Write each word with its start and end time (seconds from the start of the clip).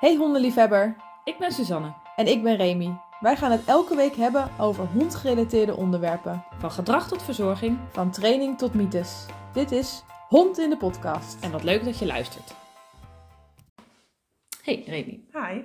Hey 0.00 0.16
hondenliefhebber, 0.16 0.96
Ik 1.24 1.38
ben 1.38 1.52
Suzanne. 1.52 1.94
en 2.16 2.26
ik 2.26 2.42
ben 2.42 2.56
Remy. 2.56 3.00
Wij 3.20 3.36
gaan 3.36 3.50
het 3.50 3.64
elke 3.64 3.96
week 3.96 4.14
hebben 4.14 4.58
over 4.60 4.86
hondgerelateerde 4.86 5.76
onderwerpen. 5.76 6.44
Van 6.58 6.70
gedrag 6.70 7.08
tot 7.08 7.22
verzorging. 7.22 7.78
Van 7.92 8.10
training 8.10 8.58
tot 8.58 8.74
mythes. 8.74 9.26
Dit 9.52 9.70
is 9.70 10.02
Hond 10.28 10.58
in 10.58 10.70
de 10.70 10.76
podcast. 10.76 11.42
En 11.44 11.50
wat 11.50 11.62
leuk 11.62 11.84
dat 11.84 11.98
je 11.98 12.06
luistert. 12.06 12.54
Hey 14.62 14.82
Remy, 14.86 15.24
Hi. 15.32 15.62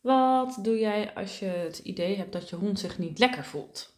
wat 0.00 0.58
doe 0.62 0.78
jij 0.78 1.14
als 1.14 1.38
je 1.38 1.46
het 1.46 1.78
idee 1.78 2.16
hebt 2.16 2.32
dat 2.32 2.48
je 2.48 2.56
hond 2.56 2.78
zich 2.78 2.98
niet 2.98 3.18
lekker 3.18 3.44
voelt? 3.44 3.92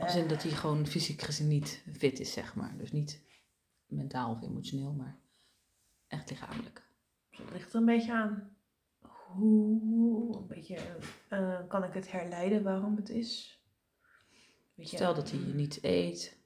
Als 0.00 0.14
in 0.16 0.28
dat 0.28 0.42
hij 0.42 0.52
gewoon 0.52 0.86
fysiek 0.86 1.22
gezien 1.22 1.48
niet 1.48 1.82
fit 1.96 2.20
is, 2.20 2.32
zeg 2.32 2.54
maar. 2.54 2.74
Dus 2.78 2.92
niet 2.92 3.22
mentaal 3.86 4.30
of 4.30 4.42
emotioneel, 4.42 4.92
maar 4.92 5.18
echt 6.08 6.30
lichamelijk. 6.30 6.86
Het 7.42 7.52
ligt 7.52 7.72
er 7.72 7.80
een 7.80 7.86
beetje 7.86 8.12
aan. 8.12 8.56
Hoe, 9.26 10.36
een 10.36 10.46
beetje, 10.46 10.78
eh, 11.28 11.58
kan 11.68 11.84
ik 11.84 11.92
het 11.92 12.10
herleiden 12.10 12.62
waarom 12.62 12.96
het 12.96 13.08
is? 13.08 13.62
Weet 14.74 14.90
je, 14.90 14.96
Stel 14.96 15.14
dat 15.14 15.30
hij 15.30 15.40
niet 15.40 15.78
eet, 15.82 16.38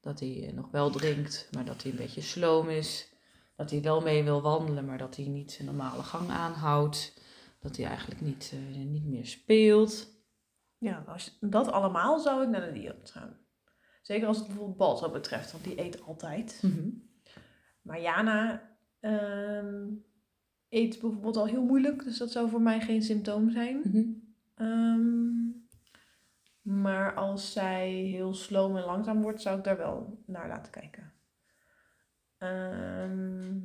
dat 0.00 0.20
hij 0.20 0.52
nog 0.54 0.70
wel 0.70 0.90
drinkt, 0.90 1.48
maar 1.52 1.64
dat 1.64 1.82
hij 1.82 1.90
een 1.92 1.98
beetje 1.98 2.20
sloom 2.20 2.68
is. 2.68 3.12
Dat 3.56 3.70
hij 3.70 3.82
wel 3.82 4.00
mee 4.00 4.24
wil 4.24 4.42
wandelen, 4.42 4.84
maar 4.84 4.98
dat 4.98 5.16
hij 5.16 5.26
niet 5.26 5.52
zijn 5.52 5.66
normale 5.66 6.02
gang 6.02 6.30
aanhoudt. 6.30 7.22
Dat 7.60 7.76
hij 7.76 7.86
eigenlijk 7.86 8.20
niet, 8.20 8.52
eh, 8.54 8.84
niet 8.84 9.04
meer 9.04 9.26
speelt. 9.26 10.16
Ja, 10.78 11.04
als 11.06 11.38
dat 11.40 11.70
allemaal 11.70 12.18
zou 12.18 12.42
ik 12.42 12.48
naar 12.48 12.66
de 12.66 12.72
dierenarts 12.72 13.10
gaan. 13.10 13.38
Zeker 14.02 14.26
als 14.26 14.36
het 14.36 14.46
bijvoorbeeld 14.46 14.76
Balto 14.76 15.10
betreft, 15.10 15.52
want 15.52 15.64
die 15.64 15.80
eet 15.80 16.02
altijd. 16.02 16.62
Maar 17.82 18.00
Jana 18.00 18.62
ehm, 19.00 19.67
eet 20.68 21.00
bijvoorbeeld 21.00 21.36
al 21.36 21.46
heel 21.46 21.64
moeilijk, 21.64 22.04
dus 22.04 22.18
dat 22.18 22.30
zou 22.30 22.48
voor 22.48 22.62
mij 22.62 22.80
geen 22.80 23.02
symptoom 23.02 23.50
zijn. 23.50 23.80
Mhm. 23.84 24.04
Ehm, 24.54 25.38
maar 26.62 27.14
als 27.14 27.52
zij 27.52 27.90
heel 27.90 28.34
sloom 28.34 28.76
en 28.76 28.84
langzaam 28.84 29.22
wordt, 29.22 29.42
zou 29.42 29.58
ik 29.58 29.64
daar 29.64 29.76
wel 29.76 30.22
naar 30.26 30.48
laten 30.48 30.72
kijken. 30.72 31.12
Ehm, 32.38 33.58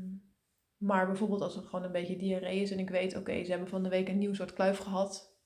maar 0.78 1.06
bijvoorbeeld 1.06 1.42
als 1.42 1.56
er 1.56 1.64
gewoon 1.64 1.86
een 1.86 1.92
beetje 1.92 2.18
diarree 2.18 2.62
is 2.62 2.72
en 2.72 2.80
ik 2.80 2.90
weet, 2.90 3.16
oké, 3.18 3.44
ze 3.44 3.50
hebben 3.50 3.70
van 3.70 3.84
de 3.84 3.90
week 3.90 4.08
een 4.08 4.18
nieuw 4.18 4.34
soort 4.34 4.54
kluif 4.54 4.78
gehad, 4.78 5.38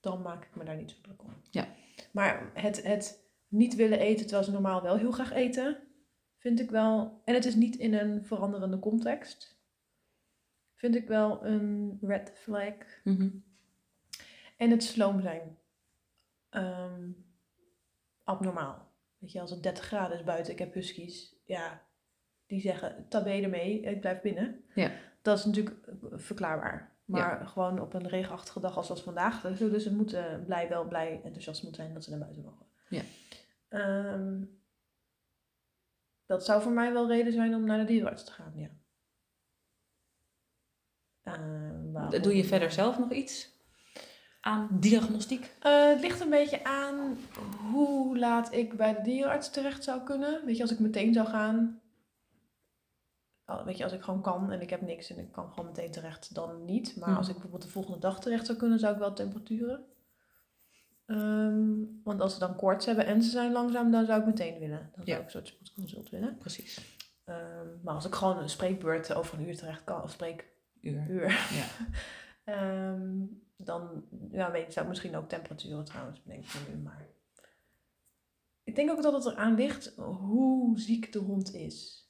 dan 0.00 0.22
maak 0.22 0.44
ik 0.44 0.56
me 0.56 0.64
daar 0.64 0.76
niet 0.76 0.90
zo 0.90 0.96
druk 1.02 1.22
om. 1.22 1.32
Ja. 1.50 1.68
Maar 2.12 2.50
het, 2.54 2.82
het 2.82 3.26
niet 3.48 3.74
willen 3.74 3.98
eten 3.98 4.26
terwijl 4.26 4.44
ze 4.44 4.52
normaal 4.52 4.82
wel 4.82 4.96
heel 4.96 5.10
graag 5.10 5.32
eten, 5.32 5.78
vind 6.36 6.60
ik 6.60 6.70
wel, 6.70 7.22
en 7.24 7.34
het 7.34 7.44
is 7.44 7.54
niet 7.54 7.76
in 7.76 7.94
een 7.94 8.24
veranderende 8.24 8.78
context, 8.78 9.57
vind 10.78 10.94
ik 10.94 11.08
wel 11.08 11.44
een 11.44 11.98
red 12.00 12.32
flag. 12.34 12.74
Mhm. 13.04 13.28
En 14.56 14.70
het 14.70 14.82
sloom 14.82 15.20
zijn. 15.20 15.58
Ehm, 16.48 17.10
abnormaal. 18.24 18.92
Weet 19.18 19.32
je, 19.32 19.40
als 19.40 19.50
het 19.50 19.62
30 19.62 19.84
graden 19.84 20.16
is 20.18 20.24
buiten, 20.24 20.52
ik 20.52 20.58
heb 20.58 20.74
huskies. 20.74 21.36
Ja, 21.44 21.82
die 22.46 22.60
zeggen, 22.60 23.06
tabé 23.08 23.30
ermee, 23.30 23.80
ik 23.80 24.00
blijf 24.00 24.20
binnen. 24.20 24.64
Ja. 24.74 24.90
Dat 25.22 25.38
is 25.38 25.44
natuurlijk 25.44 25.86
eh, 25.86 25.94
verklaarbaar. 26.18 26.96
Maar 27.04 27.46
gewoon 27.46 27.80
op 27.80 27.94
een 27.94 28.08
regenachtige 28.08 28.60
dag 28.60 28.76
als 28.76 28.88
dat 28.88 29.02
vandaag, 29.02 29.40
dan 29.42 29.56
zullen 29.56 29.80
ze 29.80 29.94
moeten 29.94 30.44
blij, 30.44 30.68
wel 30.68 30.88
blij, 30.88 31.20
enthousiast 31.24 31.62
moeten 31.62 31.82
zijn 31.82 31.94
dat 31.94 32.04
ze 32.04 32.10
naar 32.10 32.18
buiten 32.18 32.42
mogen. 32.42 32.66
Ja. 32.88 33.02
Ehm, 33.68 34.44
dat 36.26 36.44
zou 36.44 36.62
voor 36.62 36.72
mij 36.72 36.92
wel 36.92 37.08
reden 37.08 37.32
zijn 37.32 37.54
om 37.54 37.64
naar 37.64 37.78
de 37.78 37.84
dierenarts 37.84 38.24
te 38.24 38.32
gaan, 38.32 38.52
ja. 38.56 38.68
Ehm? 41.34 42.22
Doe 42.22 42.36
je 42.36 42.44
verder 42.44 42.70
zelf 42.70 42.98
nog 42.98 43.10
iets 43.12 43.48
aan 44.40 44.68
diagnostiek? 44.70 45.54
Eh, 45.60 45.88
het 45.88 46.00
ligt 46.00 46.20
een 46.20 46.30
beetje 46.30 46.64
aan 46.64 47.18
hoe 47.72 48.18
laat 48.18 48.52
ik 48.52 48.76
bij 48.76 48.94
de 48.94 49.02
dierenarts 49.02 49.50
terecht 49.50 49.84
zou 49.84 50.02
kunnen. 50.02 50.44
Weet 50.44 50.56
je, 50.56 50.62
als 50.62 50.72
ik 50.72 50.78
meteen 50.78 51.12
zou 51.12 51.26
gaan. 51.26 51.80
Weet 53.64 53.76
je, 53.76 53.84
als 53.84 53.92
ik 53.92 54.02
gewoon 54.02 54.22
kan 54.22 54.50
en 54.52 54.60
ik 54.60 54.70
heb 54.70 54.80
niks 54.80 55.10
en 55.10 55.18
ik 55.18 55.32
kan 55.32 55.48
gewoon 55.50 55.66
meteen 55.66 55.90
terecht, 55.90 56.34
dan 56.34 56.64
niet. 56.64 56.96
Maar 56.96 57.08
Mhm. 57.08 57.18
als 57.18 57.26
ik 57.26 57.32
bijvoorbeeld 57.32 57.62
de 57.62 57.68
volgende 57.68 57.98
dag 57.98 58.20
terecht 58.20 58.46
zou 58.46 58.58
kunnen, 58.58 58.78
zou 58.78 58.92
ik 58.92 58.98
wel 58.98 59.12
temperaturen. 59.12 59.84
Ehm, 61.06 61.70
want 62.04 62.20
als 62.20 62.32
ze 62.32 62.38
dan 62.38 62.56
koorts 62.56 62.86
hebben 62.86 63.06
en 63.06 63.22
ze 63.22 63.30
zijn 63.30 63.52
langzaam, 63.52 63.90
dan 63.90 64.06
zou 64.06 64.20
ik 64.20 64.26
meteen 64.26 64.58
willen. 64.58 64.78
Dan 64.94 65.04
zou 65.04 65.06
Ja. 65.06 65.16
ik 65.16 65.24
een 65.24 65.30
soort 65.30 65.46
spoedconsult 65.48 66.10
willen. 66.10 66.36
Precies. 66.38 66.96
Ehm, 67.24 67.66
maar 67.82 67.94
als 67.94 68.04
ik 68.04 68.14
gewoon 68.14 68.38
een 68.38 68.48
spreekbeurt 68.48 69.14
over 69.14 69.38
een 69.38 69.48
uur 69.48 69.56
terecht 69.56 69.84
kan, 69.84 70.02
of 70.02 70.10
spreekuur, 70.10 70.46
Uur. 70.80 71.30
Ja. 71.30 71.66
Ehm, 72.44 73.24
dan 73.56 74.04
ja, 74.30 74.50
weet, 74.50 74.72
zou 74.72 74.84
ik 74.84 74.90
misschien 74.90 75.16
ook 75.16 75.28
temperaturen 75.28 75.84
trouwens 75.84 76.22
bedenken 76.22 76.48
voor 76.48 76.74
nu. 76.74 76.82
Maar 76.82 77.06
ik 78.64 78.74
denk 78.74 78.90
ook 78.90 79.02
dat 79.02 79.12
het 79.12 79.32
eraan 79.32 79.54
ligt 79.54 79.92
hoe 79.96 80.80
ziek 80.80 81.12
de 81.12 81.18
hond 81.18 81.54
is. 81.54 82.08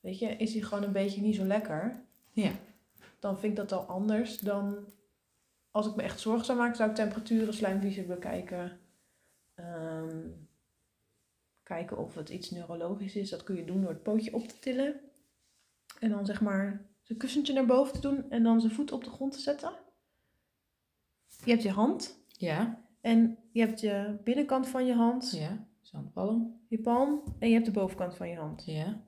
Weet 0.00 0.18
je, 0.18 0.26
is 0.26 0.52
hij 0.52 0.62
gewoon 0.62 0.84
een 0.84 0.92
beetje 0.92 1.20
niet 1.20 1.34
zo 1.34 1.44
lekker, 1.44 2.04
Ja. 2.30 2.50
dan 3.18 3.38
vind 3.38 3.52
ik 3.52 3.68
dat 3.68 3.72
al 3.72 3.86
anders 3.86 4.38
dan 4.38 4.86
als 5.70 5.86
ik 5.86 5.94
me 5.94 6.02
echt 6.02 6.20
zorgen 6.20 6.44
zou 6.44 6.58
maken, 6.58 6.76
zou 6.76 6.90
ik 6.90 6.94
temperaturen, 6.96 7.54
slijmvliezen 7.54 8.06
bekijken. 8.06 8.80
Ehm, 9.54 10.28
kijken 11.62 11.98
of 11.98 12.14
het 12.14 12.28
iets 12.28 12.50
neurologisch 12.50 13.16
is. 13.16 13.30
Dat 13.30 13.42
kun 13.42 13.56
je 13.56 13.64
doen 13.64 13.80
door 13.80 13.90
het 13.90 14.02
pootje 14.02 14.34
op 14.34 14.48
te 14.48 14.58
tillen. 14.58 15.00
En 16.00 16.10
dan 16.10 16.26
zeg 16.26 16.40
maar 16.40 16.86
zijn 17.06 17.18
kussentje 17.18 17.52
naar 17.52 17.66
boven 17.66 17.92
te 17.94 18.00
doen 18.00 18.30
en 18.30 18.42
dan 18.42 18.60
zijn 18.60 18.72
voet 18.72 18.92
op 18.92 19.04
de 19.04 19.10
grond 19.10 19.32
te 19.32 19.38
zetten. 19.40 19.70
Je 21.44 21.50
hebt 21.50 21.62
je 21.62 21.70
hand 21.70 22.24
Ja. 22.28 22.82
en 23.00 23.38
je 23.52 23.60
hebt 23.60 23.80
je 23.80 24.18
binnenkant 24.24 24.68
van 24.68 24.86
je 24.86 24.94
hand, 24.94 25.30
Ja. 25.30 25.66
Zandpalm. 25.80 26.60
je 26.68 26.78
palm 26.80 27.22
en 27.38 27.48
je 27.48 27.54
hebt 27.54 27.66
de 27.66 27.72
bovenkant 27.72 28.16
van 28.16 28.28
je 28.28 28.36
hand. 28.36 28.64
Ja. 28.64 29.04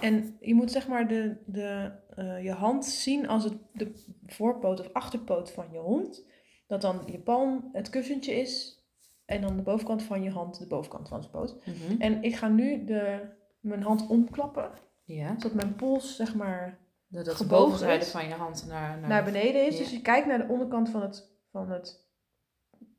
En 0.00 0.36
je 0.40 0.54
moet 0.54 0.70
zeg 0.70 0.88
maar 0.88 1.08
de, 1.08 1.36
de, 1.46 1.92
eh, 2.16 2.44
je 2.44 2.50
hand 2.52 2.84
zien 2.84 3.28
als 3.28 3.44
het, 3.44 3.54
de 3.72 3.92
voorpoot 4.26 4.80
of 4.80 4.92
achterpoot 4.92 5.50
van 5.50 5.66
je 5.72 5.78
hond. 5.78 6.24
Dat 6.66 6.80
dan 6.80 7.02
je 7.06 7.18
palm 7.18 7.68
het 7.72 7.90
kussentje 7.90 8.32
is 8.34 8.82
en 9.24 9.40
dan 9.40 9.56
de 9.56 9.62
bovenkant 9.62 10.02
van 10.02 10.22
je 10.22 10.30
hand 10.30 10.58
de 10.58 10.66
bovenkant 10.66 11.08
van 11.08 11.20
zijn 11.22 11.32
poot. 11.32 11.66
Mhm. 11.66 12.00
En 12.00 12.22
ik 12.22 12.34
ga 12.36 12.48
nu 12.48 12.84
de, 12.84 13.28
mijn 13.60 13.82
hand 13.82 14.06
omklappen, 14.08 14.70
Ja. 15.04 15.34
zodat 15.38 15.54
mijn 15.54 15.74
pols 15.76 16.16
zeg 16.16 16.34
maar 16.34 16.78
Dat, 17.08 17.24
dat 17.24 17.36
de 17.36 17.42
Gebogen 17.42 17.64
bovenzijde 17.64 18.04
is. 18.04 18.10
van 18.10 18.28
je 18.28 18.34
hand 18.34 18.66
naar, 18.66 18.98
naar, 18.98 19.08
naar 19.08 19.24
beneden 19.24 19.66
is. 19.66 19.72
Ja. 19.76 19.82
Dus 19.82 19.90
je 19.90 20.02
kijkt 20.02 20.26
naar 20.26 20.38
de 20.38 20.52
onderkant 20.52 20.88
van 20.88 21.02
het, 21.02 21.30
van 21.50 21.70
het 21.70 22.04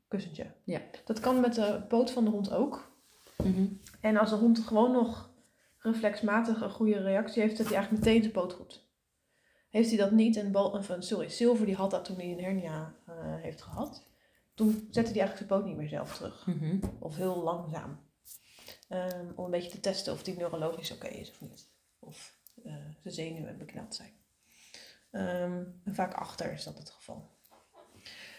kussentje. 0.08 0.46
Ja. 0.64 0.80
Dat 1.04 1.20
kan 1.20 1.40
met 1.40 1.54
de 1.54 1.82
poot 1.88 2.10
van 2.10 2.24
de 2.24 2.30
hond 2.30 2.52
ook. 2.52 2.92
Mhm. 3.36 3.66
En 4.00 4.16
als 4.16 4.30
de 4.30 4.36
hond 4.36 4.58
gewoon 4.58 4.92
nog 4.92 5.30
reflexmatig 5.78 6.60
een 6.60 6.70
goede 6.70 7.02
reactie 7.02 7.42
heeft, 7.42 7.56
zet 7.56 7.66
hij 7.66 7.76
eigenlijk 7.76 8.04
meteen 8.04 8.22
zijn 8.22 8.34
poot 8.34 8.52
goed. 8.52 8.86
Heeft 9.70 9.88
hij 9.88 9.98
dat 9.98 10.10
niet, 10.10 10.36
en 10.36 10.52
Bal, 10.52 10.78
eh, 10.78 10.96
sorry, 10.98 11.28
Silver 11.28 11.66
die 11.66 11.74
had 11.74 11.90
dat 11.90 12.04
toen 12.04 12.16
hij 12.16 12.32
een 12.32 12.42
hernia 12.42 12.94
eh, 13.06 13.14
heeft 13.16 13.62
gehad. 13.62 14.06
Toen 14.54 14.70
zette 14.70 15.10
hij 15.10 15.20
eigenlijk 15.20 15.36
zijn 15.36 15.48
poot 15.48 15.64
niet 15.64 15.76
meer 15.76 15.88
zelf 15.88 16.16
terug. 16.16 16.46
Mhm. 16.46 16.78
Of 16.98 17.16
heel 17.16 17.42
langzaam. 17.42 17.98
Ehm, 18.88 19.26
om 19.34 19.44
een 19.44 19.50
beetje 19.50 19.70
te 19.70 19.80
testen 19.80 20.12
of 20.12 20.22
die 20.22 20.36
neurologisch 20.36 20.92
oké 20.92 21.06
is 21.06 21.30
of 21.30 21.40
niet. 21.40 21.68
Of 21.98 22.37
eh 22.68 22.74
de 23.02 23.10
zenuwen 23.10 23.58
bekneld 23.58 23.94
zijn. 23.94 24.10
Ehm, 25.10 25.62
en 25.84 25.94
vaak 25.94 26.14
achter 26.14 26.52
is 26.52 26.64
dat 26.64 26.78
het 26.78 26.90
geval. 26.90 27.30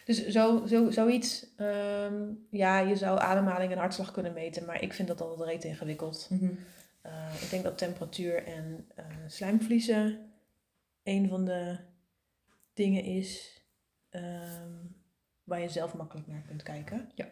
Dus 0.05 0.27
zo, 0.27 0.65
zo, 0.65 0.91
zoiets, 0.91 1.45
ehm, 1.55 2.31
ja, 2.49 2.79
je 2.79 2.95
zou 2.95 3.19
ademhaling 3.19 3.71
en 3.71 3.77
hartslag 3.77 4.11
kunnen 4.11 4.33
meten, 4.33 4.65
maar 4.65 4.81
ik 4.81 4.93
vind 4.93 5.07
dat 5.07 5.21
altijd 5.21 5.49
reet 5.49 5.63
ingewikkeld. 5.63 6.27
Mhm. 6.29 6.51
Eh, 7.01 7.41
ik 7.41 7.49
denk 7.49 7.63
dat 7.63 7.77
temperatuur 7.77 8.43
en 8.43 8.85
eh, 8.95 9.05
slijmvliezen 9.27 10.31
een 11.03 11.29
van 11.29 11.45
de 11.45 11.77
dingen 12.73 13.03
is 13.03 13.61
ehm, 14.09 14.73
waar 15.43 15.61
je 15.61 15.69
zelf 15.69 15.93
makkelijk 15.93 16.27
naar 16.27 16.43
kunt 16.47 16.63
kijken. 16.63 17.11
Ja. 17.15 17.27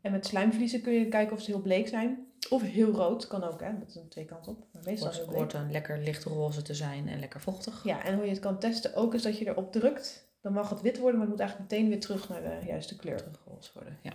En 0.00 0.12
met 0.12 0.26
slijmvliezen 0.26 0.80
kun 0.80 0.92
je 0.92 1.08
kijken 1.08 1.36
of 1.36 1.42
ze 1.42 1.50
heel 1.50 1.62
bleek 1.62 1.88
zijn. 1.88 2.26
Of 2.50 2.62
heel 2.62 2.90
rood, 2.92 3.26
kan 3.26 3.44
ook 3.44 3.60
hè, 3.60 3.78
dat 3.78 3.88
is 3.88 3.94
een 3.94 4.08
twee 4.08 4.24
kanten 4.24 4.52
op. 4.52 4.66
Maar 4.72 4.82
meestal 4.84 5.12
Het 5.12 5.20
hoort 5.24 5.52
een 5.52 5.70
lekker 5.70 5.98
lichtroze 5.98 6.62
te 6.62 6.74
zijn 6.74 7.08
en 7.08 7.18
lekker 7.20 7.40
vochtig. 7.40 7.84
Ja, 7.84 8.04
en 8.04 8.14
hoe 8.14 8.24
je 8.24 8.30
het 8.30 8.38
kan 8.38 8.58
testen 8.58 8.94
ook 8.94 9.14
is 9.14 9.22
dat 9.22 9.38
je 9.38 9.46
erop 9.46 9.72
drukt. 9.72 10.28
Dan 10.40 10.52
mag 10.52 10.70
het 10.70 10.80
wit 10.80 10.98
worden, 10.98 11.18
maar 11.18 11.28
het 11.28 11.36
moet 11.36 11.40
eigenlijk 11.46 11.70
meteen 11.70 11.88
weer 11.88 12.00
terug 12.00 12.28
naar 12.28 12.42
de 12.42 12.66
juiste 12.66 12.96
kleur. 12.96 13.16
Teruggerold 13.16 13.72
worden. 13.74 13.98
Ja. 14.02 14.12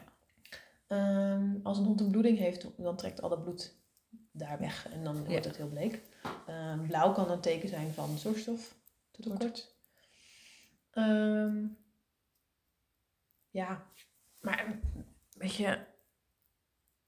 Ehm, 0.88 1.56
als 1.64 1.78
een 1.78 1.86
hond 1.86 2.00
een 2.02 2.12
bloeding 2.12 2.38
heeft, 2.38 2.68
dan 2.78 2.96
trekt 2.96 3.22
al 3.22 3.30
dat 3.30 3.44
bloed 3.44 3.76
daar 4.32 4.60
weg 4.60 4.90
en 4.92 5.04
dan 5.04 5.16
wordt 5.16 5.44
Ja. 5.44 5.50
het 5.50 5.58
heel 5.58 5.70
bleek. 5.70 6.02
Ehm, 6.48 6.88
blauw 6.88 7.12
kan 7.14 7.32
een 7.32 7.40
teken 7.40 7.70
zijn 7.70 7.92
van 7.92 8.18
zorgstof 8.18 8.76
tekort. 9.12 9.76
Ehm, 10.92 11.66
ja, 13.50 13.86
maar 14.40 14.80
weet 15.38 15.56
je, 15.56 15.80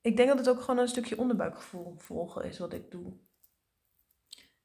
ik 0.04 0.16
denk 0.18 0.30
dat 0.30 0.38
het 0.38 0.50
ook 0.50 0.60
gewoon 0.62 0.78
een 0.80 0.88
stukje 0.88 1.18
onderbuikgevoel 1.18 1.94
volgen 1.98 2.44
is 2.46 2.60
wat 2.60 2.74
ik 2.74 2.92
doe. 2.92 3.04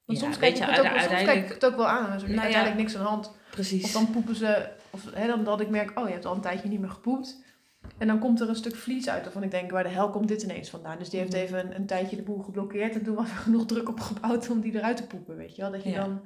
Want 0.05 0.19
Ja, 0.21 0.25
soms, 0.25 0.39
kijk 0.39 0.53
ik 0.53 0.59
je, 0.59 0.65
het 0.65 0.79
ook, 0.79 0.85
uite- 0.87 1.09
soms 1.09 1.23
kijk 1.23 1.45
ik 1.45 1.53
het 1.53 1.65
ook 1.67 1.77
wel 1.77 1.87
aan. 1.89 2.03
Dan 2.07 2.15
is 2.15 2.23
Nou 2.23 2.35
ja. 2.35 2.41
uiteindelijk 2.41 2.81
niks 2.81 2.97
aan 2.97 3.03
de 3.03 3.09
hand. 3.09 3.33
Precies. 3.51 3.85
Of 3.85 3.93
dan 3.93 4.11
poepen 4.11 4.35
ze, 4.35 4.71
of 4.91 5.11
hè, 5.11 5.27
dan 5.27 5.45
dat 5.45 5.61
ik 5.61 5.69
merk, 5.69 5.99
oh 5.99 6.07
je 6.07 6.13
hebt 6.13 6.25
al 6.25 6.35
een 6.35 6.41
tijdje 6.41 6.69
niet 6.69 6.81
meer 6.81 6.91
gepoept. 6.91 7.47
En 7.99 8.07
dan 8.07 8.19
komt 8.19 8.41
er 8.41 8.49
een 8.49 8.55
stuk 8.57 8.75
vlies 8.77 9.09
uit 9.09 9.23
waarvan 9.23 9.43
ik 9.43 9.51
denk, 9.51 9.71
waar 9.71 9.83
de 9.83 9.89
hel 9.89 10.11
komt 10.11 10.29
dit 10.29 10.43
ineens 10.43 10.71
vandaan? 10.71 10.99
Dus 10.99 11.11
die 11.11 11.21
heeft 11.21 11.33
Mhm. 11.33 11.41
even 11.43 11.59
een, 11.67 11.75
een 11.75 11.87
tijdje 11.87 12.17
de 12.17 12.23
boel 12.23 12.39
geblokkeerd 12.43 12.95
en 12.95 13.03
toen 13.05 13.15
was 13.15 13.31
er 13.31 13.37
genoeg 13.47 13.67
druk 13.67 13.89
op 13.89 14.01
gebouwd 14.01 14.51
om 14.51 14.61
die 14.61 14.75
eruit 14.75 14.97
te 14.97 15.07
poepen, 15.07 15.37
weet 15.37 15.57
je 15.57 15.63
wel? 15.63 15.71
Dat 15.71 15.83
je 15.83 15.91
Ja. 15.91 16.05
dan, 16.05 16.23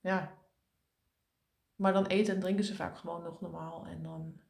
ja. 0.00 0.36
Maar 1.76 1.92
dan 1.92 2.06
eten 2.06 2.34
en 2.34 2.40
drinken 2.40 2.64
ze 2.64 2.74
vaak 2.74 2.96
gewoon 2.98 3.22
nog 3.22 3.40
normaal 3.40 3.86
en 3.86 4.02
dan 4.02 4.40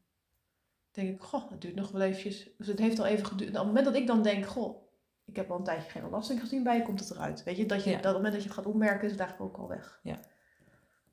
denk 0.98 1.14
ik, 1.14 1.20
goh, 1.22 1.50
het 1.50 1.60
duurt 1.60 1.74
nog 1.74 1.90
wel 1.90 2.00
eventjes. 2.00 2.50
Dus 2.58 2.66
het 2.66 2.78
heeft 2.78 2.98
al 2.98 3.06
even 3.06 3.26
geduurd. 3.26 3.50
Op 3.50 3.56
het 3.56 3.66
moment 3.66 3.84
dat 3.84 3.94
ik 3.94 4.06
dan 4.06 4.22
denk, 4.22 4.46
goh, 4.46 4.82
ik 5.24 5.36
heb 5.36 5.50
al 5.50 5.58
een 5.58 5.64
tijdje 5.64 5.90
geen 5.90 6.02
belasting 6.02 6.40
gezien 6.40 6.62
bij 6.62 6.82
komt 6.82 7.00
het 7.00 7.10
eruit. 7.10 7.42
Weet 7.44 7.56
je, 7.56 7.66
dat 7.66 7.84
je, 7.84 7.90
Ja. 7.90 7.96
dat 7.96 8.04
op 8.04 8.12
het 8.12 8.16
moment 8.16 8.32
dat 8.32 8.42
je 8.42 8.48
het 8.48 8.56
gaat 8.58 8.66
opmerken 8.66 9.04
is 9.04 9.10
het 9.10 9.20
eigenlijk 9.20 9.50
ook 9.50 9.62
al 9.62 9.68
weg. 9.68 10.00
Ja. 10.02 10.18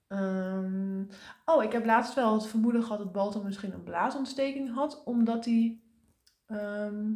Ehm, 0.07 1.03
oh, 1.45 1.63
ik 1.63 1.71
heb 1.71 1.85
laatst 1.85 2.13
wel 2.13 2.33
het 2.33 2.45
vermoeden 2.47 2.83
gehad 2.83 2.97
dat 2.97 3.11
Balto 3.11 3.43
misschien 3.43 3.73
een 3.73 3.83
blaasontsteking 3.83 4.73
had, 4.73 5.03
omdat 5.03 5.45
hij 5.45 5.79
ehm, 6.45 7.11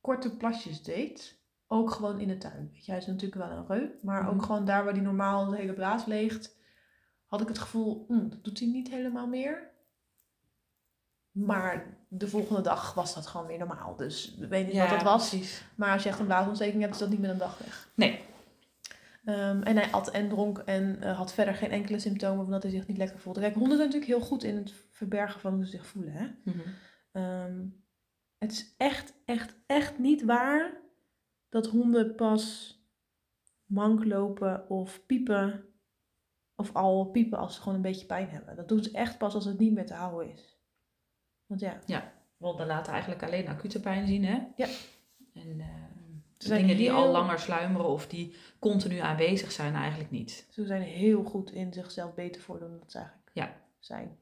korte 0.00 0.36
plasjes 0.36 0.82
deed. 0.82 1.44
Ook 1.66 1.90
gewoon 1.90 2.20
in 2.20 2.28
de 2.28 2.38
tuin. 2.38 2.70
Weet 2.72 2.84
je, 2.84 2.90
hij 2.90 3.00
is 3.00 3.06
natuurlijk 3.06 3.48
wel 3.48 3.50
een 3.58 3.66
reu, 3.66 3.88
maar 4.02 4.22
Mhm. 4.22 4.30
ook 4.34 4.42
gewoon 4.42 4.64
daar 4.64 4.84
waar 4.84 4.92
hij 4.92 5.02
normaal 5.02 5.46
de 5.50 5.56
hele 5.56 5.72
blaas 5.72 6.04
leegt, 6.04 6.56
had 7.26 7.40
ik 7.40 7.48
het 7.48 7.58
gevoel, 7.58 8.04
hm, 8.08 8.28
dat 8.28 8.44
doet 8.44 8.58
hij 8.58 8.68
niet 8.68 8.88
helemaal 8.88 9.26
meer. 9.26 9.70
Maar 11.36 11.96
de 12.08 12.28
volgende 12.28 12.60
dag 12.60 12.94
was 12.94 13.14
dat 13.14 13.26
gewoon 13.26 13.46
weer 13.46 13.58
normaal. 13.58 13.96
Dus 13.96 14.34
ik 14.40 14.48
weet 14.48 14.66
niet 14.66 14.78
wat 14.78 14.88
dat 14.88 15.02
was. 15.02 15.28
Precies. 15.28 15.64
Maar 15.74 15.92
als 15.92 16.02
je 16.02 16.08
echt 16.08 16.18
een 16.18 16.26
blaasontsteking 16.26 16.80
hebt, 16.80 16.94
is 16.94 17.00
dat 17.00 17.08
niet 17.08 17.20
met 17.20 17.30
een 17.30 17.38
dag 17.38 17.58
weg. 17.58 17.88
Nee. 17.94 18.20
Ehm, 19.24 19.62
en 19.62 19.76
hij 19.76 19.90
at 19.90 20.10
en 20.10 20.28
dronk 20.28 20.58
en 20.58 21.02
eh, 21.02 21.16
had 21.16 21.32
verder 21.32 21.54
geen 21.54 21.70
enkele 21.70 21.98
symptomen 21.98 22.42
van 22.42 22.52
dat 22.52 22.62
hij 22.62 22.72
zich 22.72 22.86
niet 22.86 22.96
lekker 22.96 23.18
voelde. 23.18 23.40
Kijk, 23.40 23.54
honden 23.54 23.76
zijn 23.76 23.88
natuurlijk 23.88 24.18
heel 24.18 24.28
goed 24.28 24.42
in 24.42 24.56
het 24.56 24.72
verbergen 24.90 25.40
van 25.40 25.54
hoe 25.54 25.64
ze 25.64 25.70
zich 25.70 25.86
voelen. 25.86 26.12
Hè? 26.12 26.26
Mhm. 26.44 26.58
Ehm, 27.12 27.66
het 28.38 28.52
is 28.52 28.74
echt, 28.76 29.12
echt, 29.24 29.54
echt 29.66 29.98
niet 29.98 30.24
waar 30.24 30.80
dat 31.48 31.66
honden 31.66 32.14
pas 32.14 32.74
mank 33.64 34.04
lopen 34.04 34.70
of 34.70 35.06
piepen. 35.06 35.64
Of 36.54 36.74
al 36.74 37.04
piepen 37.04 37.38
als 37.38 37.54
ze 37.54 37.60
gewoon 37.60 37.74
een 37.76 37.82
beetje 37.82 38.06
pijn 38.06 38.28
hebben. 38.28 38.56
Dat 38.56 38.68
doen 38.68 38.82
ze 38.82 38.90
echt 38.90 39.18
pas 39.18 39.34
als 39.34 39.44
het 39.44 39.58
niet 39.58 39.72
meer 39.72 39.86
te 39.86 39.94
houden 39.94 40.32
is. 40.32 40.55
Want 41.46 41.60
ja, 41.60 42.12
Honden 42.36 42.66
laten 42.66 42.92
eigenlijk 42.92 43.22
alleen 43.22 43.48
acute 43.48 43.80
pijn 43.80 44.06
zien, 44.06 44.24
hè? 44.24 44.38
Ja. 44.56 44.66
En 45.34 45.60
eh, 45.60 45.66
zijn 46.38 46.60
dingen 46.60 46.76
die 46.76 46.92
al 46.92 47.10
langer 47.10 47.38
sluimeren 47.38 47.86
of 47.88 48.06
die 48.06 48.34
continu 48.58 48.98
aanwezig 48.98 49.52
zijn, 49.52 49.74
eigenlijk 49.74 50.10
niet. 50.10 50.46
ze 50.50 50.66
zijn 50.66 50.82
heel 50.82 51.24
goed 51.24 51.52
in 51.52 51.72
zichzelf 51.72 52.14
beter 52.14 52.42
voordoen 52.42 52.68
dan 52.70 52.78
dat 52.78 52.90
ze 52.90 52.98
eigenlijk 52.98 53.30
Ja. 53.32 53.56
zijn. 53.78 54.18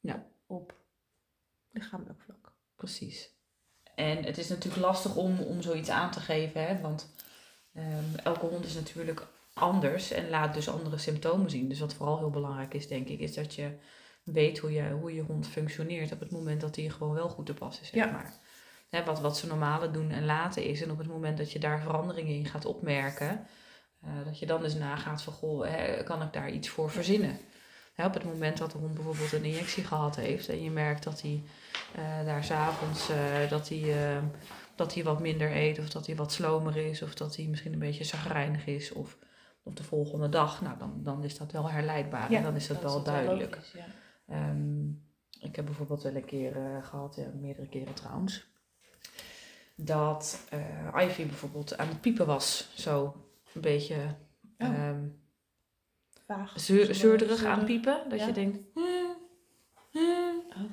Ja. 0.00 0.26
Op 0.46 0.74
lichamelijk 1.70 2.20
vlak. 2.20 2.52
Precies. 2.74 3.30
En 3.94 4.24
het 4.24 4.38
is 4.38 4.48
natuurlijk 4.48 4.82
lastig 4.82 5.16
om, 5.16 5.38
om 5.40 5.62
zoiets 5.62 5.88
aan 5.90 6.10
te 6.10 6.20
geven, 6.20 6.66
hè? 6.66 6.80
want 6.80 7.14
ehm, 7.72 8.14
elke 8.24 8.46
hond 8.46 8.64
is 8.64 8.74
natuurlijk 8.74 9.26
anders 9.52 10.10
en 10.10 10.28
laat 10.28 10.54
dus 10.54 10.68
andere 10.68 10.98
symptomen 10.98 11.50
zien. 11.50 11.68
Dus 11.68 11.80
wat 11.80 11.94
vooral 11.94 12.18
heel 12.18 12.30
belangrijk 12.30 12.74
is, 12.74 12.88
denk 12.88 13.08
ik, 13.08 13.20
is 13.20 13.34
dat 13.34 13.54
je 13.54 13.70
weet 14.26 14.58
hoe 14.58 14.72
je, 14.72 14.90
hoe 15.00 15.14
je 15.14 15.22
hond 15.22 15.46
functioneert 15.48 16.12
op 16.12 16.20
het 16.20 16.30
moment 16.30 16.60
dat 16.60 16.76
hij 16.76 16.88
gewoon 16.88 17.14
wel 17.14 17.28
goed 17.28 17.46
te 17.46 17.54
pas 17.54 17.80
is, 17.80 17.88
zeg 17.88 18.04
Ja. 18.04 18.10
maar. 18.10 18.32
Hè, 18.88 19.04
wat, 19.04 19.20
wat 19.20 19.36
ze 19.38 19.46
normale 19.46 19.90
doen 19.90 20.10
en 20.10 20.24
laten 20.24 20.64
is. 20.64 20.82
En 20.82 20.90
op 20.90 20.98
het 20.98 21.06
moment 21.06 21.38
dat 21.38 21.52
je 21.52 21.58
daar 21.58 21.80
veranderingen 21.80 22.34
in 22.34 22.46
gaat 22.46 22.64
opmerken, 22.64 23.46
eh, 24.02 24.08
dat 24.24 24.38
je 24.38 24.46
dan 24.46 24.64
eens 24.64 24.74
nagaat 24.74 25.22
van, 25.22 25.32
goh, 25.32 25.66
hè, 25.66 26.02
kan 26.02 26.22
ik 26.22 26.32
daar 26.32 26.50
iets 26.50 26.68
voor 26.68 26.90
verzinnen? 26.90 27.38
Hè, 27.94 28.06
op 28.06 28.14
het 28.14 28.24
moment 28.24 28.58
dat 28.58 28.70
de 28.72 28.78
hond 28.78 28.94
bijvoorbeeld 28.94 29.32
een 29.32 29.44
injectie 29.44 29.84
gehad 29.84 30.16
heeft 30.16 30.48
en 30.48 30.62
je 30.62 30.70
merkt 30.70 31.02
dat 31.04 31.22
hij 31.22 31.42
eh, 31.94 32.24
daar 32.24 32.44
s'avonds 32.44 33.08
eh, 33.08 33.50
dat 33.50 33.68
hij 33.68 33.94
dat 34.74 34.94
hij 34.94 35.04
wat 35.04 35.20
minder 35.20 35.56
eet 35.56 35.78
of 35.78 35.88
dat 35.88 36.06
hij 36.06 36.16
wat 36.16 36.32
slomer 36.32 36.76
is 36.76 37.02
of 37.02 37.14
dat 37.14 37.36
hij 37.36 37.44
misschien 37.46 37.72
een 37.72 37.78
beetje 37.78 38.04
zagrijnig 38.04 38.66
is 38.66 38.92
of, 38.92 39.16
of 39.62 39.74
de 39.74 39.84
volgende 39.84 40.28
dag, 40.28 40.60
nou 40.62 40.78
dan, 40.78 40.92
dan 41.02 41.24
is 41.24 41.36
dat 41.38 41.52
wel 41.52 41.70
herleidbaar 41.70 42.30
en 42.32 42.42
dan 42.42 42.56
is 42.56 42.66
dat, 42.66 42.82
wel 42.82 43.02
duidelijk. 43.02 43.54
logisch, 43.54 43.72
ja. 43.72 43.84
Ehm, 44.26 44.88
ik 45.40 45.56
heb 45.56 45.64
bijvoorbeeld 45.64 46.02
wel 46.02 46.14
een 46.14 46.24
keer 46.24 46.56
eh, 46.56 46.86
gehad, 46.86 47.14
ja, 47.16 47.26
meerdere 47.40 47.68
keren 47.68 47.94
trouwens, 47.94 48.46
dat 49.76 50.46
eh, 50.50 50.94
Ivy 51.04 51.26
bijvoorbeeld 51.26 51.76
aan 51.78 51.88
het 51.88 52.00
piepen 52.00 52.26
was. 52.26 52.68
Zo 52.74 53.14
een 53.54 53.60
beetje 53.60 53.96
Oh. 54.58 54.68
ehm, 54.68 55.08
Vaag. 56.26 56.60
zeur, 56.60 56.94
zeurderig 56.94 57.44
aan 57.44 57.64
piepen. 57.64 58.08
Dat 58.08 58.18
Ja. 58.18 58.26
je 58.26 58.32
denkt... 58.32 58.58
"Hmm, 58.74 59.16
hmm." 59.90 60.42
Oh. 60.48 60.70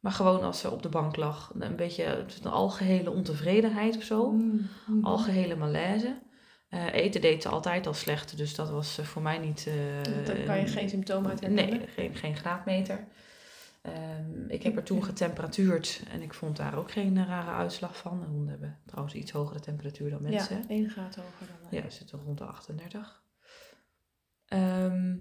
Maar 0.00 0.12
gewoon 0.12 0.42
als 0.42 0.60
ze 0.60 0.70
op 0.70 0.82
de 0.82 0.88
bank 0.88 1.16
lag, 1.16 1.52
een 1.58 1.76
beetje 1.76 2.24
een 2.42 2.50
algehele 2.50 3.10
ontevredenheid 3.10 3.96
of 3.96 4.02
zo. 4.02 4.30
Mm, 4.30 4.68
mm. 4.86 5.04
Algehele 5.04 5.56
malaise. 5.56 6.18
Eh, 6.72 6.92
eten 6.92 7.20
deed 7.20 7.42
ze 7.42 7.48
altijd 7.48 7.86
al 7.86 7.94
slecht, 7.94 8.36
dus 8.36 8.54
dat 8.54 8.70
was 8.70 8.98
eh, 8.98 9.04
voor 9.04 9.22
mij 9.22 9.38
niet... 9.38 9.66
eh, 9.66 10.24
Daar 10.26 10.36
kan 10.42 10.58
je 10.58 10.66
geen 10.66 10.88
symptomen 10.88 11.30
uit 11.30 11.40
herkennen. 11.40 11.78
Nee, 11.78 11.88
geen, 11.88 12.14
geen 12.14 12.36
graadmeter. 12.36 13.04
Ehm, 13.82 14.48
ik 14.48 14.62
heb 14.62 14.76
er 14.76 14.82
toen 14.82 15.04
getemperatuurd 15.04 16.02
en 16.10 16.22
ik 16.22 16.34
vond 16.34 16.56
daar 16.56 16.78
ook 16.78 16.90
geen 16.90 17.26
rare 17.26 17.50
uitslag 17.50 17.96
van. 17.96 18.20
De 18.20 18.26
honden 18.26 18.48
hebben 18.48 18.78
trouwens 18.86 19.14
iets 19.14 19.30
hogere 19.30 19.60
temperatuur 19.60 20.10
dan 20.10 20.22
mensen. 20.22 20.56
Ja, 20.56 20.68
één 20.68 20.90
graad 20.90 21.14
hoger 21.14 21.46
dan 21.46 21.56
wij. 21.70 21.78
Ja, 21.78 21.84
we 21.84 21.90
zitten 21.90 22.20
rond 22.24 22.38
de 22.38 22.44
38. 22.44 23.22
Ehm, 24.46 25.16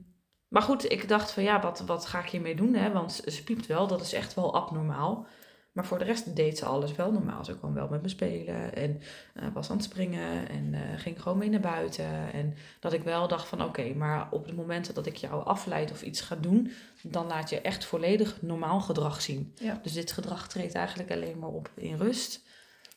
maar 0.47 0.61
goed, 0.61 0.91
ik 0.91 1.07
dacht 1.07 1.31
van 1.31 1.43
ja, 1.43 1.61
wat, 1.61 1.79
wat 1.79 2.05
ga 2.05 2.19
ik 2.19 2.29
hiermee 2.29 2.55
doen? 2.55 2.73
Hè? 2.73 2.91
Want 2.91 3.11
ze 3.13 3.31
ze 3.31 3.43
piept 3.43 3.65
wel, 3.65 3.87
dat 3.87 4.01
is 4.01 4.13
echt 4.13 4.33
wel 4.33 4.55
abnormaal. 4.55 5.27
Maar 5.71 5.85
voor 5.85 5.99
de 5.99 6.05
rest 6.05 6.35
deed 6.35 6.57
ze 6.57 6.65
alles 6.65 6.95
wel 6.95 7.11
normaal. 7.11 7.45
Ze 7.45 7.57
kwam 7.57 7.73
wel 7.73 7.87
met 7.87 8.01
me 8.01 8.09
spelen 8.09 8.75
en 8.75 9.01
eh, 9.33 9.47
was 9.53 9.69
aan 9.69 9.75
het 9.75 9.85
springen 9.85 10.49
en 10.49 10.73
eh, 10.73 10.99
ging 10.99 11.21
gewoon 11.21 11.37
mee 11.37 11.49
naar 11.49 11.59
buiten. 11.59 12.33
En 12.33 12.53
dat 12.79 12.93
ik 12.93 13.03
wel 13.03 13.27
dacht 13.27 13.47
van 13.47 13.63
oké, 13.63 13.93
maar 13.93 14.27
op 14.31 14.45
het 14.45 14.55
moment 14.55 14.95
dat 14.95 15.05
ik 15.05 15.15
jou 15.15 15.45
afleid 15.45 15.91
of 15.91 16.01
iets 16.01 16.21
ga 16.21 16.35
doen, 16.35 16.71
dan 17.01 17.27
laat 17.27 17.49
je 17.49 17.61
echt 17.61 17.85
volledig 17.85 18.41
normaal 18.41 18.81
gedrag 18.81 19.21
zien. 19.21 19.53
Ja. 19.55 19.79
Dus 19.83 19.93
dit 19.93 20.11
gedrag 20.11 20.47
treedt 20.47 20.73
eigenlijk 20.73 21.11
alleen 21.11 21.39
maar 21.39 21.49
op 21.49 21.71
in 21.75 21.95
rust. 21.95 22.43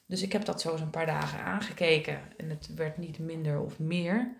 Dus 0.07 0.23
ik 0.23 0.33
heb 0.33 0.45
dat 0.45 0.61
zo 0.61 0.73
eens 0.73 0.81
een 0.81 0.91
paar 0.91 1.07
dagen 1.07 1.45
aangekeken 1.45 2.21
en 2.37 2.51
het 2.51 2.75
werd 2.75 2.99
niet 2.99 3.19
minder 3.19 3.61
of 3.61 3.79
meer. 3.79 4.37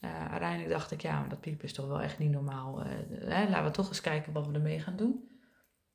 Eh, 0.00 0.30
uiteindelijk 0.30 0.70
dacht 0.70 0.90
ik, 0.90 1.02
ja, 1.02 1.26
dat 1.28 1.40
piepen 1.40 1.64
is 1.64 1.72
toch 1.72 1.86
wel 1.86 2.00
echt 2.00 2.18
niet 2.18 2.30
normaal. 2.30 2.82
Hè, 3.10 3.48
laten 3.48 3.64
we 3.64 3.70
toch 3.70 3.88
eens 3.88 4.00
kijken 4.00 4.32
wat 4.32 4.46
we 4.46 4.52
ermee 4.52 4.80
gaan 4.80 4.96
doen. 4.96 5.35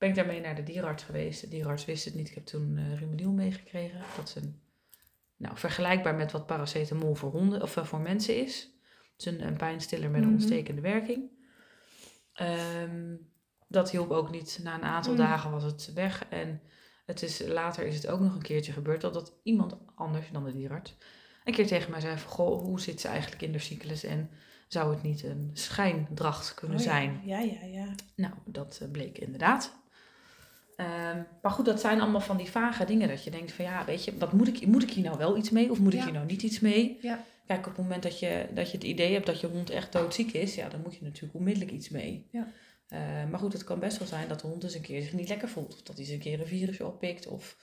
Ben 0.01 0.10
ik 0.10 0.15
daarmee 0.15 0.41
naar 0.41 0.55
de 0.55 0.63
dierenarts 0.63 1.03
geweest. 1.03 1.41
De 1.41 1.48
dierenarts 1.48 1.86
wist 1.86 2.05
het 2.05 2.15
niet. 2.15 2.27
Ik 2.29 2.36
heb 2.36 2.46
toen 2.46 2.96
Rimedyl 2.96 3.31
meegekregen. 3.31 4.01
Dat 4.15 4.27
is 4.27 4.36
een, 4.36 4.62
nou, 5.36 5.58
vergelijkbaar 5.58 6.15
met 6.15 6.31
wat 6.31 6.46
paracetamol 6.46 7.15
voor, 7.15 7.31
honden, 7.31 7.62
of, 7.62 7.77
eh, 7.77 7.86
voor 7.86 8.00
mensen 8.00 8.36
is. 8.43 8.70
Het 9.12 9.20
is 9.20 9.25
een, 9.25 9.48
een 9.48 9.58
pijnstiller 9.58 10.10
met 10.10 10.22
een 10.22 10.27
Mhm. 10.27 10.36
ontstekende 10.36 10.81
werking. 10.81 11.29
Ehm, 12.34 13.15
dat 13.67 13.91
hielp 13.91 14.12
ook 14.12 14.31
niet. 14.31 14.60
Na 14.63 14.75
een 14.75 14.84
aantal 14.84 15.13
Mhm. 15.13 15.22
dagen 15.22 15.51
was 15.51 15.63
het 15.63 15.93
weg. 15.93 16.25
En 16.29 16.62
het 17.05 17.22
is, 17.22 17.41
later 17.48 17.86
is 17.86 17.96
het 17.96 18.08
ook 18.08 18.20
nog 18.20 18.36
een 18.36 18.41
keertje 18.41 18.72
gebeurd 18.72 19.01
dat, 19.01 19.13
dat 19.13 19.34
iemand 19.43 19.77
anders 19.96 20.31
dan 20.31 20.43
de 20.43 20.51
dierenarts 20.51 20.96
een 21.43 21.53
keer 21.53 21.67
tegen 21.67 21.91
mij 21.91 22.00
zei 22.00 22.17
van, 22.17 22.31
goh, 22.31 22.62
hoe 22.63 22.79
zit 22.81 23.01
ze 23.01 23.08
eigenlijk 23.08 23.41
in 23.41 23.51
de 23.51 23.60
cyclus 23.60 24.03
en 24.03 24.29
zou 24.67 24.93
het 24.93 25.03
niet 25.03 25.24
een 25.24 25.50
schijndracht 25.53 26.53
kunnen 26.53 26.77
Oh 26.77 26.84
ja. 26.84 26.89
zijn? 26.91 27.22
Ja, 27.25 27.39
ja, 27.39 27.63
ja. 27.65 27.96
Nou, 28.15 28.34
dat 28.46 28.79
eh, 28.81 28.91
bleek 28.91 29.17
inderdaad. 29.17 29.79
Ehm, 30.81 31.21
maar 31.41 31.51
goed, 31.51 31.65
dat 31.65 31.79
zijn 31.81 32.01
allemaal 32.01 32.21
van 32.21 32.38
die 32.38 32.50
vage 32.50 32.85
dingen 32.85 33.07
dat 33.07 33.23
je 33.23 33.31
denkt 33.31 33.51
van 33.51 33.65
ja, 33.65 33.85
weet 33.85 34.03
je, 34.03 34.17
wat 34.17 34.33
moet 34.33 34.47
ik, 34.47 34.65
moet 34.65 34.83
ik 34.83 34.89
hier 34.91 35.03
nou 35.03 35.17
wel 35.17 35.38
iets 35.38 35.50
mee 35.50 35.71
of 35.71 35.79
moet 35.79 35.93
ik 35.93 36.00
Ja. 36.00 36.05
hier 36.05 36.13
nou 36.13 36.25
niet 36.25 36.43
iets 36.43 36.59
mee? 36.59 36.97
Ja. 37.01 37.23
Kijk, 37.47 37.59
op 37.59 37.65
het 37.75 37.81
moment 37.81 38.03
dat 38.03 38.19
je, 38.19 38.47
dat 38.53 38.71
je 38.71 38.77
het 38.77 38.85
idee 38.85 39.13
hebt 39.13 39.25
dat 39.25 39.39
je 39.39 39.47
hond 39.47 39.69
echt 39.69 39.91
doodziek 39.91 40.31
is, 40.31 40.55
ja, 40.55 40.69
dan 40.69 40.81
moet 40.81 40.95
je 40.95 41.03
natuurlijk 41.03 41.33
onmiddellijk 41.33 41.71
iets 41.71 41.89
mee. 41.89 42.27
Ja. 42.31 42.47
Eh, 42.88 43.00
maar 43.29 43.39
goed, 43.39 43.53
het 43.53 43.63
kan 43.63 43.79
best 43.79 43.97
wel 43.97 44.07
zijn 44.07 44.27
dat 44.27 44.39
de 44.41 44.47
hond 44.47 44.63
eens 44.63 44.73
een 44.75 44.81
keer 44.81 45.01
zich 45.01 45.13
niet 45.13 45.29
lekker 45.29 45.50
voelt. 45.50 45.73
Of 45.73 45.81
dat 45.81 45.95
hij 45.95 46.05
eens 46.05 46.13
een 46.13 46.19
keer 46.19 46.39
een 46.39 46.47
virusje 46.47 46.85
oppikt. 46.85 47.27
Of, 47.27 47.57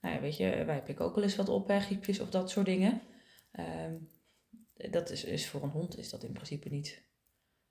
nou 0.00 0.14
ja, 0.14 0.20
weet 0.20 0.36
je, 0.36 0.64
wij 0.64 0.82
pikken 0.82 1.04
ook 1.04 1.14
wel 1.14 1.24
eens 1.24 1.36
wat 1.36 1.48
op, 1.48 1.68
hè, 1.68 1.80
griepjes 1.80 2.20
of 2.20 2.30
dat 2.30 2.50
soort 2.50 2.66
dingen. 2.66 3.00
Ehm, 3.52 3.94
dat 4.90 5.10
is, 5.10 5.24
is 5.24 5.48
voor 5.48 5.62
een 5.62 5.70
hond 5.70 5.98
is 5.98 6.10
dat 6.10 6.22
in 6.24 6.32
principe 6.32 6.68
niet, 6.68 7.02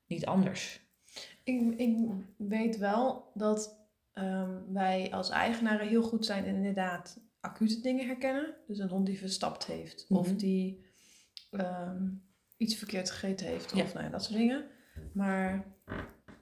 niet 0.08 0.26
anders. 0.26 0.80
Ik, 1.44 1.74
ik 1.78 1.98
weet 2.38 2.78
wel 2.78 3.32
dat 3.34 3.80
ehm, 4.14 4.74
wij 4.74 5.12
als 5.12 5.30
eigenaren 5.30 5.88
heel 5.88 6.04
goed 6.04 6.26
zijn 6.26 6.46
in 6.46 6.56
inderdaad 6.56 7.20
acute 7.40 7.82
dingen 7.82 8.06
herkennen. 8.08 8.56
Dus 8.68 8.78
een 8.80 8.90
hond 8.90 9.06
die 9.06 9.18
verstapt 9.20 9.66
heeft 9.66 10.06
of 10.10 10.28
Mhm. 10.28 10.38
die 10.38 10.86
ehm, 11.52 12.10
iets 12.58 12.76
verkeerd 12.76 13.12
gegeten 13.12 13.48
heeft 13.48 13.76
Ja. 13.76 13.84
of 13.84 13.94
nou 13.94 14.06
ja, 14.06 14.12
dat 14.12 14.24
soort 14.24 14.38
dingen. 14.38 14.66
Maar 15.14 15.66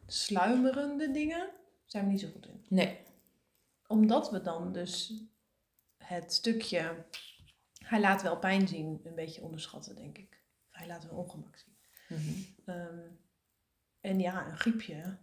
sluimerende 0.05 1.11
dingen 1.11 1.49
zijn 1.85 2.05
we 2.05 2.11
niet 2.11 2.19
zo 2.19 2.29
goed 2.29 2.47
in. 2.47 2.65
Nee. 2.69 2.97
Omdat 3.87 4.31
we 4.31 4.41
dan 4.41 4.73
dus 4.73 5.13
het 5.97 6.33
stukje, 6.33 7.05
hij 7.85 7.99
laat 7.99 8.21
wel 8.21 8.37
pijn 8.39 8.67
zien, 8.67 8.99
een 9.03 9.15
beetje 9.15 9.41
onderschatten, 9.41 9.95
denk 9.95 10.17
ik. 10.17 10.37
hij 10.69 10.87
laat 10.87 11.03
een 11.03 11.11
ongemak 11.11 11.57
zien. 11.57 11.77
Mhm. 12.17 12.39
Ehm, 12.65 13.07
en 14.01 14.19
ja, 14.19 14.47
een 14.47 14.57
griepje 14.57 15.17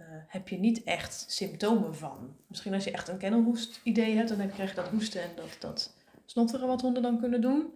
eh, 0.00 0.06
heb 0.26 0.48
je 0.48 0.58
niet 0.58 0.82
echt 0.82 1.24
symptomen 1.28 1.94
van. 1.94 2.36
Misschien 2.46 2.74
als 2.74 2.84
je 2.84 2.90
echt 2.90 3.08
een 3.08 3.18
kennelhoest 3.18 3.80
idee 3.82 4.16
hebt, 4.16 4.28
dan 4.28 4.50
krijg 4.50 4.70
je 4.70 4.76
dat 4.76 4.88
hoesten 4.88 5.22
en 5.22 5.30
dat, 5.36 5.56
dat 5.58 5.96
snotteren 6.24 6.66
wat 6.66 6.80
honden 6.80 7.02
dan 7.02 7.20
kunnen 7.20 7.40
doen. 7.40 7.74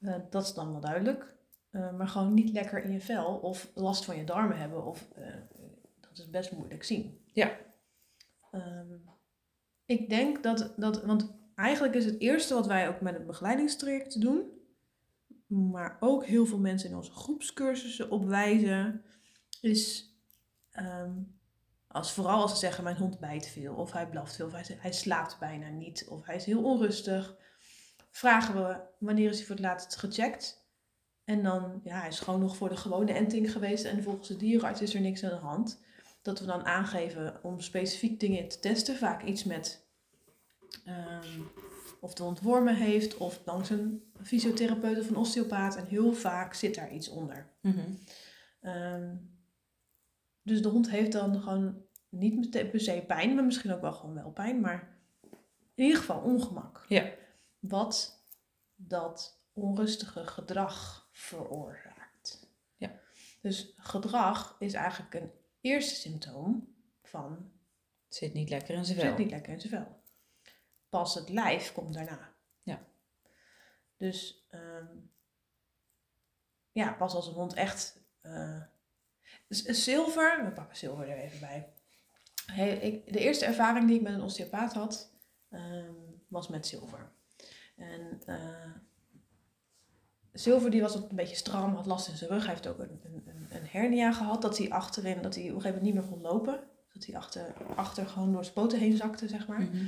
Eh, 0.00 0.14
dat 0.30 0.44
is 0.44 0.54
dan 0.54 0.70
wel 0.72 0.80
duidelijk. 0.80 1.34
Eh, 1.70 1.96
maar 1.96 2.08
gewoon 2.08 2.34
niet 2.34 2.52
lekker 2.52 2.84
in 2.84 2.92
je 2.92 3.00
vel 3.00 3.36
of 3.36 3.70
last 3.74 4.04
van 4.04 4.16
je 4.16 4.24
darmen 4.24 4.58
hebben. 4.58 4.86
Of, 4.86 5.08
dat 6.00 6.18
is 6.18 6.30
best 6.30 6.52
moeilijk 6.52 6.84
zien. 6.84 7.20
Ja. 7.32 7.56
Ehm, 8.50 8.94
ik 9.84 10.08
denk 10.08 10.42
dat, 10.42 10.74
dat, 10.76 11.04
want 11.04 11.34
eigenlijk 11.54 11.94
is 11.94 12.04
het 12.04 12.20
eerste 12.20 12.54
wat 12.54 12.66
wij 12.66 12.88
ook 12.88 13.00
met 13.00 13.14
het 13.14 13.26
begeleidingstraject 13.26 14.20
doen, 14.20 14.50
maar 15.46 15.96
ook 16.00 16.26
heel 16.26 16.46
veel 16.46 16.58
mensen 16.58 16.90
in 16.90 16.96
onze 16.96 17.12
groepscursussen 17.12 18.10
opwijzen, 18.10 19.02
is 19.60 20.12
ehm, 20.70 21.12
als, 21.94 22.12
vooral 22.12 22.40
als 22.40 22.50
ze 22.50 22.56
zeggen 22.56 22.84
mijn 22.84 22.96
hond 22.96 23.18
bijt 23.18 23.46
veel, 23.46 23.74
of 23.74 23.92
hij 23.92 24.08
blaft 24.08 24.36
veel, 24.36 24.46
of 24.46 24.52
hij, 24.52 24.64
hij 24.78 24.92
slaapt 24.92 25.38
bijna 25.38 25.68
niet, 25.68 26.06
of 26.08 26.26
hij 26.26 26.36
is 26.36 26.44
heel 26.44 26.62
onrustig, 26.62 27.36
vragen 28.10 28.54
we 28.54 28.76
wanneer 28.98 29.30
is 29.30 29.36
hij 29.36 29.46
voor 29.46 29.54
het 29.54 29.64
laatst 29.64 29.96
gecheckt. 29.96 30.62
En 31.24 31.42
dan, 31.42 31.80
ja, 31.84 31.98
hij 31.98 32.08
is 32.08 32.20
gewoon 32.20 32.40
nog 32.40 32.56
voor 32.56 32.68
de 32.68 32.76
gewone 32.76 33.12
enting 33.12 33.52
geweest 33.52 33.84
en 33.84 34.02
volgens 34.02 34.28
de 34.28 34.36
dierenarts 34.36 34.80
is 34.80 34.94
er 34.94 35.00
niks 35.00 35.24
aan 35.24 35.30
de 35.30 35.36
hand. 35.36 35.80
Dat 36.22 36.40
we 36.40 36.46
dan 36.46 36.64
aangeven 36.64 37.38
om 37.42 37.60
specifiek 37.60 38.20
dingen 38.20 38.48
te 38.48 38.58
testen, 38.58 38.96
vaak 38.96 39.22
iets 39.22 39.44
met 39.44 39.86
ehm, 40.84 41.40
of 42.00 42.14
de 42.14 42.22
hond 42.22 42.40
wormen 42.40 42.76
heeft, 42.76 43.16
of 43.16 43.40
langs 43.44 43.70
een 43.70 44.12
fysiotherapeut 44.22 44.98
of 44.98 45.08
een 45.08 45.16
osteopaat. 45.16 45.76
En 45.76 45.86
heel 45.86 46.12
vaak 46.12 46.54
zit 46.54 46.74
daar 46.74 46.92
iets 46.92 47.08
onder. 47.08 47.52
Mhm. 47.60 47.92
Ehm, 48.60 49.16
dus 50.42 50.62
de 50.62 50.68
hond 50.68 50.90
heeft 50.90 51.12
dan 51.12 51.42
gewoon 51.42 51.83
niet 52.14 52.34
meteen 52.36 52.70
per 52.70 52.80
se 52.80 53.04
pijn, 53.06 53.34
maar 53.34 53.44
misschien 53.44 53.72
ook 53.72 53.80
wel 53.80 53.92
gewoon 53.92 54.14
wel 54.14 54.30
pijn, 54.30 54.60
maar 54.60 54.96
in 55.74 55.84
ieder 55.84 55.98
geval 55.98 56.20
ongemak. 56.20 56.84
Ja. 56.88 57.12
Wat 57.58 58.22
dat 58.74 59.42
onrustige 59.52 60.26
gedrag 60.26 61.08
veroorzaakt. 61.12 62.48
Ja. 62.76 63.00
Dus 63.40 63.74
gedrag 63.76 64.56
is 64.58 64.72
eigenlijk 64.72 65.14
een 65.14 65.32
eerste 65.60 65.94
symptoom 65.94 66.74
van 67.02 67.52
Het 68.06 68.14
zit 68.14 68.32
niet 68.34 68.48
lekker 68.48 68.74
in 68.74 68.84
zijn 68.84 68.98
zit 68.98 69.06
vel. 69.08 69.18
niet 69.18 69.30
lekker 69.30 69.52
in 69.52 69.60
zijn 69.60 69.72
vel. 69.72 70.02
Pas 70.88 71.14
het 71.14 71.28
lijf 71.28 71.72
komt 71.72 71.94
daarna. 71.94 72.34
Ja. 72.62 72.86
Dus 73.96 74.46
ehm, 74.50 74.96
ja, 76.72 76.92
pas 76.92 77.14
als 77.14 77.26
een 77.26 77.32
hond 77.34 77.54
echt. 77.54 78.02
z- 79.48 79.64
zilver, 79.64 80.44
we 80.44 80.50
pakken 80.52 80.76
zilver 80.76 81.08
er 81.08 81.16
even 81.18 81.40
bij. 81.40 81.72
Hey, 82.46 82.76
ik, 82.76 83.12
de 83.12 83.18
eerste 83.18 83.44
ervaring 83.44 83.86
die 83.86 83.96
ik 83.96 84.02
met 84.02 84.14
een 84.14 84.22
osteopaat 84.22 84.72
had, 84.72 85.10
ehm, 85.50 85.92
was 86.28 86.48
met 86.48 86.66
zilver. 86.66 87.12
En 87.76 88.20
eh, 88.26 88.70
zilver 90.32 90.70
die 90.70 90.80
was 90.80 90.94
een 90.94 91.06
beetje 91.12 91.36
stram, 91.36 91.74
had 91.74 91.86
last 91.86 92.08
in 92.08 92.16
zijn 92.16 92.30
rug. 92.30 92.44
Hij 92.44 92.52
heeft 92.54 92.66
ook 92.66 92.78
een, 92.78 93.00
een, 93.04 93.22
een- 93.50 93.66
hernia 93.66 94.12
gehad, 94.12 94.42
dat 94.42 94.58
hij 94.58 94.70
achterin, 94.70 95.22
dat 95.22 95.34
hij 95.34 95.44
op 95.44 95.54
een 95.54 95.60
gegeven 95.60 95.78
moment 95.82 95.94
niet 95.94 95.94
meer 96.04 96.12
kon 96.12 96.20
lopen. 96.32 96.60
Dat 96.92 97.06
hij 97.06 97.16
achter, 97.16 97.54
achter 97.76 98.06
gewoon 98.06 98.32
door 98.32 98.42
zijn 98.42 98.54
poten 98.54 98.78
heen 98.78 98.96
zakte, 98.96 99.28
zeg 99.28 99.46
maar. 99.46 99.60
Mhm. 99.60 99.84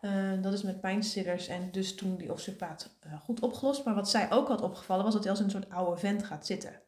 Eh, 0.00 0.42
dat 0.42 0.52
is 0.52 0.62
met 0.62 0.80
pijnstillers 0.80 1.46
en 1.48 1.70
dus 1.70 1.94
toen 1.94 2.16
die 2.16 2.32
osteopaat 2.32 2.96
eh, 3.00 3.20
goed 3.20 3.40
opgelost. 3.40 3.84
Maar 3.84 3.94
wat 3.94 4.10
zij 4.10 4.30
ook 4.30 4.48
had 4.48 4.60
opgevallen 4.60 5.04
was 5.04 5.12
dat 5.14 5.22
hij 5.22 5.32
als 5.32 5.40
een 5.40 5.50
soort 5.50 5.70
oude 5.70 6.00
vent 6.00 6.22
gaat 6.24 6.46
zitten. 6.46 6.80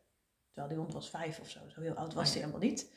Terwijl 0.46 0.68
die 0.68 0.78
hond 0.82 0.92
was 0.92 1.10
vijf 1.10 1.40
of 1.40 1.48
zo. 1.50 1.58
Zo 1.68 1.80
heel 1.80 1.94
oud 1.94 2.14
was 2.14 2.26
Oh 2.26 2.32
hij 2.32 2.40
helemaal 2.40 2.68
niet. 2.68 2.90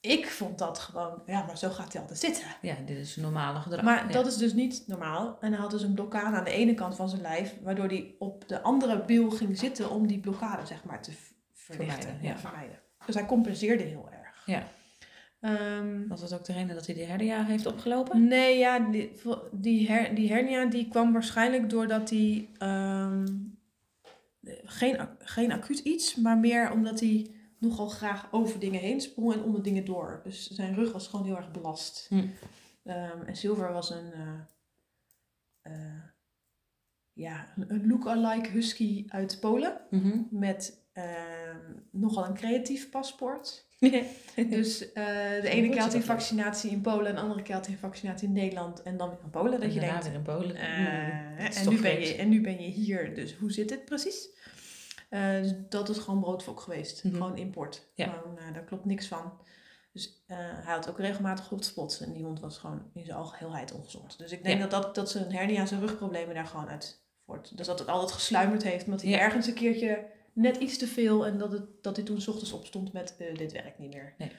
Ik 0.00 0.26
vond 0.26 0.58
dat 0.58 0.78
gewoon, 0.78 1.22
ja, 1.26 1.44
maar 1.46 1.58
zo 1.58 1.70
gaat 1.70 1.92
hij 1.92 2.00
altijd 2.00 2.18
zitten. 2.18 2.44
Ja, 2.62 2.74
dit 2.86 2.96
is 2.96 3.16
normale 3.16 3.60
gedrag. 3.60 3.82
Maar 3.82 4.06
ja. 4.06 4.12
dat 4.12 4.26
is 4.26 4.36
dus 4.36 4.52
niet 4.52 4.84
normaal. 4.86 5.36
En 5.40 5.52
hij 5.52 5.60
had 5.60 5.70
dus 5.70 5.82
een 5.82 5.94
blokkade 5.94 6.36
aan 6.36 6.44
de 6.44 6.50
ene 6.50 6.74
kant 6.74 6.96
van 6.96 7.08
zijn 7.08 7.22
lijf, 7.22 7.54
waardoor 7.62 7.86
hij 7.86 8.14
op 8.18 8.48
de 8.48 8.62
andere 8.62 9.04
bil 9.04 9.30
ging 9.30 9.58
zitten 9.58 9.90
om 9.90 10.06
die 10.06 10.18
blokkade, 10.18 10.66
zeg 10.66 10.84
maar, 10.84 11.02
te 11.02 11.12
verlichten. 11.52 12.02
Vermijden, 12.02 12.28
ja. 12.28 12.38
vermijden. 12.38 12.78
Dus 13.06 13.14
hij 13.14 13.26
compenseerde 13.26 13.82
heel 13.82 14.08
erg. 14.10 14.42
Ja. 14.46 14.66
Ehm, 15.40 16.08
Was 16.08 16.20
dat 16.20 16.34
ook 16.34 16.44
de 16.44 16.52
reden 16.52 16.74
dat 16.74 16.86
hij 16.86 16.94
die 16.94 17.04
hernia 17.04 17.44
heeft 17.44 17.66
opgelopen? 17.66 18.28
Nee, 18.28 18.58
ja, 18.58 18.78
die, 18.78 19.12
die, 19.52 19.88
her, 19.88 20.14
die 20.14 20.32
hernia 20.32 20.64
die 20.64 20.88
kwam 20.88 21.12
waarschijnlijk 21.12 21.70
doordat 21.70 22.10
hij 22.10 22.48
ehm, 22.58 23.26
geen, 24.64 25.08
geen 25.18 25.52
acuut 25.52 25.78
iets, 25.78 26.16
maar 26.16 26.38
meer 26.38 26.72
omdat 26.72 27.00
hij 27.00 27.30
nogal 27.60 27.88
graag 27.88 28.28
over 28.32 28.60
dingen 28.60 28.80
heen 28.80 29.00
sprong 29.00 29.32
en 29.32 29.42
onder 29.42 29.62
dingen 29.62 29.84
door. 29.84 30.20
Dus 30.24 30.50
zijn 30.50 30.74
rug 30.74 30.92
was 30.92 31.08
gewoon 31.08 31.26
heel 31.26 31.36
erg 31.36 31.50
belast. 31.50 32.06
Hm. 32.08 32.26
Ehm, 32.82 33.22
en 33.26 33.36
Silver 33.36 33.72
was 33.72 33.90
een, 33.90 34.12
eh, 34.12 35.72
ja, 37.12 37.46
een, 37.56 37.86
look-alike 37.86 38.48
husky 38.48 39.04
uit 39.08 39.40
Polen 39.40 39.80
Mhm. 39.90 40.18
met 40.30 40.78
ehm, 40.92 41.58
nogal 41.90 42.24
een 42.26 42.34
creatief 42.34 42.90
paspoort. 42.90 43.68
Dus 44.50 44.92
eh, 44.92 45.04
de 45.40 45.48
ene 45.48 45.68
keer 45.68 45.80
had 45.80 45.92
hij 45.92 46.02
vaccinatie 46.02 46.70
in 46.70 46.80
Polen, 46.80 47.06
en 47.06 47.14
de 47.14 47.20
andere 47.20 47.42
keer 47.42 47.54
had 47.54 47.66
hij 47.66 47.76
vaccinatie 47.76 48.28
in 48.28 48.34
Nederland 48.34 48.82
en 48.82 48.96
dan 48.96 49.08
weer 49.08 49.18
in 49.24 49.30
Polen. 49.30 49.50
Dat 49.50 49.60
en 49.60 49.72
je 49.72 49.80
denkt, 49.80 50.04
weer 50.04 50.14
in 50.14 50.22
Polen. 50.22 50.56
Mm, 50.56 51.38
is 51.46 51.56
en, 51.56 51.68
nu 51.68 51.80
ben 51.80 52.00
je, 52.00 52.14
en 52.14 52.28
nu 52.28 52.40
ben 52.40 52.62
je 52.62 52.68
hier, 52.68 53.14
dus 53.14 53.34
hoe 53.34 53.52
zit 53.52 53.70
het 53.70 53.84
precies? 53.84 54.28
Eh, 55.10 55.32
dus 55.42 55.52
dat 55.68 55.88
is 55.88 55.98
gewoon 55.98 56.20
broodfok 56.20 56.60
geweest, 56.60 57.04
Mhm. 57.04 57.14
gewoon 57.14 57.36
import. 57.36 57.86
Ja. 57.94 58.08
Gewoon, 58.12 58.38
eh, 58.38 58.54
daar 58.54 58.64
klopt 58.64 58.84
niks 58.84 59.06
van. 59.06 59.32
Dus 59.92 60.22
eh, 60.26 60.36
hij 60.38 60.74
had 60.74 60.88
ook 60.88 60.98
regelmatig 60.98 61.48
hotspots 61.48 62.00
en 62.00 62.12
die 62.12 62.24
hond 62.24 62.40
was 62.40 62.58
gewoon 62.58 62.90
in 62.94 63.04
zijn 63.04 63.16
algeheelheid 63.16 63.72
ongezond. 63.72 64.18
Dus 64.18 64.32
ik 64.32 64.44
denk 64.44 64.60
Ja. 64.60 64.66
dat, 64.66 64.82
dat, 64.82 64.94
dat 64.94 65.10
zijn 65.10 65.32
hernia, 65.32 65.66
zijn 65.66 65.80
rugproblemen 65.80 66.34
daar 66.34 66.46
gewoon 66.46 66.68
uit 66.68 67.04
voort. 67.26 67.56
Dus 67.56 67.66
dat 67.66 67.78
het 67.78 67.88
altijd 67.88 68.12
gesluimerd 68.12 68.62
heeft, 68.62 68.84
omdat 68.84 69.02
hij 69.02 69.10
Ja. 69.10 69.18
ergens 69.18 69.46
een 69.46 69.54
keertje 69.54 70.06
net 70.32 70.56
iets 70.56 70.78
te 70.78 70.86
veel 70.86 71.26
en 71.26 71.38
dat, 71.38 71.52
het, 71.52 71.82
dat 71.82 71.96
hij 71.96 72.04
toen 72.04 72.20
s 72.20 72.28
ochtends 72.28 72.52
opstond 72.52 72.92
met 72.92 73.14
dit 73.34 73.52
werkt 73.52 73.78
niet 73.78 73.94
meer. 73.94 74.14
Nee. 74.18 74.32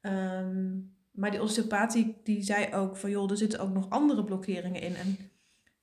Ehm, 0.00 0.72
maar 1.10 1.30
die 1.30 1.42
osteopaat 1.42 1.92
die, 1.92 2.20
die 2.24 2.42
zei 2.42 2.74
ook 2.74 2.96
van 2.96 3.10
joh, 3.10 3.30
er 3.30 3.36
zitten 3.36 3.60
ook 3.60 3.72
nog 3.72 3.90
andere 3.90 4.24
blokkeringen 4.24 4.80
in. 4.82 4.96
En 4.96 5.18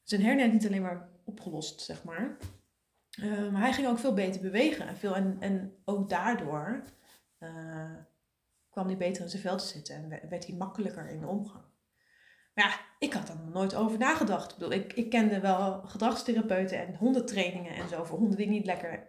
zijn 0.04 0.22
hernia 0.22 0.46
is 0.46 0.52
niet 0.52 0.68
alleen 0.68 0.82
maar 0.82 1.10
opgelost, 1.26 1.82
zeg 1.82 2.04
maar. 2.04 2.38
Eh, 3.22 3.52
maar 3.52 3.62
hij 3.62 3.74
ging 3.74 3.88
ook 3.88 4.00
veel 4.00 4.14
beter 4.14 4.42
bewegen. 4.42 4.88
En, 4.88 4.98
veel, 4.98 5.16
en, 5.16 5.38
en 5.40 5.74
ook 5.86 6.10
daardoor 6.10 6.84
eh, 7.38 7.96
kwam 8.70 8.86
hij 8.88 8.98
beter 8.98 9.24
in 9.24 9.30
zijn 9.30 9.42
vel 9.42 9.58
te 9.58 9.66
zitten. 9.66 9.96
En 9.96 10.10
we- 10.10 10.28
werd 10.30 10.48
hij 10.48 10.56
makkelijker 10.56 11.10
in 11.10 11.20
de 11.20 11.28
omgang. 11.28 11.64
Maar 12.54 12.66
ja, 12.66 12.80
ik 13.08 13.14
had 13.14 13.30
er 13.30 13.36
nog 13.36 13.54
nooit 13.54 13.76
over 13.76 13.98
nagedacht. 13.98 14.52
Ik 14.52 14.58
bedoel, 14.58 14.74
ik, 14.74 14.94
ik 14.94 15.10
kende 15.10 15.40
wel 15.40 15.82
gedragstherapeuten 15.82 16.88
en 16.88 16.96
hondentrainingen 16.96 17.74
en 17.76 17.88
zo. 17.90 18.04
Voor 18.04 18.18
honden 18.18 18.38
die 18.38 18.48
niet 18.48 18.66
lekker, 18.66 19.08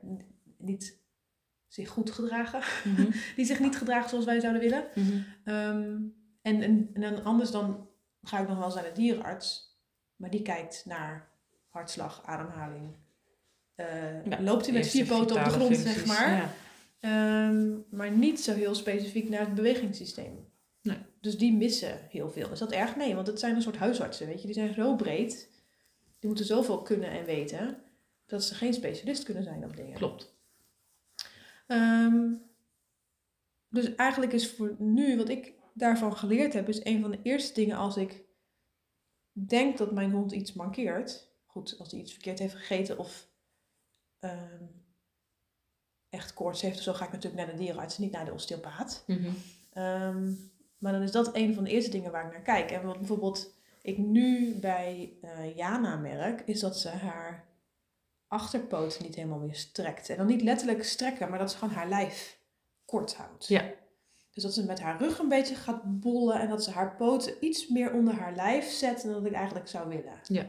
niet 0.58 1.00
zich 1.68 1.88
goed 1.88 2.10
gedragen. 2.10 2.90
Mhm. 2.92 3.10
Die 3.36 3.44
zich 3.44 3.60
niet 3.60 3.76
gedragen 3.76 4.08
zoals 4.10 4.24
wij 4.24 4.40
zouden 4.40 4.62
willen. 4.62 4.86
Mhm. 4.94 5.22
Ehm, 5.44 5.98
en, 6.42 6.62
en, 6.62 6.90
en 6.92 7.00
dan 7.00 7.24
anders 7.24 7.50
dan 7.50 7.88
ga 8.22 8.38
ik 8.40 8.48
nog 8.48 8.56
wel 8.56 8.64
eens 8.66 8.74
naar 8.74 8.84
de 8.84 8.92
dierenarts. 8.92 9.76
Maar 10.16 10.30
die 10.30 10.42
kijkt 10.42 10.82
naar 10.86 11.30
hartslag, 11.68 12.22
ademhaling. 12.24 12.96
Eh, 13.88 14.30
Ja, 14.30 14.40
loopt 14.42 14.64
hij 14.66 14.74
met 14.74 14.86
vier 14.86 15.06
poten 15.06 15.36
op 15.36 15.44
de 15.44 15.50
grond, 15.50 15.76
functies, 15.76 15.94
zeg 15.94 16.06
maar. 16.06 16.32
Ja. 16.32 16.50
Ehm, 17.00 17.70
maar 17.90 18.10
niet 18.10 18.40
zo 18.40 18.54
heel 18.54 18.74
specifiek 18.74 19.28
naar 19.28 19.40
het 19.40 19.54
bewegingssysteem. 19.54 20.50
Nee. 20.82 20.96
Dus 21.20 21.38
die 21.38 21.52
missen 21.52 21.98
heel 22.10 22.30
veel. 22.30 22.50
Is 22.50 22.58
dat 22.58 22.72
erg? 22.72 22.96
Nee, 22.96 23.14
want 23.14 23.26
het 23.26 23.38
zijn 23.38 23.54
een 23.54 23.62
soort 23.62 23.76
huisartsen, 23.76 24.26
weet 24.26 24.40
je. 24.40 24.46
Die 24.46 24.54
zijn 24.54 24.74
zo 24.74 24.96
breed. 24.96 25.48
Die 26.18 26.28
moeten 26.28 26.44
zoveel 26.46 26.82
kunnen 26.82 27.10
en 27.10 27.24
weten. 27.24 27.82
Dat 28.26 28.44
ze 28.44 28.54
geen 28.54 28.74
specialist 28.74 29.22
kunnen 29.22 29.42
zijn 29.42 29.64
op 29.64 29.76
dingen. 29.76 29.94
Klopt. 29.94 30.34
Ehm, 31.66 32.32
dus 33.68 33.94
eigenlijk 33.94 34.32
is 34.32 34.50
voor 34.50 34.74
nu, 34.78 35.16
wat 35.16 35.28
ik 35.28 35.52
daarvan 35.74 36.16
geleerd 36.16 36.52
heb, 36.52 36.68
is 36.68 36.84
een 36.84 37.00
van 37.00 37.10
de 37.10 37.18
eerste 37.22 37.54
dingen 37.54 37.76
als 37.76 37.96
ik 37.96 38.22
denk 39.32 39.78
dat 39.78 39.92
mijn 39.92 40.10
hond 40.10 40.32
iets 40.32 40.52
mankeert. 40.52 41.30
Goed, 41.46 41.76
als 41.78 41.90
hij 41.90 42.00
iets 42.00 42.12
verkeerd 42.12 42.38
heeft 42.38 42.54
gegeten 42.54 42.98
of 42.98 43.28
ehm, 44.22 44.64
echt 46.08 46.34
koorts 46.34 46.60
heeft 46.60 46.76
of 46.76 46.82
zo, 46.82 46.92
ga 46.92 47.04
ik 47.04 47.12
natuurlijk 47.12 47.42
naar 47.42 47.52
de 47.52 47.60
dierenarts, 47.60 47.98
niet 47.98 48.12
naar 48.12 48.24
de 48.24 48.32
osteopaat. 48.32 49.04
Mhm. 49.06 49.30
Ehm, 49.72 50.32
maar 50.78 50.92
dan 50.92 51.02
is 51.02 51.10
dat 51.10 51.36
een 51.36 51.54
van 51.54 51.64
de 51.64 51.70
eerste 51.70 51.90
dingen 51.90 52.12
waar 52.12 52.26
ik 52.26 52.32
naar 52.32 52.42
kijk. 52.42 52.70
En 52.70 52.86
wat 52.86 52.98
bijvoorbeeld 52.98 53.54
ik 53.82 53.98
nu 53.98 54.54
bij 54.54 55.12
eh, 55.22 55.56
Jana 55.56 55.96
merk, 55.96 56.40
is 56.40 56.60
dat 56.60 56.78
ze 56.78 56.88
haar 56.88 57.44
achterpoot 58.26 59.00
niet 59.00 59.14
helemaal 59.14 59.38
meer 59.38 59.54
strekt. 59.54 60.08
En 60.08 60.16
dan 60.16 60.26
niet 60.26 60.42
letterlijk 60.42 60.84
strekken, 60.84 61.30
maar 61.30 61.38
dat 61.38 61.50
ze 61.50 61.58
gewoon 61.58 61.74
haar 61.74 61.88
lijf 61.88 62.38
kort 62.84 63.14
houdt. 63.14 63.46
Ja. 63.46 63.70
Dus 64.30 64.42
dat 64.42 64.54
ze 64.54 64.64
met 64.64 64.80
haar 64.80 64.98
rug 64.98 65.18
een 65.18 65.28
beetje 65.28 65.54
gaat 65.54 66.00
bollen 66.00 66.40
en 66.40 66.48
dat 66.48 66.64
ze 66.64 66.70
haar 66.70 66.96
poten 66.96 67.34
iets 67.40 67.68
meer 67.68 67.92
onder 67.92 68.14
haar 68.14 68.34
lijf 68.34 68.70
zet 68.70 69.02
dan 69.02 69.12
dat 69.12 69.24
ik 69.24 69.32
eigenlijk 69.32 69.68
zou 69.68 69.88
willen. 69.88 70.20
Ja. 70.22 70.46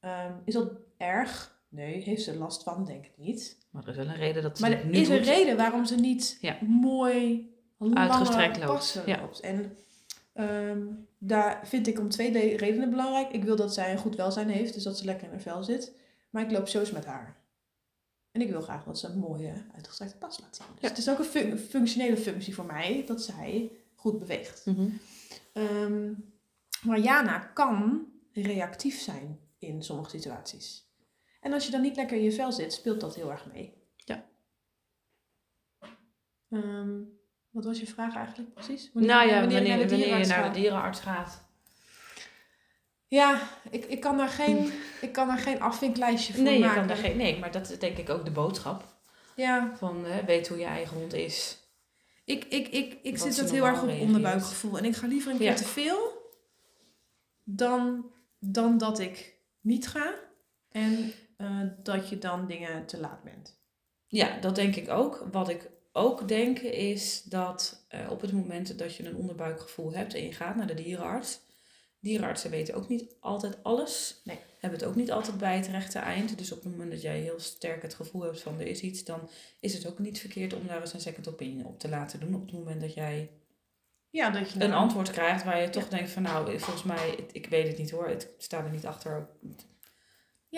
Ehm, 0.00 0.32
is 0.44 0.54
dat 0.54 0.72
erg? 0.96 1.55
Nee, 1.76 2.02
heeft 2.02 2.22
ze 2.22 2.36
last 2.36 2.62
van? 2.62 2.84
Denk 2.84 3.04
ik 3.04 3.12
niet. 3.16 3.56
Maar 3.70 3.82
er 3.82 3.88
is 3.88 3.96
wel 3.96 4.06
een 4.06 4.14
reden 4.16 4.42
dat 4.42 4.56
ze 4.56 4.62
Maar 4.62 4.72
er 4.78 4.86
nu 4.86 4.92
is 4.92 5.08
een 5.08 5.16
doet. 5.16 5.26
reden 5.26 5.56
waarom 5.56 5.84
ze 5.84 5.94
niet 5.94 6.38
Ja. 6.40 6.58
mooi 6.62 7.50
Uitgestrekt 7.94 8.58
loopt, 8.64 9.02
ja. 9.06 9.20
loopt. 9.20 9.40
En 9.40 9.76
ehm, 10.32 10.82
daar 11.18 11.60
vind 11.66 11.86
ik 11.86 11.98
om 11.98 12.08
twee 12.08 12.56
redenen 12.56 12.90
belangrijk. 12.90 13.30
Ik 13.32 13.44
wil 13.44 13.56
dat 13.56 13.74
zij 13.74 13.92
een 13.92 13.98
goed 13.98 14.16
welzijn 14.16 14.48
heeft, 14.48 14.74
dus 14.74 14.82
dat 14.82 14.98
ze 14.98 15.04
lekker 15.04 15.24
in 15.26 15.32
haar 15.32 15.40
vel 15.40 15.64
zit. 15.64 15.92
Maar 16.30 16.42
ik 16.42 16.50
loop 16.50 16.68
zo 16.68 16.80
eens 16.80 16.90
met 16.90 17.04
haar. 17.04 17.36
En 18.32 18.40
ik 18.40 18.50
wil 18.50 18.60
graag 18.60 18.84
dat 18.84 18.98
ze 18.98 19.06
een 19.06 19.18
mooie 19.18 19.52
uitgestrekte 19.74 20.16
pas 20.16 20.40
laat 20.40 20.56
zien. 20.56 20.66
Dus 20.72 20.80
Ja. 20.82 20.88
het 20.88 20.98
is 20.98 21.10
ook 21.10 21.18
een 21.18 21.24
fun- 21.24 21.58
functionele 21.58 22.16
functie 22.16 22.54
voor 22.54 22.64
mij 22.66 23.02
dat 23.06 23.22
zij 23.22 23.70
goed 23.94 24.18
beweegt. 24.18 24.64
Ehm, 25.52 26.12
maar 26.82 26.98
Jana 27.00 27.38
kan 27.38 28.06
reactief 28.32 29.00
zijn 29.00 29.38
in 29.58 29.82
sommige 29.82 30.10
situaties. 30.10 30.84
En 31.46 31.52
als 31.52 31.64
je 31.64 31.70
dan 31.70 31.80
niet 31.80 31.96
lekker 31.96 32.16
in 32.16 32.22
je 32.22 32.32
vel 32.32 32.52
zit, 32.52 32.72
speelt 32.72 33.00
dat 33.00 33.14
heel 33.14 33.30
erg 33.30 33.46
mee. 33.52 33.72
Ja. 33.96 34.24
Ehm, 36.50 37.00
wat 37.50 37.64
was 37.64 37.80
je 37.80 37.86
vraag 37.86 38.14
eigenlijk 38.14 38.54
precies? 38.54 38.90
nou 38.92 39.28
ja, 39.28 39.40
wanneer, 39.40 39.78
wanneer, 39.78 40.18
je 40.18 40.26
naar 40.26 40.52
de 40.52 40.60
dierenarts 40.60 41.00
gaat. 41.00 41.44
Ja, 43.06 43.48
ik, 43.70 43.84
ik, 43.84 44.00
kan 44.00 44.16
daar 44.16 44.28
geen, 44.28 44.72
ik 45.06 45.12
kan 45.12 45.26
daar 45.26 45.38
geen 45.38 45.60
afvinklijstje 45.60 46.32
voor 46.34 46.42
Nee, 46.42 46.58
je 46.58 46.60
maken. 46.60 46.76
kan 46.76 46.86
daar 46.88 46.96
geen, 46.96 47.16
nee, 47.16 47.38
maar 47.38 47.52
dat 47.52 47.70
is 47.70 47.78
denk 47.78 47.98
ik 47.98 48.10
ook 48.10 48.24
de 48.24 48.30
boodschap. 48.30 48.84
Ja, 49.36 49.72
Van 49.76 50.04
hè, 50.04 50.24
weet 50.24 50.48
hoe 50.48 50.58
je 50.58 50.64
eigen 50.64 50.96
hond 50.96 51.12
is. 51.12 51.58
ik, 52.24 52.44
ik, 52.44 52.68
ik, 52.68 52.98
ik 53.02 53.18
zit 53.18 53.36
dat 53.36 53.50
heel 53.50 53.66
erg 53.66 53.82
op 53.82 54.00
onderbuikgevoel. 54.00 54.78
En 54.78 54.84
ik 54.84 54.96
ga 54.96 55.06
liever 55.06 55.32
een 55.32 55.38
keer 55.38 55.50
Ja. 55.50 55.54
te 55.56 55.64
veel 55.64 56.32
dan, 57.44 58.10
dan 58.38 58.78
dat 58.78 58.98
ik 58.98 59.34
niet 59.60 59.88
ga. 59.88 60.14
En 60.70 61.12
eh, 61.36 61.60
dat 61.82 62.08
je 62.08 62.18
dan 62.18 62.46
dingen 62.46 62.86
te 62.86 63.00
laat 63.00 63.22
bent. 63.22 63.58
Ja, 64.06 64.40
dat 64.40 64.54
denk 64.54 64.76
ik 64.76 64.88
ook. 64.88 65.28
Wat 65.32 65.48
ik 65.48 65.70
ook 65.92 66.28
denk 66.28 66.58
is 66.58 67.22
dat 67.22 67.84
eh, 67.88 68.10
op 68.10 68.20
het 68.20 68.32
moment 68.32 68.78
dat 68.78 68.94
je 68.96 69.06
een 69.08 69.16
onderbuikgevoel 69.16 69.92
hebt 69.92 70.14
en 70.14 70.22
je 70.24 70.32
gaat 70.32 70.56
naar 70.56 70.66
de 70.66 70.74
dierenarts. 70.74 71.40
Dierenartsen 72.00 72.50
weten 72.50 72.74
ook 72.74 72.88
niet 72.88 73.16
altijd 73.20 73.62
alles. 73.62 74.20
Nee. 74.24 74.38
Hebben 74.60 74.78
het 74.78 74.88
ook 74.88 74.94
niet 74.94 75.12
altijd 75.12 75.38
bij 75.38 75.56
het 75.56 75.66
rechte 75.66 75.98
eind. 75.98 76.38
Dus 76.38 76.52
op 76.52 76.62
het 76.62 76.72
moment 76.72 76.90
dat 76.90 77.02
jij 77.02 77.20
heel 77.20 77.40
sterk 77.40 77.82
het 77.82 77.94
gevoel 77.94 78.22
hebt 78.22 78.40
van 78.40 78.60
er 78.60 78.66
is 78.66 78.80
iets, 78.80 79.04
dan 79.04 79.28
is 79.60 79.74
het 79.74 79.86
ook 79.86 79.98
niet 79.98 80.18
verkeerd 80.20 80.54
om 80.54 80.66
daar 80.66 80.80
eens 80.80 80.92
een 80.92 81.00
second 81.00 81.28
opinion 81.28 81.66
op 81.66 81.78
te 81.78 81.88
laten 81.88 82.20
doen. 82.20 82.34
Op 82.34 82.40
het 82.42 82.52
moment 82.52 82.80
dat 82.80 82.94
jij 82.94 83.30
Ja, 84.10 84.30
dat 84.30 84.50
je 84.50 84.64
een 84.64 84.72
antwoord 84.72 85.10
krijgt 85.10 85.44
waar 85.44 85.60
je 85.60 85.70
toch 85.70 85.88
denkt 85.88 86.10
van 86.10 86.22
nou, 86.22 86.58
volgens 86.58 86.82
mij, 86.84 87.10
ik- 87.10 87.32
ik 87.32 87.46
weet 87.46 87.68
het 87.68 87.78
niet 87.78 87.90
hoor. 87.90 88.08
Ik 88.08 88.28
sta 88.38 88.64
er 88.64 88.70
niet 88.70 88.86
achter. 88.86 89.28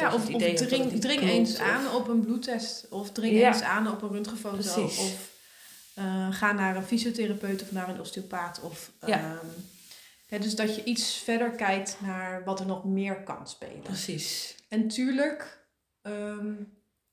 Ja, 0.00 0.14
of, 0.14 0.25
dring, 0.26 1.00
dring 1.00 1.21
eens 1.23 1.52
of- 1.52 1.59
aan 1.61 1.95
op 1.95 2.09
een 2.09 2.21
bloedtest. 2.21 2.88
Of 2.88 3.11
dring 3.12 3.38
Ja. 3.38 3.47
eens 3.52 3.62
aan 3.62 3.90
op 3.90 4.02
een 4.02 4.09
röntgenfoto. 4.12 4.57
Precies. 4.57 4.99
Of 4.99 5.37
eh, 5.95 6.33
ga 6.33 6.52
naar 6.52 6.76
een 6.76 6.83
fysiotherapeut 6.85 7.62
of 7.62 7.73
naar 7.73 7.88
een 7.88 8.00
osteopaat. 8.00 8.61
Of, 8.61 8.93
Ja. 9.07 9.19
ehm, 9.19 9.47
hè, 10.26 10.38
dus 10.38 10.57
dat 10.57 10.76
je 10.76 10.85
iets 10.85 11.17
verder 11.17 11.50
kijkt 11.50 11.97
naar 12.00 12.45
wat 12.45 12.61
er 12.61 12.67
nog 12.67 12.85
meer 12.85 13.23
kan 13.23 13.49
spelen. 13.49 13.81
Precies. 13.83 14.57
En 14.69 14.88
tuurlijk, 14.88 15.67
ehm, 16.02 16.52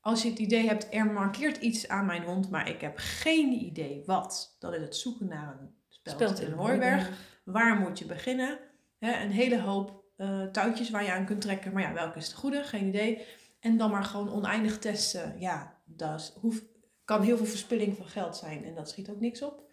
als 0.01 0.21
je 0.21 0.29
het 0.29 0.39
idee 0.39 0.67
hebt, 0.67 0.87
er 0.89 1.05
markeert 1.05 1.57
iets 1.57 1.87
aan 1.87 2.05
mijn 2.05 2.23
hond, 2.23 2.49
maar 2.49 2.69
ik 2.69 2.81
heb 2.81 2.93
geen 2.97 3.51
idee 3.51 4.03
wat. 4.05 4.55
Dan 4.59 4.73
is 4.73 4.81
het 4.81 4.95
zoeken 4.95 5.27
naar 5.27 5.57
een 5.59 5.69
speld, 5.89 6.39
in 6.41 6.51
hooiberg. 6.51 7.09
Waar 7.43 7.75
moet 7.79 7.99
je 7.99 8.05
beginnen? 8.05 8.59
Hè, 8.99 9.23
een 9.23 9.31
hele 9.31 9.61
hoop 9.61 10.03
eh, 10.15 10.43
touwtjes 10.45 10.89
waar 10.89 11.03
je 11.03 11.11
aan 11.11 11.25
kunt 11.25 11.41
trekken. 11.41 11.73
Maar 11.73 11.81
ja, 11.83 11.93
welke 11.93 12.17
is 12.17 12.29
de 12.29 12.35
goede? 12.35 12.63
Geen 12.63 12.87
idee. 12.87 13.25
En 13.59 13.77
dan 13.77 13.91
maar 13.91 14.03
gewoon 14.03 14.29
oneindig 14.29 14.79
testen. 14.79 15.35
Ja, 15.39 15.81
dat 15.85 16.19
is- 16.19 16.33
hoef, 16.39 16.63
kan 17.05 17.21
heel 17.21 17.37
veel 17.37 17.45
verspilling 17.45 17.97
van 17.97 18.05
geld 18.07 18.37
zijn. 18.37 18.63
En 18.65 18.75
dat 18.75 18.89
schiet 18.89 19.09
ook 19.09 19.19
niks 19.19 19.41
op. 19.41 19.63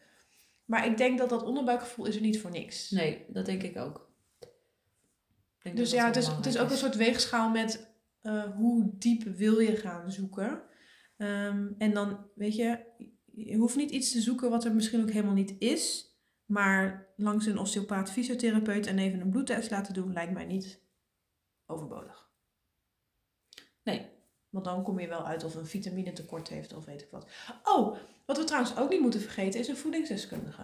Maar 0.65 0.87
ik 0.87 0.97
denk 0.97 1.19
dat 1.19 1.29
dat 1.29 1.43
onderbuikgevoel 1.43 2.07
is 2.07 2.15
er 2.15 2.21
niet 2.21 2.41
voor 2.41 2.51
niks. 2.51 2.91
Nee, 2.91 3.25
dat 3.29 3.47
denk 3.47 3.63
ik 3.63 3.77
ook. 3.77 4.11
Denk 5.63 5.77
Dus 5.77 5.91
ja, 5.91 6.07
het 6.07 6.17
is, 6.17 6.27
het 6.27 6.47
is 6.47 6.59
ook 6.59 6.71
een 6.71 6.77
soort 6.77 6.97
weegschaal 6.97 7.51
met 7.51 7.91
eh, 8.21 8.45
hoe 8.57 8.91
diep 8.99 9.23
wil 9.23 9.59
je 9.59 9.77
gaan 9.77 10.11
zoeken. 10.11 10.63
Ehm, 11.17 11.69
en 11.79 11.93
dan, 11.95 12.27
weet 12.35 12.57
je, 12.57 12.79
je 13.33 13.57
hoeft 13.57 13.77
niet 13.77 13.91
iets 13.91 14.13
te 14.13 14.21
zoeken 14.21 14.51
wat 14.51 14.65
er 14.65 14.75
misschien 14.75 15.03
ook 15.03 15.11
helemaal 15.11 15.35
niet 15.35 15.55
is. 15.59 16.12
Maar 16.53 17.07
langs 17.17 17.47
een 17.47 17.59
osteopaat, 17.59 18.11
fysiotherapeut 18.11 18.87
en 18.87 18.99
even 18.99 19.21
een 19.21 19.31
bloedtest 19.31 19.71
laten 19.71 19.95
doen, 19.95 20.13
lijkt 20.13 20.33
mij 20.33 20.45
niet 20.45 20.81
overbodig. 21.67 22.31
Nee. 23.83 24.11
Want 24.51 24.65
dan 24.65 24.83
kom 24.83 25.01
je 25.01 25.09
wel 25.09 25.27
uit 25.27 25.45
of 25.45 25.55
een 25.55 25.67
vitamine 25.67 26.13
tekort 26.13 26.49
heeft 26.49 26.75
of 26.75 26.85
weet 26.85 27.03
ik 27.03 27.11
wat. 27.11 27.27
Oh, 27.65 27.97
wat 28.27 28.37
we 28.37 28.45
trouwens 28.45 28.77
ook 28.77 28.91
niet 28.91 29.01
moeten 29.01 29.21
vergeten 29.21 29.61
is 29.61 29.69
een 29.69 29.77
voedingsdeskundige. 29.77 30.63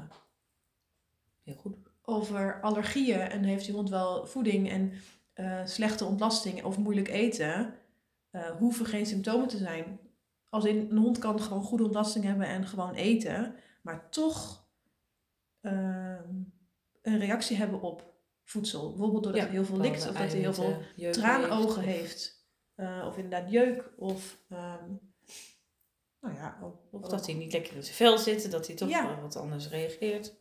Heel 1.43 1.55
goed. 1.55 1.77
Over 2.03 2.61
allergieën 2.61 3.21
en 3.21 3.45
heeft 3.45 3.67
je 3.67 3.73
hond 3.73 3.91
wel 3.91 4.27
voeding 4.27 4.71
en 4.71 4.93
eh, 5.33 5.67
slechte 5.67 6.05
ontlasting 6.05 6.65
of 6.65 6.79
moeilijk 6.79 7.09
eten, 7.09 7.75
eh, 8.31 8.51
hoeven 8.51 8.87
geen 8.87 9.07
symptomen 9.07 9.49
te 9.49 9.59
zijn. 9.59 10.01
Als 10.49 10.65
in, 10.65 10.91
een 10.91 10.99
hond 10.99 11.19
kan 11.19 11.41
gewoon 11.41 11.63
goede 11.63 11.85
ontlasting 11.85 12.25
hebben 12.25 12.47
en 12.47 12.67
gewoon 12.67 12.95
eten, 12.95 13.55
maar 13.83 14.11
toch 14.11 14.67
ehm, 15.71 16.35
een 17.03 17.19
reactie 17.19 17.57
hebben 17.57 17.81
op 17.81 18.15
voedsel. 18.45 18.89
Bijvoorbeeld 18.89 19.23
doordat 19.25 19.43
hij 19.43 19.51
heel 19.51 19.65
veel 19.65 19.79
likt 19.81 20.09
of 20.09 20.17
dat 20.17 20.33
hij 20.33 20.41
heel 20.41 20.55
veel 20.55 20.77
traanogen 21.11 21.83
heeft. 21.83 22.47
Eh, 22.75 23.05
of 23.07 23.17
inderdaad 23.17 23.51
jeuk 23.51 23.91
of... 23.97 24.39
ehm, 24.49 24.89
nou 26.21 26.35
ja, 26.35 26.59
ook, 26.63 26.77
Of 26.91 27.09
dat 27.09 27.27
hij 27.27 27.35
niet 27.35 27.53
lekker 27.53 27.77
in 27.77 27.83
zijn 27.83 27.97
vel 27.97 28.19
zit, 28.19 28.51
dat 28.51 28.67
hij 28.67 28.77
toch 28.77 28.89
Ja. 28.89 29.21
wat 29.21 29.37
anders 29.37 29.69
reageert. 29.69 30.35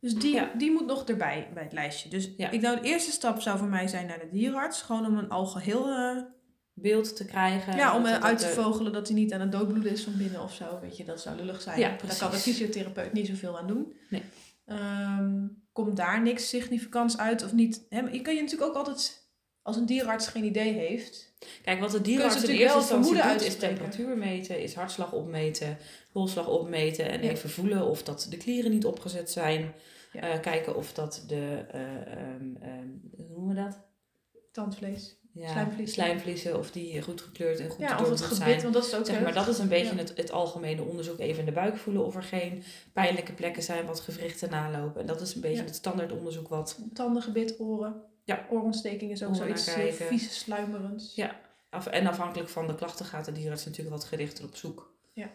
Dus 0.00 0.14
die, 0.14 0.34
Ja. 0.34 0.52
die 0.56 0.70
moet 0.70 0.86
nog 0.86 1.04
erbij 1.04 1.50
bij 1.54 1.62
het 1.62 1.72
lijstje. 1.72 2.08
Dus 2.08 2.30
Ja. 2.36 2.50
ik 2.50 2.60
nou, 2.60 2.80
de 2.80 2.86
eerste 2.88 3.10
stap 3.10 3.40
zou 3.40 3.58
voor 3.58 3.68
mij 3.68 3.88
zijn 3.88 4.06
naar 4.06 4.18
de 4.18 4.28
dierenarts. 4.30 4.82
Gewoon 4.82 5.06
om 5.06 5.18
een 5.18 5.30
algeheel... 5.30 5.88
eh 5.88 6.22
Beeld 6.74 7.16
te 7.16 7.24
krijgen. 7.24 7.76
ja, 7.76 7.96
om 7.96 8.06
eh, 8.06 8.18
uit 8.20 8.38
te 8.38 8.46
vogelen 8.48 8.92
dat 8.92 9.06
hij 9.08 9.16
niet 9.16 9.32
aan 9.32 9.40
het 9.40 9.52
doodbloeden 9.52 9.92
is 9.92 10.02
van 10.02 10.16
binnen 10.16 10.42
of 10.42 10.54
zo. 10.54 10.78
Weet 10.80 10.96
je, 10.96 11.04
dat 11.04 11.20
zou 11.20 11.36
lullig 11.36 11.62
zijn. 11.62 11.78
Ja, 11.78 11.88
Daar 11.88 11.96
precies. 11.96 12.18
kan 12.18 12.30
de 12.30 12.36
fysiotherapeut 12.36 13.12
niet 13.12 13.26
zoveel 13.26 13.58
aan 13.58 13.66
doen. 13.66 13.92
Nee. 14.10 14.22
Ehm, 14.66 15.46
komt 15.72 15.96
daar 15.96 16.22
niks 16.22 16.48
significants 16.48 17.18
uit 17.18 17.44
of 17.44 17.52
niet? 17.52 17.86
Hè, 17.88 18.00
je 18.00 18.20
kan 18.22 18.34
je 18.34 18.40
natuurlijk 18.42 18.70
ook 18.70 18.76
altijd, 18.76 19.28
als 19.62 19.76
een 19.76 19.86
dierenarts 19.86 20.26
geen 20.26 20.44
idee 20.44 20.72
heeft... 20.72 21.32
Kijk, 21.62 21.80
wat 21.80 21.90
de 21.90 22.00
dierenarts 22.00 22.42
in 22.44 22.50
eerste 22.50 22.78
instantie 22.78 23.04
vermoeden 23.04 23.38
doet, 23.38 23.46
is 23.46 23.56
temperatuur 23.56 24.16
meten, 24.16 24.62
is 24.62 24.74
hartslag 24.74 25.12
opmeten, 25.12 25.76
polsslag 26.12 26.48
opmeten 26.48 27.08
en 27.10 27.22
Ja. 27.22 27.30
even 27.30 27.50
voelen 27.50 27.86
of 27.86 28.02
dat 28.02 28.26
de 28.30 28.36
klieren 28.36 28.70
niet 28.70 28.84
opgezet 28.84 29.30
zijn. 29.30 29.72
Ja. 30.12 30.20
Eh, 30.20 30.40
kijken 30.40 30.76
of 30.76 30.92
dat 30.92 31.24
de, 31.26 31.64
eh, 31.70 31.96
ehm, 31.96 32.56
ehm, 32.60 32.88
hoe 33.16 33.26
noemen 33.28 33.54
we 33.54 33.62
dat? 33.62 33.78
Tandvlees. 34.52 35.16
Ja, 35.34 35.50
Slijmvliezen. 35.50 35.94
slijmvliesen, 35.94 36.58
of 36.58 36.70
die 36.70 37.02
goed 37.02 37.20
gekleurd 37.20 37.60
en 37.60 37.68
goed 37.70 37.78
Ja, 37.80 38.00
of 38.00 38.08
het 38.08 38.20
gebit, 38.20 38.36
zijn. 38.36 38.60
want 38.62 38.74
dat 38.74 38.84
is 38.86 38.94
ook 38.94 39.06
Zeg 39.06 39.20
maar, 39.22 39.32
dat 39.34 39.48
is 39.48 39.58
een 39.58 39.68
beetje 39.68 39.94
ja. 39.94 40.00
het, 40.00 40.16
het 40.16 40.30
algemene 40.32 40.82
onderzoek. 40.82 41.18
Even 41.18 41.38
in 41.40 41.44
de 41.44 41.52
buik 41.52 41.76
voelen 41.76 42.04
of 42.04 42.16
er 42.16 42.22
geen 42.22 42.62
pijnlijke 42.92 43.32
plekken 43.32 43.62
zijn, 43.62 43.86
wat 43.86 44.00
gewrichten 44.00 44.50
nalopen. 44.50 45.00
En 45.00 45.06
dat 45.06 45.20
is 45.20 45.34
een 45.34 45.40
beetje 45.40 45.56
Ja. 45.56 45.64
het 45.64 45.74
standaard 45.74 46.12
onderzoek 46.12 46.48
wat 46.48 46.78
Tanden, 46.92 47.22
gebit, 47.22 47.60
oren. 47.60 48.02
Ja. 48.24 48.46
Oorontsteking 48.50 49.10
is 49.10 49.22
ook 49.22 49.28
Oren 49.28 49.40
zoiets 49.42 49.74
heel 49.74 49.84
kijken. 49.86 50.06
vies, 50.06 50.38
sluimerends. 50.38 51.14
Ja. 51.14 51.40
Af, 51.70 51.86
en 51.86 52.06
afhankelijk 52.06 52.48
van 52.48 52.66
de 52.66 52.74
klachten 52.74 53.04
gaat 53.06 53.24
de 53.24 53.32
dierenarts 53.32 53.64
natuurlijk 53.64 53.96
wat 53.96 54.04
gerichter 54.04 54.44
op 54.44 54.56
zoek. 54.56 54.94
Ja. 55.12 55.30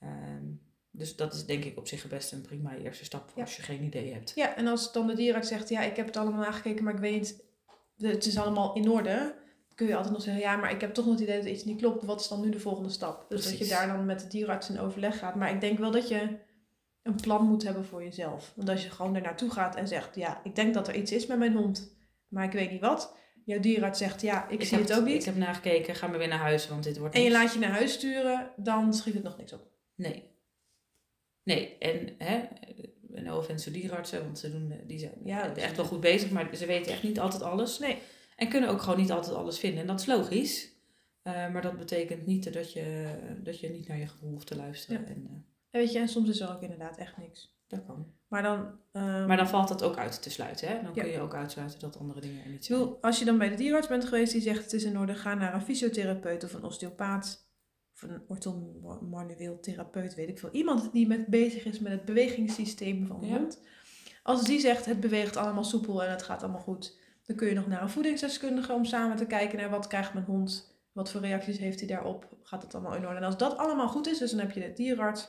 Ehm, 0.00 0.44
dus 0.90 1.16
dat 1.16 1.34
is 1.34 1.44
denk 1.46 1.64
ik 1.64 1.76
op 1.78 1.88
zich 1.88 2.08
best 2.08 2.32
een 2.32 2.40
prima 2.42 2.74
eerste 2.76 3.04
stap 3.04 3.30
voor 3.30 3.42
als 3.42 3.56
je 3.56 3.62
geen 3.62 3.82
idee 3.82 4.12
hebt. 4.12 4.32
Ja, 4.34 4.56
en 4.56 4.66
als 4.66 4.92
dan 4.92 5.06
de 5.06 5.14
dierenarts 5.14 5.48
zegt, 5.48 5.68
ja, 5.68 5.82
ik 5.82 5.96
heb 5.96 6.06
het 6.06 6.16
allemaal 6.16 6.40
nagekeken, 6.40 6.84
maar 6.84 6.94
ik 6.94 7.00
weet 7.00 7.42
het 7.98 8.26
is 8.26 8.38
allemaal 8.38 8.74
in 8.74 8.88
orde. 8.90 9.34
Kun 9.74 9.86
je 9.86 9.94
altijd 9.96 10.12
nog 10.12 10.22
zeggen, 10.22 10.42
ja, 10.42 10.56
maar 10.56 10.70
ik 10.70 10.80
heb 10.80 10.94
toch 10.94 11.04
nog 11.04 11.14
het 11.14 11.22
idee 11.22 11.36
dat 11.36 11.46
iets 11.50 11.64
niet 11.64 11.80
klopt. 11.80 12.04
Wat 12.04 12.20
is 12.20 12.28
dan 12.28 12.40
nu 12.40 12.50
de 12.50 12.60
volgende 12.60 12.88
stap? 12.90 13.26
Dus 13.28 13.44
dat 13.44 13.58
je 13.58 13.66
daar 13.66 13.86
dan 13.86 14.04
met 14.06 14.20
de 14.20 14.26
dierenarts 14.26 14.70
in 14.70 14.80
overleg 14.80 15.18
gaat. 15.18 15.34
Maar 15.34 15.50
ik 15.50 15.60
denk 15.60 15.78
wel 15.78 15.90
dat 15.90 16.08
je 16.08 16.28
een 17.02 17.20
plan 17.20 17.46
moet 17.46 17.62
hebben 17.62 17.84
voor 17.84 18.02
jezelf. 18.04 18.52
Want 18.56 18.68
als 18.68 18.82
je 18.82 18.90
gewoon 18.90 19.14
er 19.14 19.22
naartoe 19.22 19.50
gaat 19.50 19.76
en 19.76 19.88
zegt, 19.88 20.14
ja, 20.14 20.40
ik 20.44 20.54
denk 20.54 20.74
dat 20.74 20.88
er 20.88 20.94
iets 20.94 21.12
is 21.12 21.26
met 21.26 21.38
mijn 21.38 21.54
hond, 21.56 21.92
maar 22.28 22.44
ik 22.44 22.52
weet 22.52 22.70
niet 22.70 22.80
wat. 22.80 23.16
Jouw 23.44 23.60
dierenarts 23.60 23.98
zegt, 23.98 24.20
ja, 24.20 24.48
ik, 24.48 24.64
zie 24.64 24.78
het 24.78 24.92
ook 24.92 25.06
Ik 25.06 25.12
niet. 25.12 25.24
heb 25.24 25.36
nagekeken, 25.36 25.94
ga 25.94 26.06
maar 26.06 26.18
weer 26.18 26.28
naar 26.28 26.38
huis, 26.38 26.68
want 26.68 26.84
dit 26.84 26.98
wordt 26.98 27.14
En 27.14 27.22
je 27.22 27.30
laat 27.30 27.52
je 27.52 27.58
naar 27.58 27.70
huis 27.70 27.92
sturen, 27.92 28.50
dan 28.56 28.94
schiet 28.94 29.14
het 29.14 29.22
nog 29.22 29.36
niks 29.36 29.52
op. 29.52 29.66
Nee. 29.94 30.30
Nee, 31.42 31.78
en 31.78 32.14
hè, 32.18 32.48
een 33.12 33.32
offense 33.32 33.70
dierenartsen, 33.70 34.24
want 34.24 34.38
ze 34.38 34.50
doen, 34.50 34.80
die 34.86 34.98
zijn 34.98 35.12
Ja, 35.24 35.54
echt 35.54 35.76
wel 35.76 35.84
goed 35.84 36.00
bezig, 36.00 36.30
maar 36.30 36.56
ze 36.56 36.66
weten 36.66 36.92
echt 36.92 37.02
niet 37.02 37.20
altijd 37.20 37.42
alles. 37.42 37.78
Nee. 37.78 37.98
En 38.42 38.48
kunnen 38.48 38.70
ook 38.70 38.82
gewoon 38.82 38.98
niet 38.98 39.10
altijd 39.12 39.34
alles 39.36 39.58
vinden. 39.58 39.80
En 39.80 39.86
dat 39.86 40.00
is 40.00 40.06
logisch. 40.06 40.70
Eh, 41.22 41.32
maar 41.52 41.62
dat 41.62 41.78
betekent 41.78 42.26
niet 42.26 42.52
dat 42.52 42.72
je, 42.72 43.14
dat 43.42 43.60
je 43.60 43.68
niet 43.68 43.88
naar 43.88 43.98
je 43.98 44.06
gevoel 44.06 44.30
hoeft 44.30 44.46
te 44.46 44.56
luisteren. 44.56 45.00
Ja. 45.00 45.06
En, 45.06 45.26
eh, 45.26 45.32
En 45.70 45.80
weet 45.80 45.92
je, 45.92 45.98
en 45.98 46.08
soms 46.08 46.28
is 46.28 46.40
er 46.40 46.50
ook 46.54 46.62
inderdaad 46.62 46.96
echt 46.98 47.16
niks. 47.16 47.56
Dat 47.66 47.84
kan. 47.86 48.06
Maar 48.28 48.42
dan... 48.42 48.70
ehm, 48.92 49.26
Maar 49.26 49.36
dan 49.36 49.48
valt 49.48 49.68
dat 49.68 49.82
ook 49.82 49.96
uit 49.96 50.22
te 50.22 50.30
sluiten, 50.30 50.68
hè? 50.68 50.74
Dan 50.82 50.94
Ja. 50.94 51.02
kun 51.02 51.10
je 51.12 51.20
ook 51.20 51.34
uitsluiten 51.34 51.80
dat 51.80 51.98
andere 51.98 52.20
dingen 52.20 52.44
er 52.44 52.50
niet 52.50 52.64
zijn. 52.64 53.00
als 53.00 53.18
je 53.18 53.24
dan 53.24 53.38
bij 53.38 53.48
de 53.48 53.54
dierenarts 53.54 53.88
bent 53.88 54.04
geweest 54.04 54.32
die 54.32 54.40
zegt 54.40 54.62
het 54.62 54.72
is 54.72 54.84
in 54.84 54.98
orde, 54.98 55.14
ga 55.14 55.34
naar 55.34 55.54
een 55.54 55.62
fysiotherapeut 55.62 56.44
of 56.44 56.54
een 56.54 56.62
osteopaat 56.64 57.48
of 57.94 58.02
een 58.02 58.22
orthomanueel 58.28 59.60
therapeut, 59.60 60.14
weet 60.14 60.28
ik 60.28 60.38
veel. 60.38 60.50
Iemand 60.52 60.92
die 60.92 61.06
met 61.06 61.26
bezig 61.26 61.64
is 61.64 61.78
met 61.80 61.92
het 61.92 62.04
bewegingssysteem 62.04 63.06
van 63.06 63.20
de 63.20 63.26
Ja. 63.26 63.36
hond. 63.36 63.60
Als 64.22 64.44
die 64.44 64.60
zegt 64.60 64.84
het 64.84 65.00
beweegt 65.00 65.36
allemaal 65.36 65.64
soepel 65.64 66.04
en 66.04 66.10
het 66.10 66.22
gaat 66.22 66.42
allemaal 66.42 66.60
goed, 66.60 66.98
dan 67.32 67.40
kun 67.40 67.48
je 67.48 67.60
nog 67.60 67.66
naar 67.66 67.82
een 67.82 67.90
voedingsdeskundige 67.90 68.72
om 68.72 68.84
samen 68.84 69.16
te 69.16 69.26
kijken 69.26 69.58
naar 69.58 69.70
wat 69.70 69.86
krijgt 69.86 70.12
mijn 70.14 70.24
hond, 70.26 70.74
wat 70.92 71.10
voor 71.10 71.20
reacties 71.20 71.58
heeft 71.58 71.78
hij 71.78 71.88
daarop, 71.88 72.26
gaat 72.42 72.62
het 72.62 72.74
allemaal 72.74 72.94
in 72.94 73.06
orde. 73.06 73.16
En 73.16 73.24
als 73.24 73.36
dat 73.36 73.56
allemaal 73.56 73.88
goed 73.88 74.06
is, 74.08 74.18
dus 74.18 74.30
dan 74.30 74.40
heb 74.40 74.50
je 74.52 74.60
de 74.60 74.72
dierenarts, 74.72 75.28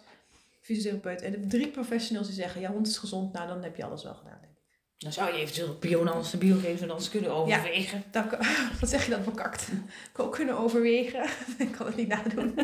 fysiotherapeut 0.61 1.21
en 1.21 1.31
de 1.31 1.47
drie 1.47 1.67
professionals 1.67 2.27
die 2.27 2.35
zeggen, 2.35 2.61
ja 2.61 2.71
hond 2.71 2.87
is 2.87 2.97
gezond, 2.97 3.33
nou 3.33 3.47
dan 3.47 3.63
heb 3.63 3.75
je 3.75 3.85
alles 3.85 4.03
wel 4.03 4.13
gedaan. 4.13 4.37
denk 4.41 4.51
ik. 4.53 4.61
Dan 4.97 5.11
zou 5.13 5.33
je 5.33 5.39
eventueel 5.39 5.77
bionans 5.79 6.33
en 6.33 6.39
bioresonans 6.39 7.09
kunnen 7.09 7.31
overwegen. 7.33 8.03
Dan, 8.11 8.27
kan- 8.27 8.39
wat 8.79 8.89
zeg 8.89 9.05
je 9.05 9.11
dat 9.11 9.25
bekakt? 9.25 9.67
Ook 10.17 10.31
kunnen 10.33 10.57
overwegen. 10.57 11.23
ik 11.57 11.71
kan 11.71 11.85
het 11.85 11.95
niet 11.95 12.07
nadoen. 12.07 12.55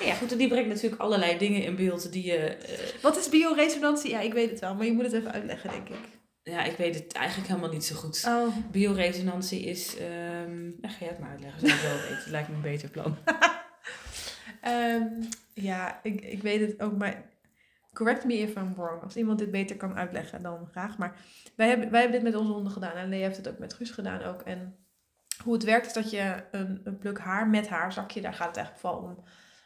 Ja, 0.00 0.14
goed, 0.14 0.32
en 0.32 0.38
die 0.38 0.48
brengt 0.48 0.68
natuurlijk 0.68 1.00
allerlei 1.02 1.38
dingen 1.38 1.62
in 1.64 1.76
beeld 1.76 2.12
die 2.12 2.24
je... 2.24 2.36
eh, 2.36 2.78
Wat 3.02 3.16
is 3.16 3.28
bioresonantie? 3.28 4.10
Ja, 4.10 4.20
ik 4.20 4.32
weet 4.32 4.50
het 4.50 4.60
wel, 4.60 4.74
maar 4.74 4.86
je 4.86 4.92
moet 4.92 5.04
het 5.04 5.12
even 5.12 5.32
uitleggen, 5.32 5.70
denk 5.70 5.88
ik. 5.88 6.08
Ja, 6.42 6.64
ik 6.64 6.76
weet 6.76 6.94
het 6.94 7.12
eigenlijk 7.12 7.48
helemaal 7.48 7.70
niet 7.70 7.84
zo 7.84 7.94
goed. 7.94 8.24
Oh. 8.26 8.56
Bioresonantie 8.70 9.60
is... 9.60 9.96
ehm 9.96 10.66
ja, 10.80 10.88
ga 10.88 10.98
jij 10.98 11.08
het 11.08 11.18
maar 11.18 11.30
uitleggen, 11.30 11.68
ik 11.68 11.74
wel 11.74 12.10
weten. 12.10 12.30
Lijkt 12.30 12.48
me 12.48 12.54
een 12.54 12.60
beter 12.60 12.90
plan. 12.90 13.16
Ehm, 14.60 15.06
ja, 15.54 16.00
ik, 16.02 16.20
ik 16.20 16.42
weet 16.42 16.60
het 16.60 16.80
ook, 16.80 16.96
maar 16.96 17.30
correct 17.92 18.24
me 18.24 18.34
if 18.34 18.56
I'm 18.56 18.74
wrong. 18.74 19.02
Als 19.02 19.16
iemand 19.16 19.38
dit 19.38 19.50
beter 19.50 19.76
kan 19.76 19.96
uitleggen, 19.96 20.42
dan 20.42 20.68
graag. 20.70 20.98
Maar 20.98 21.16
wij 21.56 21.68
hebben, 21.68 21.90
wij 21.90 22.00
hebben 22.00 22.20
dit 22.22 22.30
met 22.32 22.40
onze 22.40 22.52
honden 22.52 22.72
gedaan 22.72 22.96
en 22.96 23.08
Lea 23.08 23.22
heeft 23.22 23.36
het 23.36 23.48
ook 23.48 23.58
met 23.58 23.74
Guus 23.74 23.90
gedaan 23.90 24.22
ook. 24.22 24.42
En 24.42 24.76
hoe 25.42 25.52
het 25.52 25.64
werkt 25.64 25.86
is 25.86 25.92
dat 25.92 26.10
je 26.10 26.44
een, 26.50 26.80
een 26.84 26.98
pluk 26.98 27.18
haar 27.18 27.48
met 27.48 27.68
haar 27.68 27.92
zakje, 27.92 28.20
daar 28.20 28.34
gaat 28.34 28.46
het 28.46 28.56
eigenlijk 28.56 28.86
vooral 28.86 29.02
om, 29.02 29.24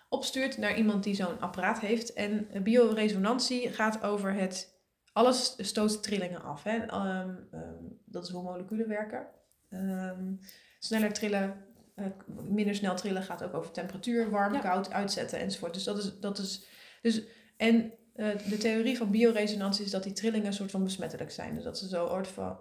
opstuurt 0.08 0.58
naar 0.58 0.76
iemand 0.76 1.04
die 1.04 1.14
zo'n 1.14 1.40
apparaat 1.40 1.80
heeft. 1.80 2.12
En 2.12 2.48
bioresonantie 2.62 3.72
gaat 3.72 4.02
over 4.02 4.32
het, 4.32 4.75
alles 5.16 5.54
stoot 5.58 6.02
trillingen 6.02 6.42
af. 6.42 6.62
Hè? 6.62 6.76
Ehm, 6.76 7.34
ehm, 7.50 7.84
dat 8.04 8.24
is 8.24 8.30
hoe 8.30 8.42
moleculen 8.42 8.88
werken. 8.88 9.26
Ehm, 9.68 10.34
sneller 10.78 11.12
trillen, 11.12 11.64
eh, 11.94 12.06
minder 12.26 12.74
snel 12.74 12.96
trillen 12.96 13.22
gaat 13.22 13.42
ook 13.42 13.54
over 13.54 13.70
temperatuur, 13.70 14.30
warm, 14.30 14.54
Ja. 14.54 14.60
koud, 14.60 14.92
uitzetten 14.92 15.38
enzovoort. 15.38 15.74
Dus 15.74 15.84
dat 15.84 15.98
is, 15.98 16.20
dat 16.20 16.38
is 16.38 16.66
dus, 17.02 17.22
en 17.56 17.92
eh, 18.14 18.38
de 18.48 18.58
theorie 18.58 18.96
van 18.96 19.10
bioresonantie 19.10 19.84
is 19.84 19.90
dat 19.90 20.02
die 20.02 20.12
trillingen 20.12 20.46
een 20.46 20.52
soort 20.52 20.70
van 20.70 20.84
besmettelijk 20.84 21.30
zijn. 21.30 21.54
Dus 21.54 21.64
dat 21.64 21.78
ze 21.78 21.88
zo 21.88 22.06
soort 22.06 22.28
van 22.28 22.58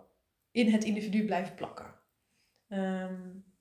in 0.52 0.72
het 0.72 0.84
individu 0.84 1.26
blijven 1.26 1.56
plakken. 1.56 1.94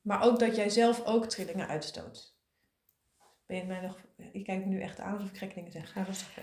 Maar 0.02 0.22
ook 0.22 0.38
dat 0.38 0.56
jij 0.56 0.68
zelf 0.68 1.04
ook 1.04 1.26
trillingen 1.26 1.68
uitstoot. 1.68 2.33
Ben 3.46 3.56
je 3.56 3.64
mij 3.64 3.80
nog... 3.80 3.98
Je 4.32 4.42
kijkt 4.42 4.64
me 4.64 4.70
nu 4.70 4.80
echt 4.80 5.00
aan 5.00 5.12
alsof 5.12 5.30
ik 5.30 5.36
gekke 5.36 5.54
dingen 5.54 5.72
zeg. 5.72 5.94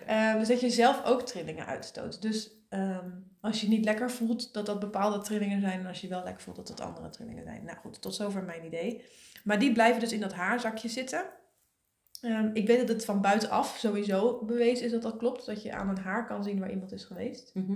Ehm, 0.05 0.37
dus 0.37 0.47
dat 0.47 0.61
je 0.61 0.69
zelf 0.69 1.05
ook 1.05 1.21
trillingen 1.21 1.65
uitstoot. 1.65 2.21
Dus 2.21 2.51
ehm, 2.69 3.09
als 3.41 3.61
je 3.61 3.67
niet 3.67 3.85
lekker 3.85 4.11
voelt, 4.11 4.53
dat 4.53 4.65
dat 4.65 4.79
bepaalde 4.79 5.23
trillingen 5.23 5.61
zijn. 5.61 5.79
En 5.79 5.85
als 5.85 6.01
je 6.01 6.07
wel 6.07 6.23
lekker 6.23 6.43
voelt, 6.43 6.55
dat 6.55 6.67
dat 6.67 6.81
andere 6.81 7.09
trillingen 7.09 7.43
zijn. 7.43 7.63
Nou 7.65 7.77
goed, 7.77 8.01
tot 8.01 8.15
zover 8.15 8.43
mijn 8.43 8.65
idee. 8.65 9.05
Maar 9.43 9.59
die 9.59 9.71
blijven 9.71 9.99
dus 9.99 10.11
in 10.11 10.19
dat 10.19 10.33
haarzakje 10.33 10.89
zitten. 10.89 11.25
Ehm, 12.21 12.49
ik 12.53 12.67
weet 12.67 12.79
dat 12.79 12.87
het 12.87 13.05
van 13.05 13.21
buitenaf 13.21 13.77
sowieso 13.77 14.45
bewezen 14.45 14.85
is 14.85 14.91
dat 14.91 15.01
dat 15.01 15.17
klopt. 15.17 15.45
Dat 15.45 15.63
je 15.63 15.73
aan 15.73 15.89
een 15.89 15.97
haar 15.97 16.27
kan 16.27 16.43
zien 16.43 16.59
waar 16.59 16.71
iemand 16.71 16.91
is 16.91 17.03
geweest. 17.03 17.51
Mhm. 17.53 17.73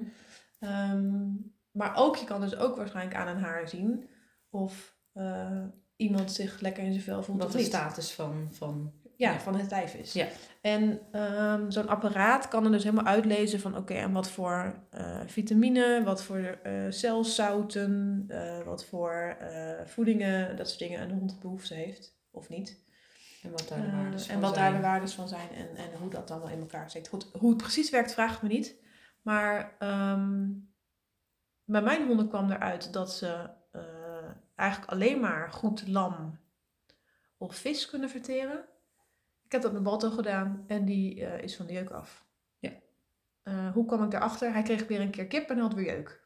Ehm, 0.59 1.27
maar 1.71 1.95
ook, 1.95 2.15
je 2.15 2.25
kan 2.25 2.41
dus 2.41 2.55
ook 2.55 2.75
waarschijnlijk 2.75 3.17
aan 3.17 3.27
een 3.27 3.43
haar 3.43 3.69
zien 3.69 4.09
of 4.49 4.97
eh, 5.13 5.63
iemand 5.95 6.31
zich 6.31 6.59
lekker 6.59 6.83
in 6.83 6.91
zijn 6.91 7.03
vel 7.03 7.23
voelt 7.23 7.41
Wat 7.41 7.51
de 7.51 7.59
status 7.59 8.11
van... 8.11 8.47
van 8.51 8.93
Ja, 9.17 9.31
Ja. 9.31 9.39
van 9.39 9.55
het 9.55 9.71
lijf 9.71 9.93
is. 9.93 10.13
Ja. 10.13 10.27
En 10.61 10.99
ehm, 11.11 11.69
zo'n 11.69 11.87
apparaat 11.87 12.47
kan 12.47 12.65
er 12.65 12.71
dus 12.71 12.83
helemaal 12.83 13.05
uitlezen 13.05 13.59
van 13.59 13.77
oké, 13.77 13.93
en 13.93 14.11
wat 14.11 14.29
voor 14.29 14.83
eh, 14.89 15.19
vitamine, 15.25 16.01
wat 16.03 16.23
voor 16.23 16.59
eh, 16.63 16.85
celzouten, 16.89 18.25
eh, 18.27 18.61
wat 18.61 18.85
voor 18.85 19.37
voedingen, 19.85 20.55
dat 20.55 20.67
soort 20.67 20.79
dingen 20.79 21.01
een 21.01 21.17
hond 21.17 21.39
behoefte 21.39 21.73
heeft 21.73 22.17
of 22.31 22.49
niet. 22.49 22.83
en 23.43 23.51
wat 23.51 23.67
daar 23.67 23.81
de 23.81 23.91
waardes 23.91 24.27
en 24.27 24.33
van 24.33 24.41
wat 24.41 24.55
zijn. 24.55 24.71
daar 24.71 24.81
de 24.81 24.87
waardes 24.87 25.13
van 25.13 25.27
zijn 25.27 25.49
en, 25.49 25.75
en 25.75 25.99
hoe 25.99 26.09
dat 26.09 26.31
allemaal 26.31 26.49
in 26.49 26.59
elkaar 26.59 26.89
zit. 26.89 27.07
Goed, 27.07 27.29
hoe 27.39 27.49
het 27.49 27.61
precies 27.61 27.89
werkt, 27.89 28.13
vraag 28.13 28.35
ik 28.35 28.41
me 28.41 28.47
niet. 28.47 28.75
Maar 29.21 29.75
ehm, 29.79 30.47
bij 31.63 31.81
mijn 31.81 32.07
honden 32.07 32.27
kwam 32.27 32.51
eruit 32.51 32.93
dat 32.93 33.13
ze 33.13 33.49
eigenlijk 34.55 34.91
alleen 34.91 35.19
maar 35.19 35.51
goed 35.51 35.87
lam 35.87 36.39
of 37.37 37.55
vis 37.55 37.89
kunnen 37.89 38.09
verteren. 38.09 38.65
Ik 39.45 39.51
heb 39.51 39.61
dat 39.61 39.73
met 39.73 39.83
Balto 39.83 40.09
gedaan 40.09 40.63
en 40.67 40.85
die 40.85 41.25
eh, 41.25 41.43
is 41.43 41.55
van 41.55 41.65
de 41.65 41.73
jeuk 41.73 41.89
af. 41.89 42.25
Ja. 42.59 42.71
Eh, 43.43 43.71
hoe 43.73 43.85
kwam 43.85 44.03
ik 44.03 44.11
daarachter? 44.11 44.51
Hij 44.53 44.61
kreeg 44.63 44.87
weer 44.87 45.01
een 45.01 45.09
keer 45.09 45.27
kip 45.27 45.49
en 45.49 45.57
had 45.57 45.73
weer 45.73 45.85
jeuk. 45.85 46.23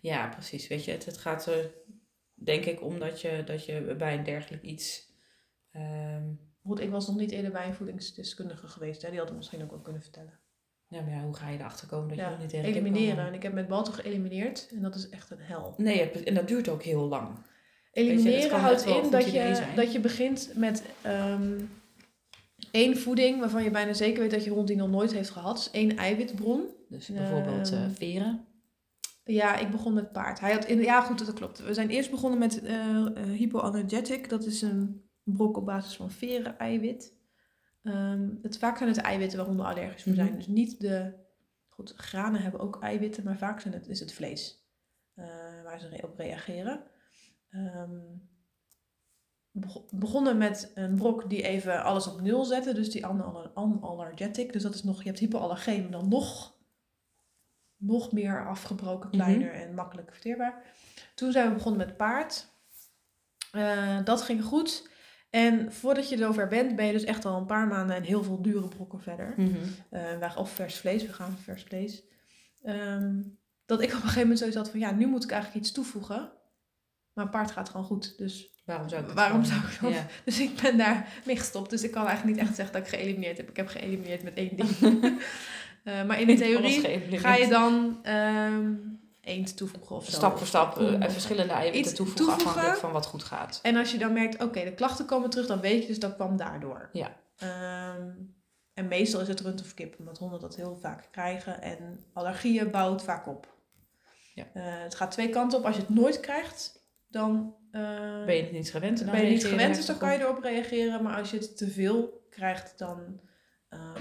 Ja, 0.00 0.28
precies. 0.28 0.66
Weet 0.68 0.84
je, 0.84 0.90
het, 0.92 1.04
het 1.04 1.18
gaat 1.18 1.46
er 1.46 1.70
denk 2.34 2.64
ik 2.64 2.82
om 2.82 2.98
dat 2.98 3.20
je, 3.20 3.42
dat 3.44 3.64
je 3.66 3.94
bij 3.98 4.14
een 4.18 4.24
dergelijk 4.24 4.62
iets... 4.62 5.12
ehm, 5.70 6.32
Goed, 6.66 6.80
ik 6.80 6.90
was 6.90 7.06
nog 7.06 7.16
niet 7.16 7.30
eerder 7.30 7.50
bij 7.50 7.66
een 7.66 7.74
voedingsdeskundige 7.74 8.68
geweest. 8.68 9.02
Hè? 9.02 9.08
Die 9.10 9.18
had 9.18 9.28
het 9.28 9.36
misschien 9.36 9.62
ook 9.62 9.70
wel 9.70 9.80
kunnen 9.80 10.02
vertellen. 10.02 10.40
ja, 10.88 11.00
maar 11.00 11.10
ja, 11.10 11.22
hoe 11.22 11.34
ga 11.34 11.48
je 11.48 11.58
erachter 11.58 11.88
komen 11.88 12.08
dat 12.08 12.16
je 12.18 12.24
nog 12.24 12.38
niet 12.38 12.50
kip 12.50 12.64
elimineren. 12.64 13.16
kan? 13.16 13.26
En 13.26 13.34
ik 13.34 13.42
heb 13.42 13.52
met 13.52 13.68
Balto 13.68 13.92
geëlimineerd 13.92 14.68
en 14.74 14.82
dat 14.82 14.94
is 14.94 15.08
echt 15.08 15.30
een 15.30 15.40
hel. 15.40 15.74
Nee, 15.76 16.10
en 16.10 16.34
dat 16.34 16.48
duurt 16.48 16.68
ook 16.68 16.82
heel 16.82 17.08
lang. 17.08 17.28
Je, 17.92 18.00
Elimineren 18.00 18.60
houdt 18.60 18.84
in 18.84 19.10
dat 19.10 19.32
je, 19.32 19.72
dat 19.74 19.92
je 19.92 20.00
begint 20.00 20.52
met 20.54 20.84
ehm, 21.02 21.60
één 22.74 22.96
voeding 22.96 23.40
waarvan 23.40 23.62
je 23.64 23.70
bijna 23.70 23.92
zeker 23.92 24.20
weet 24.20 24.30
dat 24.30 24.44
je 24.44 24.50
hond 24.50 24.66
die 24.66 24.76
nog 24.76 24.90
nooit 24.90 25.12
heeft 25.12 25.30
gehad. 25.30 25.56
Dus 25.56 25.70
één 25.70 25.96
eiwitbron. 25.96 26.66
Dus 26.88 27.08
bijvoorbeeld 27.08 27.72
Ehm, 27.72 27.90
veren. 27.90 28.44
Ja, 29.24 29.56
ik 29.56 29.70
begon 29.70 29.94
met 29.94 30.12
paard. 30.12 30.40
Hij 30.40 30.52
had 30.52 30.64
in, 30.64 30.80
ja, 30.80 31.00
goed, 31.00 31.26
dat 31.26 31.34
klopt. 31.34 31.64
We 31.64 31.74
zijn 31.74 31.88
eerst 31.88 32.10
begonnen 32.10 32.38
met 32.38 32.62
hypoallergetic. 33.36 34.28
Dat 34.28 34.44
is 34.46 34.62
een 34.62 35.08
brok 35.22 35.56
op 35.56 35.66
basis 35.66 35.96
van 35.96 36.10
veren 36.10 36.58
eiwit. 36.58 37.14
Ehm, 37.82 38.28
het, 38.42 38.58
vaak 38.58 38.76
zijn 38.76 38.88
het 38.88 38.98
eiwitten 38.98 39.38
waar 39.38 39.46
honden 39.46 39.66
allergisch 39.66 40.02
voor 40.02 40.14
zijn. 40.14 40.26
Mhm. 40.28 40.36
Dus 40.36 40.46
niet 40.46 40.80
de... 40.80 41.12
Goed, 41.68 41.92
granen 41.96 42.42
hebben 42.42 42.60
ook 42.60 42.82
eiwitten, 42.82 43.24
maar 43.24 43.38
vaak 43.38 43.60
zijn 43.60 43.74
het, 43.74 43.88
is 43.88 44.00
het 44.00 44.12
vlees 44.12 44.62
waar 45.64 45.80
ze 45.80 46.00
op 46.02 46.18
reageren. 46.18 46.82
Ehm, 47.50 47.90
bego- 47.90 48.33
begonnen 49.90 50.38
met 50.38 50.70
een 50.74 50.94
brok 50.96 51.30
die 51.30 51.42
even 51.42 51.82
alles 51.84 52.06
op 52.06 52.20
nul 52.20 52.44
zette. 52.44 52.74
Dus 52.74 52.90
die 52.90 53.06
analergetic. 53.54 54.52
Dus 54.52 54.62
dat 54.62 54.74
is 54.74 54.82
nog, 54.82 54.98
je 55.02 55.08
hebt 55.08 55.18
hypoallergeen, 55.18 55.82
maar 55.82 55.90
dan 55.90 56.08
nog, 56.08 56.54
nog 57.76 58.12
meer 58.12 58.46
afgebroken, 58.48 59.08
Mhm. 59.08 59.18
kleiner 59.18 59.52
en 59.52 59.74
makkelijk 59.74 60.12
verteerbaar. 60.12 60.62
Toen 61.14 61.32
zijn 61.32 61.48
we 61.48 61.54
begonnen 61.54 61.86
met 61.86 61.96
paard. 61.96 62.52
Eh, 63.52 63.98
dat 64.04 64.22
ging 64.22 64.42
goed. 64.44 64.88
En 65.30 65.72
voordat 65.72 66.08
je 66.08 66.16
zover 66.16 66.48
bent, 66.48 66.76
ben 66.76 66.86
je 66.86 66.92
dus 66.92 67.04
echt 67.04 67.24
al 67.24 67.36
een 67.38 67.46
paar 67.46 67.66
maanden 67.66 67.96
en 67.96 68.02
heel 68.02 68.22
veel 68.22 68.42
dure 68.42 68.68
brokken 68.68 69.00
verder. 69.00 69.34
Eh, 69.90 70.18
wij- 70.18 70.36
of 70.36 70.50
vers 70.50 70.76
vlees, 70.78 71.06
we 71.06 71.12
gaan 71.12 71.36
vers 71.42 71.62
vlees. 71.62 72.02
Ehm, 72.62 73.22
dat 73.66 73.80
ik 73.80 73.88
op 73.88 73.94
een 73.94 74.00
gegeven 74.00 74.20
moment 74.20 74.38
zoiets 74.38 74.56
had 74.56 74.70
van, 74.70 74.80
ja, 74.80 74.90
nu 74.90 75.06
moet 75.06 75.24
ik 75.24 75.30
eigenlijk 75.30 75.60
iets 75.64 75.72
toevoegen. 75.74 76.32
Maar 77.14 77.24
een 77.24 77.30
paard 77.30 77.50
gaat 77.50 77.68
gewoon 77.68 77.86
goed, 77.86 78.18
dus 78.18 78.52
Waarom 78.64 78.88
zou 78.88 79.04
ik 79.04 79.10
Waarom 79.10 79.44
zou 79.44 79.58
ik 79.60 79.78
dat- 79.80 79.90
Ja. 79.92 80.06
dus 80.24 80.40
ik 80.40 80.60
ben 80.62 80.76
daar 80.78 81.08
mee 81.24 81.36
gestopt. 81.36 81.70
Dus 81.70 81.82
ik 81.82 81.90
kan 81.90 82.06
eigenlijk 82.06 82.36
niet 82.36 82.46
echt 82.46 82.56
zeggen 82.56 82.74
dat 82.74 82.82
ik 82.82 82.88
geëlimineerd 82.98 83.36
heb. 83.36 83.48
Ik 83.48 83.56
heb 83.56 83.68
geëlimineerd 83.68 84.22
met 84.22 84.34
één 84.34 84.56
ding. 84.56 84.68
Eh, 85.84 86.04
maar 86.04 86.20
in 86.20 86.26
de 86.26 86.34
theorie 86.34 87.18
ga 87.18 87.34
je 87.34 87.48
dan 87.48 87.98
eend 89.20 89.56
toevoegen 89.56 89.96
of 89.96 90.04
zo. 90.04 90.10
stap 90.10 90.38
voor 90.38 90.46
stap 90.46 90.78
eh, 90.80 91.08
verschillende 91.10 91.52
eiwitten 91.52 91.94
toevoegen, 91.94 92.16
toevoegen. 92.24 92.46
afhankelijk 92.48 92.80
van 92.80 92.92
wat 92.92 93.06
goed 93.06 93.22
gaat. 93.24 93.58
En 93.62 93.76
als 93.76 93.92
je 93.92 93.98
dan 93.98 94.12
merkt, 94.12 94.42
oké, 94.42 94.64
de 94.64 94.74
klachten 94.74 95.06
komen 95.06 95.30
terug, 95.30 95.46
dan 95.46 95.60
weet 95.60 95.80
je 95.82 95.86
dus 95.88 95.98
dat 95.98 96.14
kwam 96.14 96.36
daardoor. 96.36 96.88
Ja. 96.92 97.16
Ehm, 97.36 98.08
en 98.74 98.88
meestal 98.88 99.20
is 99.20 99.28
het 99.28 99.40
rund 99.40 99.60
of 99.60 99.74
kip, 99.74 99.94
omdat 99.98 100.18
honden 100.18 100.40
dat 100.40 100.56
heel 100.56 100.76
vaak 100.80 101.08
krijgen. 101.10 101.62
En 101.62 102.04
allergieën 102.12 102.70
bouwt 102.70 103.02
vaak 103.02 103.26
op. 103.26 103.54
Ja. 104.34 104.44
Eh, 104.54 104.62
het 104.64 104.94
gaat 104.94 105.10
twee 105.10 105.28
kanten 105.28 105.58
op. 105.58 105.64
Als 105.64 105.74
je 105.74 105.80
het 105.80 105.90
nooit 105.94 106.20
krijgt, 106.20 106.83
dan 107.14 107.56
eh, 107.70 108.24
Ben 108.24 108.36
je 108.36 108.42
het 108.42 108.52
niet 108.52 108.70
gewend? 108.70 108.98
en 109.00 109.06
dan 109.06 109.14
ben 109.14 109.24
je 109.24 109.30
niet 109.30 109.42
reageer 109.42 109.58
gewend, 109.58 109.76
dus 109.76 109.86
dan 109.86 109.98
kan 109.98 110.12
je 110.12 110.16
op. 110.16 110.22
erop 110.22 110.42
reageren. 110.42 111.02
Maar 111.02 111.16
als 111.18 111.30
je 111.30 111.36
het 111.36 111.56
te 111.56 111.70
veel 111.70 112.26
krijgt, 112.30 112.78
dan 112.78 113.20
ehm, 113.68 114.00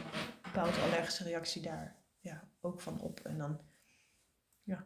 bouwt 0.53 0.75
de 0.75 0.81
allergische 0.81 1.23
reactie 1.23 1.61
daar 1.61 1.95
ja, 2.19 2.49
ook 2.61 2.81
van 2.81 3.01
op. 3.01 3.19
En 3.19 3.37
dan 3.37 3.59
ja, 4.63 4.85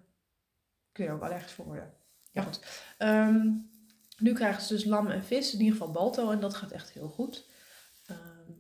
kun 0.92 1.04
je 1.04 1.10
er 1.10 1.16
ook 1.16 1.24
allergisch 1.24 1.52
voor 1.52 1.66
worden. 1.66 1.94
Ja, 2.32 2.42
Ja. 2.42 2.48
goed. 2.48 2.84
Ehm, 2.98 3.48
nu 4.18 4.34
krijgen 4.34 4.62
ze 4.62 4.74
dus 4.74 4.86
lam 4.86 5.08
en 5.08 5.24
vis, 5.24 5.54
in 5.54 5.60
ieder 5.60 5.78
geval 5.78 5.92
balto, 5.92 6.32
en 6.32 6.40
dat 6.40 6.54
gaat 6.54 6.72
echt 6.72 6.90
heel 6.92 7.10
goed. 7.10 7.46
Ehm, 8.06 8.52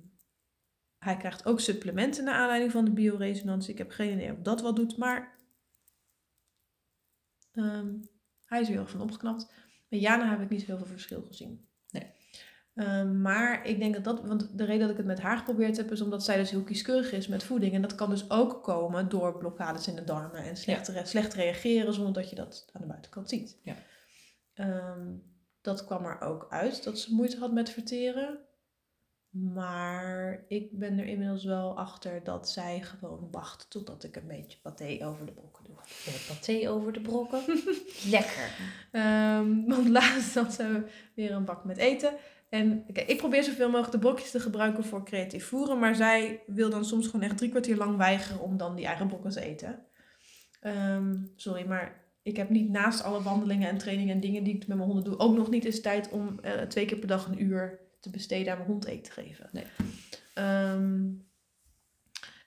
hij 0.97 1.17
krijgt 1.17 1.45
ook 1.45 1.59
supplementen 1.59 2.23
naar 2.23 2.35
aanleiding 2.35 2.71
van 2.71 2.85
de 2.85 2.91
bioresonantie. 2.91 3.71
Ik 3.71 3.77
heb 3.77 3.91
geen 3.91 4.13
idee 4.13 4.31
of 4.31 4.39
dat 4.41 4.61
wat 4.61 4.75
doet, 4.75 4.97
maar 4.97 5.35
ehm, 7.51 7.95
hij 8.47 8.61
is 8.61 8.67
er 8.67 8.73
heel 8.73 8.81
erg 8.81 8.91
van 8.91 9.01
opgeknapt. 9.01 9.51
Bij 9.89 9.99
Jana 9.99 10.29
heb 10.29 10.41
ik 10.41 10.49
niet 10.49 10.59
zo 10.59 10.65
heel 10.65 10.77
veel 10.77 10.85
verschil 10.85 11.21
gezien. 11.21 11.67
Nee. 11.89 12.11
Ehm, 12.75 13.21
maar 13.21 13.67
ik 13.67 13.79
denk 13.79 13.93
dat 13.93 14.03
dat, 14.03 14.27
want 14.27 14.57
de 14.57 14.65
reden 14.65 14.81
dat 14.81 14.89
ik 14.89 14.97
het 14.97 15.05
met 15.05 15.19
haar 15.19 15.37
geprobeerd 15.37 15.77
heb, 15.77 15.91
is 15.91 16.01
omdat 16.01 16.23
zij 16.23 16.37
dus 16.37 16.51
heel 16.51 16.63
kieskeurig 16.63 17.11
is 17.11 17.27
met 17.27 17.43
voeding. 17.43 17.73
En 17.73 17.81
dat 17.81 17.95
kan 17.95 18.09
dus 18.09 18.29
ook 18.29 18.63
komen 18.63 19.09
door 19.09 19.37
blokkades 19.37 19.87
in 19.87 19.95
de 19.95 20.03
darmen 20.03 20.43
en 20.43 20.57
slecht, 20.57 21.07
slecht 21.07 21.33
reageren 21.33 21.93
zonder 21.93 22.13
dat 22.13 22.29
je 22.29 22.35
dat 22.35 22.69
aan 22.73 22.81
de 22.81 22.87
buitenkant 22.87 23.29
ziet. 23.29 23.59
Ja. 23.63 23.75
Ehm, 24.53 25.15
dat 25.61 25.85
kwam 25.85 26.05
er 26.05 26.21
ook 26.21 26.47
uit 26.49 26.83
dat 26.83 26.99
ze 26.99 27.13
moeite 27.13 27.37
had 27.37 27.53
met 27.53 27.69
verteren. 27.69 28.39
Maar 29.29 30.45
ik 30.47 30.79
ben 30.79 30.99
er 30.99 31.05
inmiddels 31.05 31.43
wel 31.43 31.77
achter 31.77 32.23
dat 32.23 32.49
zij 32.49 32.81
gewoon 32.81 33.27
wacht 33.31 33.69
totdat 33.69 34.03
ik 34.03 34.15
een 34.15 34.27
beetje 34.27 34.59
paté 34.61 35.05
over 35.05 35.25
de 35.25 35.31
brokken 35.31 35.66
doe. 36.05 36.13
De 36.13 36.25
paté 36.27 36.69
over 36.69 36.93
de 36.93 37.01
brokken. 37.01 37.41
Lekker. 38.15 38.49
Ehm, 38.91 39.65
want 39.65 39.87
laatst 39.97 40.35
had 40.35 40.53
ze 40.53 40.83
weer 41.13 41.31
een 41.31 41.45
bak 41.45 41.65
met 41.65 41.77
eten. 41.77 42.13
En 42.49 42.83
ik 42.93 43.17
probeer 43.17 43.43
zoveel 43.43 43.69
mogelijk 43.69 43.91
de 43.91 43.99
brokjes 43.99 44.31
te 44.31 44.39
gebruiken 44.39 44.83
voor 44.83 45.05
creatief 45.05 45.45
voeren. 45.45 45.79
Maar 45.79 45.95
zij 45.95 46.43
wil 46.45 46.69
dan 46.69 46.85
soms 46.85 47.05
gewoon 47.05 47.21
echt 47.21 47.37
drie 47.37 47.49
kwartier 47.49 47.77
lang 47.77 47.97
weigeren 47.97 48.41
om 48.41 48.57
dan 48.57 48.75
die 48.75 48.85
eigen 48.85 49.07
brokken 49.07 49.31
te 49.31 49.41
eten. 49.41 49.85
Ehm, 50.61 51.15
sorry, 51.35 51.67
maar 51.67 52.05
ik 52.23 52.37
heb 52.37 52.49
niet 52.49 52.69
naast 52.69 53.03
alle 53.03 53.21
wandelingen 53.21 53.69
en 53.69 53.77
trainingen 53.77 54.13
en 54.13 54.19
dingen 54.19 54.43
die 54.43 54.53
ik 54.53 54.67
met 54.67 54.77
mijn 54.77 54.89
honden 54.89 55.03
doe... 55.03 55.19
ook 55.19 55.35
nog 55.35 55.49
niet 55.49 55.65
eens 55.65 55.81
tijd 55.81 56.09
om 56.09 56.39
eh, 56.39 56.61
twee 56.61 56.85
keer 56.85 56.97
per 56.97 57.07
dag 57.07 57.27
een 57.27 57.43
uur 57.43 57.79
te 57.99 58.09
besteden 58.09 58.51
aan 58.51 58.57
mijn 58.57 58.69
hond 58.69 58.85
eten 58.85 59.03
te 59.03 59.11
geven. 59.11 59.49
Nee. 59.51 59.65
Ehm, 60.33 61.05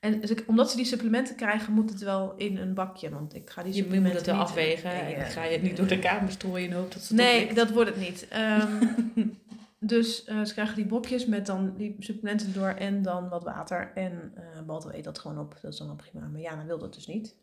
en 0.01 0.21
dus 0.21 0.31
ik, 0.31 0.45
omdat 0.47 0.71
ze 0.71 0.77
die 0.77 0.85
supplementen 0.85 1.37
krijgen, 1.37 1.73
moet 1.73 1.91
het 1.91 2.01
wel 2.01 2.35
in 2.37 2.57
een 2.57 2.75
bakje. 2.75 3.11
Want 3.11 3.35
ik 3.35 3.51
ga 3.51 3.63
die 3.63 3.73
Je 3.75 3.79
moet 3.79 3.93
supplementen 3.93 4.19
het 4.19 4.27
wel 4.27 4.41
afwegen. 4.41 4.91
En 4.91 5.31
ga 5.31 5.45
je 5.45 5.53
het 5.53 5.63
niet 5.63 5.77
door 5.77 5.87
de 5.87 5.99
kamer 5.99 6.31
strooien 6.31 6.73
hoop 6.73 6.93
dat 6.93 7.03
ze 7.03 7.15
Nee, 7.15 7.55
dat 7.55 7.71
wordt 7.71 7.91
het 7.91 7.99
niet. 7.99 8.29
Ehm, 8.29 8.87
dus 9.79 10.25
eh, 10.25 10.45
ze 10.45 10.53
krijgen 10.53 10.77
die 10.77 10.87
brokjes 10.87 11.27
met 11.27 11.47
dan 11.47 11.75
die 11.77 11.97
supplementen 11.99 12.53
door 12.53 12.69
en 12.69 13.03
dan 13.03 13.29
wat 13.29 13.45
water. 13.45 13.93
En 13.95 14.33
eh 14.35 14.63
Balto 14.67 14.91
eet 14.91 15.05
dat 15.05 15.19
gewoon 15.19 15.39
op. 15.39 15.59
Dat 15.63 15.73
is 15.73 15.79
dan 15.79 15.87
wel 15.87 15.97
prima. 15.97 16.27
Maar 16.27 16.41
Jana 16.41 16.65
wil 16.65 16.79
dat 16.79 16.95
dus 16.95 17.07
niet. 17.07 17.35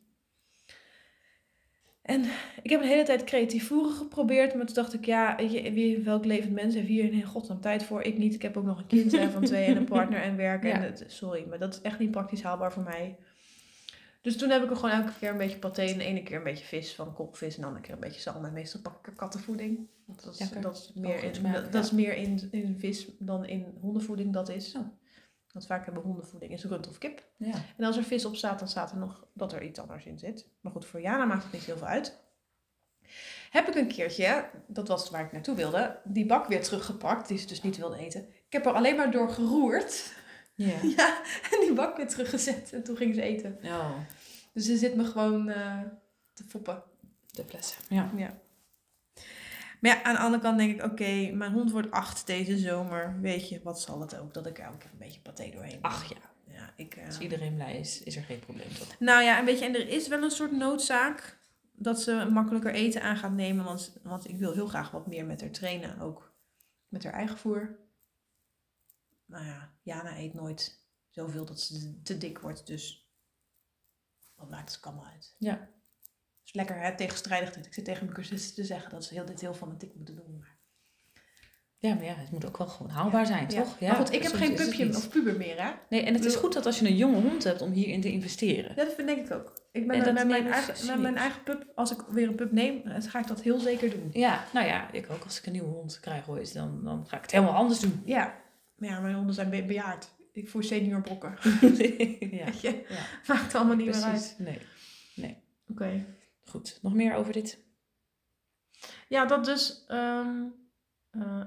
En 2.07 2.23
ik 2.61 2.69
heb 2.69 2.81
een 2.81 2.87
hele 2.87 3.03
tijd 3.03 3.23
creatief 3.23 3.67
voeren 3.67 3.91
geprobeerd. 3.91 4.55
Maar 4.55 4.65
toen 4.65 4.75
dacht 4.75 4.93
ik, 4.93 5.05
ja, 5.05 5.39
je, 5.39 5.71
wie, 5.73 5.99
welk 5.99 6.25
levend 6.25 6.53
mens 6.53 6.73
heeft 6.75 6.87
hier 6.87 7.11
in 7.11 7.23
godsnaam 7.23 7.61
tijd 7.61 7.83
voor? 7.83 8.01
Ik 8.01 8.17
niet. 8.17 8.33
Ik 8.33 8.41
heb 8.41 8.57
ook 8.57 8.65
nog 8.65 8.77
een 8.77 8.87
kind 8.87 9.17
van 9.31 9.43
twee 9.43 9.65
en 9.65 9.77
een 9.77 9.85
partner 9.97 10.21
en 10.21 10.35
werken. 10.35 10.71
En 10.71 10.81
het, 10.81 11.03
sorry, 11.07 11.45
maar 11.49 11.59
dat 11.59 11.73
is 11.73 11.81
echt 11.81 11.99
niet 11.99 12.11
praktisch 12.11 12.43
haalbaar 12.43 12.71
voor 12.71 12.83
mij. 12.83 13.17
Dus 14.21 14.37
toen 14.37 14.49
heb 14.49 14.63
ik 14.63 14.69
er 14.69 14.75
gewoon 14.75 14.91
elke 14.91 15.11
keer 15.19 15.29
een 15.29 15.37
beetje 15.37 15.57
paté 15.57 15.81
en 15.81 15.97
de 15.97 16.03
ene 16.03 16.23
keer 16.23 16.37
een 16.37 16.43
beetje 16.43 16.65
vis 16.65 16.95
van 16.95 17.13
kokvis 17.13 17.55
en 17.55 17.61
de 17.61 17.67
andere 17.67 17.85
keer 17.85 17.93
een 17.93 17.99
beetje 17.99 18.21
zalm. 18.21 18.45
En 18.45 18.53
meestal 18.53 18.81
pak 18.81 18.97
ik 18.99 19.07
er 19.07 19.13
kattenvoeding. 19.13 19.87
Want 20.05 20.23
dat 20.23 20.33
is, 20.33 20.39
Lekker. 20.39 20.61
dat 20.61 20.75
is 20.75 20.91
meer, 21.01 21.23
in, 21.23 21.31
dat 21.71 21.83
is 21.83 21.91
meer 21.91 22.15
in, 22.15 22.47
in 22.51 22.75
vis 22.79 23.07
dan 23.19 23.45
in 23.45 23.77
hondenvoeding 23.81 24.33
dat 24.33 24.49
is. 24.49 24.75
Oh. 24.75 24.81
Want 25.57 25.69
vaak 25.69 25.85
hebben 25.85 26.03
hondenvoeding 26.03 26.51
is 26.51 26.63
rund 26.63 26.87
of 26.87 26.97
kip. 26.97 27.23
Ja. 27.37 27.53
En 27.77 27.83
als 27.85 27.97
er 27.97 28.03
vis 28.03 28.25
op 28.25 28.35
staat, 28.35 28.59
dan 28.59 28.67
staat 28.67 28.91
er 28.91 28.97
nog 28.97 29.27
dat 29.33 29.53
er 29.53 29.63
iets 29.63 29.79
anders 29.79 30.05
in 30.05 30.19
zit. 30.19 30.47
Maar 30.61 30.71
goed, 30.71 30.85
voor 30.85 31.01
Jana 31.01 31.25
maakt 31.25 31.43
het 31.43 31.51
niet 31.51 31.63
heel 31.63 31.77
veel 31.77 31.87
uit. 31.87 32.19
Heb 33.49 33.67
ik 33.67 33.75
een 33.75 33.87
keertje, 33.87 34.49
dat 34.67 34.87
was 34.87 35.09
waar 35.09 35.25
ik 35.25 35.31
naartoe 35.31 35.55
wilde, 35.55 35.99
die 36.03 36.25
bak 36.25 36.47
weer 36.47 36.63
teruggepakt, 36.63 37.27
die 37.27 37.37
ze 37.37 37.47
dus 37.47 37.61
niet 37.61 37.77
wilde 37.77 37.97
eten. 37.97 38.21
Ik 38.29 38.53
heb 38.53 38.65
er 38.65 38.71
alleen 38.73 38.95
maar 38.95 39.11
door 39.11 39.29
geroerd. 39.29 40.13
Ja. 40.55 40.75
Ja, 40.97 41.21
en 41.51 41.59
die 41.61 41.73
bak 41.73 41.97
weer 41.97 42.07
teruggezet. 42.07 42.73
En 42.73 42.83
toen 42.83 42.97
ging 42.97 43.15
ze 43.15 43.21
eten. 43.21 43.57
Oh, 43.63 43.97
Dus 44.53 44.65
ze 44.65 44.77
zit 44.77 44.95
me 44.95 45.05
gewoon 45.05 45.49
eh, 45.49 45.81
te 46.33 46.43
foppen. 46.43 46.83
de 47.31 47.43
flessen. 47.45 47.81
Ja. 47.89 48.11
Ja. 48.15 48.37
Maar 49.81 49.91
ja, 49.91 50.03
aan 50.03 50.13
de 50.13 50.19
andere 50.19 50.43
kant 50.43 50.57
denk 50.57 50.79
ik, 50.79 50.85
oké, 50.85 51.31
mijn 51.31 51.51
hond 51.51 51.71
wordt 51.71 51.91
acht 51.91 52.27
deze 52.27 52.57
zomer. 52.57 53.21
Weet 53.21 53.49
je, 53.49 53.59
wat 53.63 53.81
zal 53.81 54.01
het 54.01 54.17
ook, 54.17 54.33
dat 54.33 54.45
ik 54.45 54.57
elke 54.57 54.77
keer 54.77 54.89
een 54.91 54.97
beetje 54.97 55.19
paté 55.19 55.49
doorheen. 55.49 55.81
Ach 55.81 56.09
ja, 56.09 56.53
Ja, 56.53 56.73
ik, 56.75 56.95
eh, 56.95 57.05
als 57.05 57.19
iedereen 57.19 57.55
blij 57.55 57.79
is, 57.79 58.03
is 58.03 58.15
er 58.15 58.23
geen 58.23 58.39
probleem 58.39 58.73
toch? 58.79 58.99
Nou 58.99 59.23
ja, 59.23 59.39
een 59.39 59.45
beetje, 59.45 59.65
en 59.65 59.75
er 59.75 59.87
is 59.87 60.07
wel 60.07 60.23
een 60.23 60.31
soort 60.31 60.51
noodzaak 60.51 61.37
dat 61.73 62.01
ze 62.01 62.27
makkelijker 62.31 62.73
eten 62.73 63.01
aan 63.01 63.17
gaat 63.17 63.31
nemen. 63.31 63.65
Want, 63.65 63.97
want 64.03 64.27
ik 64.29 64.37
wil 64.37 64.53
heel 64.53 64.67
graag 64.67 64.91
wat 64.91 65.07
meer 65.07 65.25
met 65.25 65.41
haar 65.41 65.51
trainen, 65.51 65.99
ook 65.99 66.35
met 66.87 67.03
haar 67.03 67.13
eigen 67.13 67.37
voer. 67.37 67.79
Nou 69.25 69.45
ja, 69.45 69.73
Jana 69.81 70.17
eet 70.17 70.33
nooit 70.33 70.85
zoveel 71.09 71.45
dat 71.45 71.59
ze 71.59 72.01
te 72.01 72.17
dik 72.17 72.39
wordt, 72.39 72.67
dus 72.67 73.11
wat 74.35 74.49
maakt 74.49 74.75
het 74.75 74.85
allemaal 74.85 75.05
uit. 75.05 75.35
Ja. 75.37 75.69
Is 76.47 76.53
lekker 76.53 76.79
hè, 76.81 76.95
tegenstrijdig. 76.95 77.55
Ik 77.55 77.73
zit 77.73 77.85
tegen 77.85 78.03
mijn 78.03 78.15
cursisten 78.15 78.55
te 78.55 78.63
zeggen 78.63 78.89
dat 78.91 79.03
ze 79.05 79.13
heel, 79.13 79.25
dit 79.25 79.41
heel 79.41 79.53
fanatiek 79.53 79.95
moeten 79.95 80.15
doen. 80.15 80.37
Maar, 80.39 80.55
Ja, 81.79 81.93
maar 81.93 82.03
ja, 82.03 82.13
het 82.15 82.31
moet 82.31 82.45
ook 82.45 82.57
wel 82.57 82.67
gewoon 82.67 82.91
haalbaar 82.91 83.25
zijn, 83.25 83.49
Ja. 83.49 83.61
toch? 83.61 83.79
Ja, 83.79 83.87
maar 83.87 83.95
goed, 83.95 84.13
ik 84.13 84.23
heb 84.23 84.33
geen 84.33 84.53
pupje 84.55 84.89
of 84.89 85.09
puber 85.09 85.37
meer 85.37 85.63
hè. 85.63 85.71
Nee, 85.89 86.01
en 86.03 86.13
het 86.13 86.25
is 86.25 86.35
goed 86.35 86.53
dat 86.53 86.65
als 86.65 86.79
je 86.79 86.87
een 86.87 86.95
jonge 86.95 87.21
hond 87.21 87.43
hebt 87.43 87.61
om 87.61 87.71
hierin 87.71 88.01
te 88.01 88.11
investeren. 88.11 88.75
Dat 88.75 88.93
vind 88.93 89.09
ik 89.09 89.31
ook. 89.31 89.61
Ik 89.71 89.87
ben 89.87 90.13
met, 90.13 90.27
mijn 90.27 90.51
eigen, 90.51 90.87
met 90.87 90.99
mijn 91.01 91.17
eigen 91.17 91.43
pup, 91.43 91.65
als 91.75 91.91
ik 91.91 92.01
weer 92.09 92.27
een 92.27 92.35
pup 92.35 92.51
neem, 92.51 92.81
ga 92.85 93.19
ik 93.19 93.27
dat 93.27 93.41
heel 93.41 93.59
zeker 93.59 93.89
doen. 93.89 94.09
Ja, 94.13 94.43
nou 94.53 94.67
ja, 94.67 94.91
ik 94.91 95.09
ook. 95.09 95.23
Als 95.23 95.39
ik 95.39 95.45
een 95.45 95.51
nieuwe 95.51 95.67
hond 95.69 95.99
krijg 95.99 96.29
ooit, 96.29 96.53
dan, 96.53 96.83
dan 96.83 97.07
ga 97.07 97.15
ik 97.15 97.21
het 97.21 97.31
helemaal 97.31 97.53
anders 97.55 97.79
doen. 97.79 98.01
Ja, 98.05 98.35
maar 98.75 98.89
ja, 98.89 98.99
mijn 98.99 99.15
honden 99.15 99.35
zijn 99.35 99.49
be- 99.49 99.63
bejaard. 99.63 100.09
Ik 100.33 100.49
voer 100.49 100.63
senior 100.63 101.01
brokken. 101.01 101.37
ja, 102.39 102.45
ja, 102.61 102.73
maakt 103.27 103.55
allemaal 103.55 103.75
niet 103.75 103.85
meer 103.85 103.95
uit. 104.03 104.35
precies. 104.37 104.59
Nee, 105.15 105.37
Oké. 105.71 106.05
Goed. 106.49 106.79
Nog 106.81 106.93
meer 106.93 107.15
over 107.15 107.33
dit? 107.33 107.65
Ja, 109.09 109.25
dat 109.25 109.45
dus. 109.45 109.85
ehm, 109.87 110.43
eh, 111.09 111.45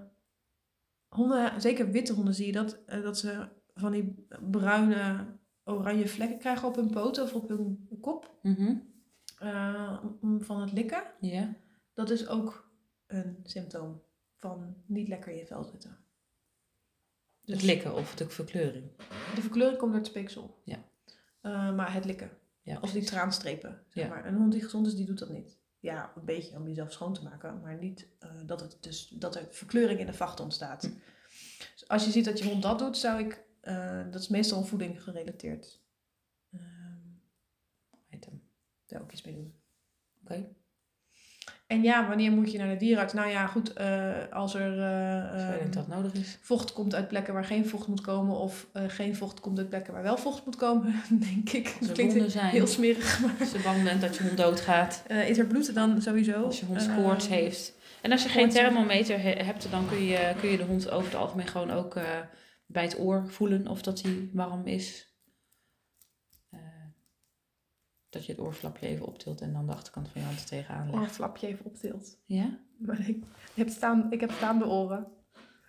honden, 1.08 1.60
zeker 1.60 1.90
witte 1.90 2.12
honden, 2.12 2.34
zie 2.34 2.46
je 2.46 2.52
dat, 2.52 2.84
eh, 2.86 3.02
dat 3.02 3.18
ze 3.18 3.48
van 3.74 3.92
die 3.92 4.26
bruine, 4.50 5.26
oranje 5.64 6.08
vlekken 6.08 6.38
krijgen 6.38 6.68
op 6.68 6.74
hun 6.76 6.90
poten 6.90 7.22
of 7.22 7.34
op 7.34 7.48
hun 7.48 7.88
kop. 8.00 8.38
Om- 10.20 10.42
van 10.42 10.60
het 10.60 10.72
likken. 10.72 11.02
Ja. 11.20 11.54
Dat 11.94 12.10
is 12.10 12.28
ook 12.28 12.70
een 13.06 13.40
symptoom 13.44 14.02
van 14.36 14.76
niet 14.86 15.08
lekker 15.08 15.32
in 15.32 15.38
je 15.38 15.46
vel 15.46 15.64
zitten. 15.64 15.98
Dus 17.42 17.54
Het 17.56 17.64
likken 17.64 17.94
of 17.94 18.14
de 18.14 18.28
verkleuring. 18.28 18.90
De 19.34 19.40
verkleuring 19.40 19.78
komt 19.78 19.90
door 19.92 20.00
het 20.00 20.10
speeksel. 20.10 20.62
Ja. 20.64 20.84
Maar 21.72 21.92
het 21.92 22.04
likken. 22.04 22.30
Ja, 22.62 22.78
Of 22.80 22.92
die 22.92 23.04
traanstrepen. 23.04 23.84
Zeg 23.88 24.04
Ja. 24.04 24.10
maar. 24.10 24.26
Een 24.26 24.34
hond 24.36 24.52
die 24.52 24.62
gezond 24.62 24.86
is, 24.86 24.94
die 24.94 25.06
doet 25.06 25.18
dat 25.18 25.30
niet. 25.30 25.58
Ja, 25.78 26.12
een 26.16 26.24
beetje 26.24 26.56
om 26.56 26.66
jezelf 26.68 26.92
schoon 26.92 27.14
te 27.14 27.22
maken. 27.22 27.60
Maar 27.60 27.78
niet 27.78 28.08
eh, 28.18 28.30
dat, 28.46 28.60
het 28.60 28.76
dus, 28.80 29.08
dat 29.08 29.36
er 29.36 29.46
verkleuring 29.50 30.00
in 30.00 30.06
de 30.06 30.12
vacht 30.12 30.40
ontstaat. 30.40 30.82
Hm. 30.82 30.92
Dus 31.72 31.88
als 31.88 32.04
je 32.04 32.10
ziet 32.10 32.24
dat 32.24 32.38
je 32.38 32.44
hond 32.44 32.62
dat 32.62 32.78
doet, 32.78 32.96
zou 32.96 33.20
ik... 33.20 33.44
eh, 33.60 34.04
dat 34.10 34.20
is 34.20 34.28
meestal 34.28 34.64
voeding 34.64 35.02
gerelateerd. 35.02 35.80
Ehm 36.52 36.88
hem. 38.24 38.42
daar 38.86 39.02
ook 39.02 39.12
iets 39.12 39.22
mee 39.22 39.34
doen. 39.34 39.54
Oké. 40.22 40.54
En 41.70 41.82
ja, 41.82 42.08
wanneer 42.08 42.32
moet 42.32 42.52
je 42.52 42.58
naar 42.58 42.68
de 42.68 42.76
dierenarts? 42.76 43.12
Nou 43.12 43.30
ja, 43.30 43.46
goed, 43.46 43.72
eh, 43.72 44.12
als 44.30 44.54
er 44.54 44.78
eh, 44.78 45.50
ehm, 45.50 45.70
dat 45.70 45.88
nodig 45.88 46.12
is. 46.12 46.38
vocht 46.40 46.72
komt 46.72 46.94
uit 46.94 47.08
plekken 47.08 47.34
waar 47.34 47.44
geen 47.44 47.66
vocht 47.66 47.86
moet 47.86 48.00
komen... 48.00 48.36
of 48.36 48.66
eh, 48.72 48.82
geen 48.88 49.16
vocht 49.16 49.40
komt 49.40 49.58
uit 49.58 49.68
plekken 49.68 49.92
waar 49.92 50.02
wel 50.02 50.18
vocht 50.18 50.44
moet 50.44 50.56
komen, 50.56 51.02
denk 51.28 51.50
ik. 51.50 51.76
Dat 51.80 51.92
klinkt 51.92 52.32
zijn. 52.32 52.50
heel 52.50 52.66
smerig, 52.66 53.18
maar... 53.20 53.34
Als 53.40 53.52
je 53.52 53.60
bang 53.64 53.82
bent 53.82 54.00
dat 54.00 54.16
je 54.16 54.22
hond 54.22 54.36
doodgaat. 54.36 55.02
Is 55.28 55.38
er 55.38 55.46
bloed 55.46 55.74
dan 55.74 56.02
sowieso? 56.02 56.44
Als 56.44 56.60
je 56.60 56.66
hond 56.66 56.94
koorts 56.94 57.28
heeft. 57.28 57.72
En 58.00 58.12
als 58.12 58.22
je 58.22 58.28
geen 58.28 58.50
thermometer 58.50 59.20
he- 59.20 59.44
hebt, 59.44 59.66
dan 59.70 59.88
kun 59.88 60.04
je, 60.04 60.32
kun 60.40 60.50
je 60.50 60.56
de 60.56 60.64
hond 60.64 60.90
over 60.90 61.10
het 61.10 61.20
algemeen 61.20 61.46
gewoon 61.46 61.70
ook 61.70 61.98
bij 62.66 62.82
het 62.82 62.98
oor 62.98 63.24
voelen 63.28 63.68
of 63.68 63.82
dat 63.82 64.02
hij 64.02 64.28
warm 64.32 64.66
is. 64.66 65.09
Dat 68.10 68.26
je 68.26 68.32
het 68.32 68.40
oorflapje 68.40 68.86
even 68.86 69.06
optilt 69.06 69.40
en 69.40 69.52
dan 69.52 69.66
de 69.66 69.72
achterkant 69.72 70.08
van 70.08 70.20
je 70.20 70.26
hand 70.26 70.40
er 70.40 70.46
tegenaan 70.46 70.90
legt. 70.90 71.02
oorflapje 71.02 71.46
even 71.46 71.64
optilt. 71.64 72.18
Ja? 72.24 72.58
Maar 72.78 73.08
ik, 73.08 73.22
heb 73.54 73.68
staan, 73.68 74.06
ik 74.10 74.20
heb 74.20 74.30
staande 74.30 74.66
oren. 74.66 75.06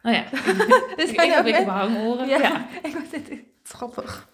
Oh 0.04 0.12
ja. 0.14 0.24
Dit 0.96 1.10
ik 1.10 1.16
zijn 1.16 1.32
heb 1.32 1.46
ik 1.46 1.54
echt- 1.54 1.66
behangoren. 1.66 2.28
Ja, 2.28 2.38
Ja. 2.42 2.68
ik 2.84 2.94
was 2.94 3.10
dit 3.10 3.30
het 3.30 3.40
grappig. 3.64 4.30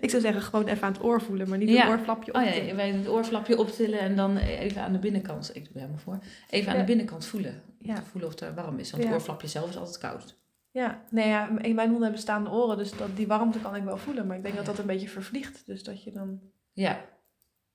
Ik 0.00 0.10
zou 0.10 0.22
zeggen 0.22 0.42
gewoon 0.42 0.66
even 0.66 0.86
aan 0.86 0.92
het 0.92 1.02
oor 1.02 1.20
voelen, 1.22 1.48
maar 1.48 1.58
niet 1.58 1.68
Ja. 1.68 1.84
een 1.84 1.90
oorflapje 1.90 2.34
Oh 2.34 2.42
optillen. 2.42 2.66
ja, 2.66 2.74
wij 2.74 2.90
het 2.92 3.08
oorflapje 3.08 3.58
optillen 3.58 3.98
en 3.98 4.16
dan 4.16 4.36
even 4.36 4.82
aan 4.82 4.92
de 4.92 4.98
binnenkant, 4.98 5.48
ik 5.48 5.54
doe 5.54 5.62
het 5.64 5.74
helemaal 5.74 5.98
voor, 5.98 6.18
even 6.50 6.68
aan 6.70 6.74
Ja. 6.74 6.80
de 6.80 6.86
binnenkant 6.86 7.24
voelen. 7.26 7.62
Ja. 7.78 7.94
te 7.94 8.02
voelen 8.04 8.30
of 8.30 8.40
het 8.40 8.54
warm 8.54 8.78
is, 8.78 8.90
want 8.90 9.02
Ja. 9.02 9.08
het 9.08 9.18
oorflapje 9.18 9.48
zelf 9.48 9.68
is 9.68 9.76
altijd 9.76 9.98
koud. 9.98 10.36
Ja, 10.70 11.02
nee, 11.10 11.28
ja, 11.28 11.48
mijn 11.50 11.78
honden 11.78 12.02
hebben 12.02 12.20
staande 12.20 12.50
oren, 12.50 12.76
dus 12.76 12.96
dat, 12.96 13.16
die 13.16 13.26
warmte 13.26 13.58
kan 13.60 13.74
ik 13.76 13.82
wel 13.84 13.96
voelen. 13.96 14.26
Maar 14.26 14.36
ik 14.36 14.42
denk 14.42 14.56
dat 14.56 14.66
dat 14.66 14.78
een 14.78 14.86
beetje 14.86 15.08
vervliegt. 15.08 15.62
Dus 15.66 15.82
dat 15.82 16.02
je 16.02 16.12
dan... 16.12 16.40
Ja. 16.78 17.04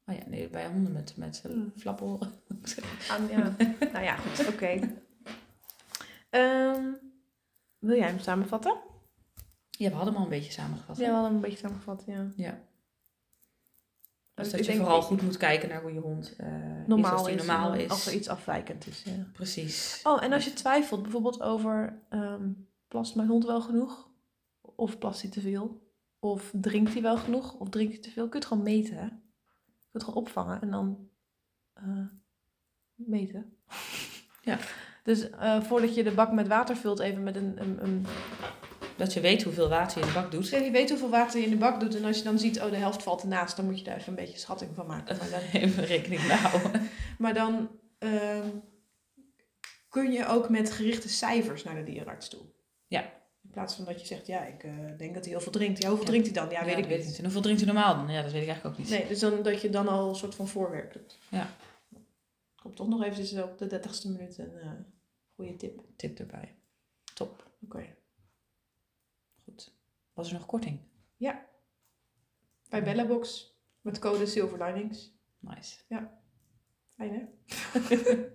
Oh 0.05 0.15
ja, 0.15 0.21
nee, 0.27 0.49
bij 0.49 0.67
honden 0.67 0.91
met, 0.91 1.17
met 1.17 1.41
Hmm. 1.41 1.73
flaporen. 1.77 2.31
Aan, 3.09 3.27
ja. 3.35 3.55
nou 3.91 4.03
ja, 4.03 4.15
goed, 4.15 4.47
oké. 4.47 4.79
Ehm, 6.29 6.83
wil 7.79 7.95
jij 7.97 8.07
hem 8.07 8.19
samenvatten? 8.19 8.77
Ja, 9.69 9.89
we 9.89 9.95
hadden 9.95 10.13
hem 10.13 10.21
al 10.23 10.29
een 10.29 10.37
beetje 10.37 10.51
samengevat. 10.51 10.97
Ja, 10.97 11.03
we 11.05 11.11
hadden 11.11 11.25
hem 11.25 11.35
een 11.35 11.49
beetje 11.49 11.57
samengevat, 11.57 12.03
ja. 12.05 12.27
Ja. 12.35 12.59
Dus 14.33 14.51
dat 14.51 14.65
je 14.65 14.75
vooral 14.75 15.01
goed 15.01 15.21
moet 15.21 15.37
kijken 15.37 15.69
naar 15.69 15.81
hoe 15.81 15.93
je 15.93 15.99
hond 15.99 16.35
eh, 16.37 16.47
normaal 16.87 17.13
is 17.13 17.19
als 17.19 17.27
is, 17.27 17.35
normaal 17.35 17.73
is. 17.73 17.89
Als 17.89 18.05
er 18.07 18.13
iets 18.13 18.27
afwijkend 18.27 18.87
is, 18.87 19.03
ja. 19.03 19.27
Precies. 19.33 19.99
Oh, 20.03 20.23
en 20.23 20.33
als 20.33 20.45
je 20.45 20.53
twijfelt 20.53 21.01
bijvoorbeeld 21.01 21.41
over... 21.41 22.01
ehm, 22.09 22.51
plast 22.87 23.15
mijn 23.15 23.27
hond 23.27 23.45
wel 23.45 23.61
genoeg? 23.61 24.09
Of 24.61 24.97
plast 24.97 25.21
hij 25.21 25.31
te 25.31 25.41
veel? 25.41 25.81
Of 26.23 26.51
drinkt 26.61 26.93
hij 26.93 27.01
wel 27.01 27.17
genoeg? 27.17 27.53
Of 27.53 27.69
drinkt 27.69 27.93
hij 27.93 28.01
te 28.01 28.11
veel? 28.11 28.23
Kun 28.23 28.39
je 28.39 28.45
het 28.45 28.45
gewoon 28.45 28.63
meten, 28.63 28.95
hè? 28.95 29.03
Je 29.03 29.09
kunt 29.91 29.91
het 29.91 30.03
gewoon 30.03 30.23
opvangen 30.23 30.61
en 30.61 30.71
dan 30.71 31.09
eh, 31.73 32.05
meten. 32.95 33.53
Ja. 34.41 34.57
Dus 35.03 35.29
eh, 35.29 35.61
voordat 35.61 35.95
je 35.95 36.03
de 36.03 36.11
bak 36.11 36.31
met 36.31 36.47
water 36.47 36.75
vult, 36.77 36.99
even 36.99 37.23
met 37.23 37.35
een, 37.35 37.61
een, 37.61 37.83
een 37.83 38.05
Dat 38.95 39.13
je 39.13 39.19
weet 39.19 39.43
hoeveel 39.43 39.69
water 39.69 39.99
je 39.99 40.05
in 40.05 40.13
de 40.13 40.19
bak 40.19 40.31
doet. 40.31 40.49
Dus 40.51 40.63
je 40.63 40.71
weet 40.71 40.89
hoeveel 40.89 41.09
water 41.09 41.39
je 41.39 41.45
in 41.45 41.51
de 41.51 41.57
bak 41.57 41.79
doet. 41.79 41.95
En 41.95 42.05
als 42.05 42.17
je 42.17 42.23
dan 42.23 42.39
ziet, 42.39 42.61
oh, 42.61 42.69
de 42.69 42.75
helft 42.75 43.03
valt 43.03 43.21
ernaast, 43.21 43.55
dan 43.55 43.65
moet 43.65 43.79
je 43.79 43.83
daar 43.83 43.97
even 43.97 44.09
een 44.09 44.15
beetje 44.15 44.39
schatting 44.39 44.75
van 44.75 44.87
maken. 44.87 45.17
Maar 45.17 45.29
dan, 45.29 45.39
Even 45.61 45.85
rekening 45.85 46.27
mee 46.27 46.37
houden. 46.37 46.89
maar 47.17 47.33
dan 47.33 47.69
ehm, 47.97 48.47
kun 49.89 50.11
je 50.11 50.27
ook 50.27 50.49
met 50.49 50.71
gerichte 50.71 51.09
cijfers 51.09 51.63
naar 51.63 51.75
de 51.75 51.83
dierenarts 51.83 52.29
toe. 52.29 52.41
Ja. 52.87 53.21
In 53.53 53.59
plaats 53.59 53.75
van 53.75 53.85
dat 53.85 54.01
je 54.01 54.07
zegt, 54.07 54.27
ja, 54.27 54.45
ik 54.45 54.63
eh, 54.63 54.71
denk 54.97 55.13
dat 55.13 55.23
hij 55.23 55.33
heel 55.33 55.41
veel 55.41 55.51
drinkt. 55.51 55.81
Ja, 55.81 55.87
hoeveel 55.87 56.05
Ja. 56.05 56.11
drinkt 56.11 56.35
hij 56.35 56.45
dan? 56.45 56.49
Ja, 56.53 56.65
weet 56.65 56.85
ik 56.85 57.05
niet. 57.05 57.17
En 57.17 57.23
hoeveel 57.23 57.41
drinkt 57.41 57.61
u 57.61 57.65
normaal 57.65 57.95
dan? 57.95 58.09
Ja, 58.09 58.21
dat 58.21 58.31
weet 58.31 58.41
ik 58.41 58.47
eigenlijk 58.47 58.79
ook 58.79 58.83
niet. 58.83 58.89
Nee, 58.99 59.07
dus 59.07 59.19
dan, 59.19 59.43
dat 59.43 59.61
je 59.61 59.69
dan 59.69 59.87
al 59.87 60.09
een 60.09 60.15
soort 60.15 60.35
van 60.35 60.47
voorwerk 60.47 60.93
doet. 60.93 61.17
Ja. 61.29 61.49
Komt 62.61 62.75
toch 62.75 62.87
nog 62.87 63.03
even 63.03 63.43
op 63.43 63.57
de 63.57 63.67
dertigste 63.67 64.11
minuut 64.11 64.37
een 64.37 64.57
eh 64.57 64.71
goede 65.35 65.55
tip. 65.55 65.81
Tip 65.95 66.19
erbij. 66.19 66.55
Top. 67.13 67.51
Oké. 67.63 67.95
Goed. 69.43 69.73
Was 70.13 70.27
er 70.27 70.33
nog 70.33 70.45
korting? 70.45 70.79
Bij 72.69 72.83
Bellabox 72.83 73.55
met 73.81 73.99
code 73.99 74.25
Silverlinings. 74.25 75.11
Nice. 75.39 75.77
Fijn 76.95 77.13
hè? 77.13 77.25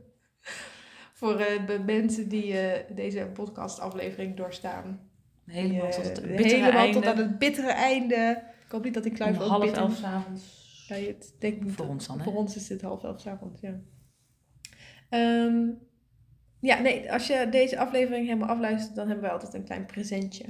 Voor 1.13 1.39
eh, 1.39 1.67
de 1.67 1.79
mensen 1.79 2.29
die 2.29 2.59
eh, 2.59 2.97
deze 2.97 3.31
podcastaflevering 3.33 4.37
doorstaan. 4.37 5.08
Helemaal 5.49 5.91
Die, 5.91 5.95
tot 5.95 6.05
het 6.05 6.37
bittere 6.37 6.47
helemaal 6.61 6.81
einde. 6.81 7.01
tot 7.01 7.07
aan 7.07 7.17
het 7.17 7.39
bittere 7.39 7.71
einde. 7.71 8.43
Ik 8.65 8.71
hoop 8.73 8.85
niet 8.85 8.95
dat 8.95 9.07
Om 9.07 9.13
kluif 9.13 9.41
ook 9.41 9.49
half 9.49 9.65
bitter 9.65 9.83
elf 9.83 9.97
's 9.97 10.03
avonds. 10.03 10.85
bij 10.89 11.05
het 11.05 11.35
denk 11.39 11.63
niet 11.63 11.73
Voor 11.73 11.87
ons 11.87 12.07
dan, 12.07 12.19
hè? 12.19 12.25
Voor 12.25 12.35
ons 12.35 12.57
is 12.57 12.69
het 12.69 12.83
half 12.83 13.05
elf 13.05 13.21
's 13.21 13.27
avonds, 13.27 13.61
ja. 13.61 13.81
Ehm, 15.09 15.69
ja, 16.61 16.81
nee, 16.81 17.13
als 17.13 17.27
je 17.27 17.49
deze 17.51 17.79
aflevering 17.79 18.27
helemaal 18.27 18.49
afluistert, 18.49 18.95
dan 18.97 19.07
hebben 19.07 19.25
wij 19.25 19.33
altijd 19.33 19.55
een 19.55 19.65
klein 19.65 19.87
presentje. 19.87 20.45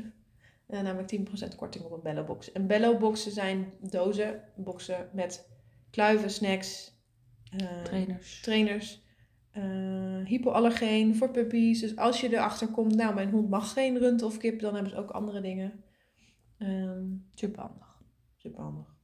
Eh, 0.67 0.81
namelijk 0.81 1.09
10% 1.09 1.55
korting 1.57 1.85
op 1.85 1.93
een 1.93 2.03
Bello-box. 2.03 2.53
En 2.53 2.67
Bello-boxen 2.67 3.33
zijn 3.33 3.73
dozen, 3.81 4.41
boxen 4.57 5.09
met 5.13 5.49
kluiven, 5.91 6.31
snacks, 6.31 6.93
eh, 7.57 7.83
Trainers. 7.83 8.41
trainers, 8.41 9.03
eh, 9.51 9.63
hypoallergeen 10.25 11.17
voor 11.17 11.31
puppies. 11.31 11.81
Dus 11.81 11.97
als 11.97 12.21
je 12.21 12.33
erachter 12.33 12.69
komt, 12.69 12.95
nou, 12.95 13.15
mijn 13.15 13.31
hond 13.31 13.49
mag 13.51 13.73
geen 13.73 13.99
rund 13.99 14.23
of 14.23 14.37
kip, 14.39 14.61
dan 14.61 14.75
hebben 14.75 14.93
ze 14.93 14.99
ook 14.99 15.11
andere 15.11 15.41
dingen. 15.41 15.83
Ehm 16.59 17.05
Super 17.35 17.61
handig. 17.63 17.97
super 18.37 18.61
handig. 18.63 18.97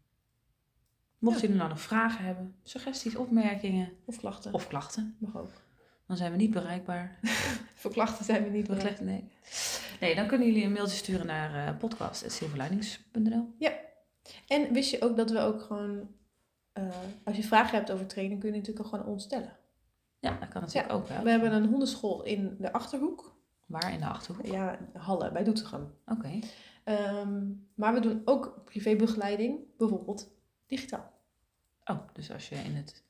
Mochten 1.18 1.40
Ja. 1.42 1.46
jullie 1.46 1.62
nou 1.62 1.68
nog 1.74 1.80
vragen 1.86 2.24
hebben, 2.24 2.54
suggesties, 2.62 3.16
opmerkingen 3.16 3.92
Of 4.04 4.16
klachten. 4.16 4.52
of 4.54 4.66
klachten, 4.68 5.16
mag 5.18 5.36
ook. 5.36 5.50
dan 6.06 6.16
zijn 6.16 6.30
we 6.30 6.36
niet 6.36 6.50
bereikbaar. 6.50 7.18
Voor 7.80 7.90
klachten 7.90 8.24
zijn 8.24 8.44
we 8.44 8.50
niet 8.50 8.66
bereid. 8.66 8.82
Klachten, 8.84 9.04
nee. 9.04 9.28
nee, 10.00 10.14
dan 10.14 10.26
kunnen 10.26 10.46
jullie 10.46 10.64
een 10.64 10.72
mailtje 10.72 10.96
sturen 10.96 11.26
naar 11.26 11.72
uh, 11.74 11.78
podcast.silverlinings.nl 11.78 13.54
En 14.48 14.72
wist 14.72 14.90
je 14.90 15.00
ook 15.02 15.16
dat 15.16 15.30
we 15.30 15.38
ook 15.38 15.60
gewoon, 15.62 16.08
eh, 16.72 16.88
als 17.24 17.36
je 17.36 17.42
vragen 17.42 17.76
hebt 17.76 17.90
over 17.90 18.06
training, 18.06 18.40
kun 18.40 18.50
je 18.52 18.56
natuurlijk 18.56 18.86
ook 18.86 18.92
gewoon 18.92 19.06
ons 19.12 19.22
stellen. 19.24 19.56
Ja, 20.24 20.36
dat 20.40 20.48
kan 20.48 20.62
natuurlijk 20.62 20.92
ook 20.92 21.08
wel. 21.08 21.22
We 21.22 21.30
hebben 21.30 21.52
een 21.52 21.66
hondenschool 21.66 22.22
in 22.22 22.56
de 22.58 22.72
Achterhoek. 22.72 23.34
Waar 23.66 23.92
in 23.92 23.98
de 24.00 24.06
Achterhoek? 24.06 24.46
Ja, 24.46 24.78
Halle, 24.92 25.32
bij 25.32 25.44
Doetinchem. 25.44 25.92
Oké. 26.06 26.38
Ehm, 26.84 27.42
maar 27.74 27.94
we 27.94 28.00
doen 28.00 28.22
ook 28.24 28.60
privébegeleiding, 28.64 29.58
bijvoorbeeld 29.78 30.28
digitaal. 30.66 31.12
Oh, 31.84 31.98
dus 32.12 32.32
als 32.32 32.48
je 32.48 32.54
in 32.54 32.74
het 32.76 33.02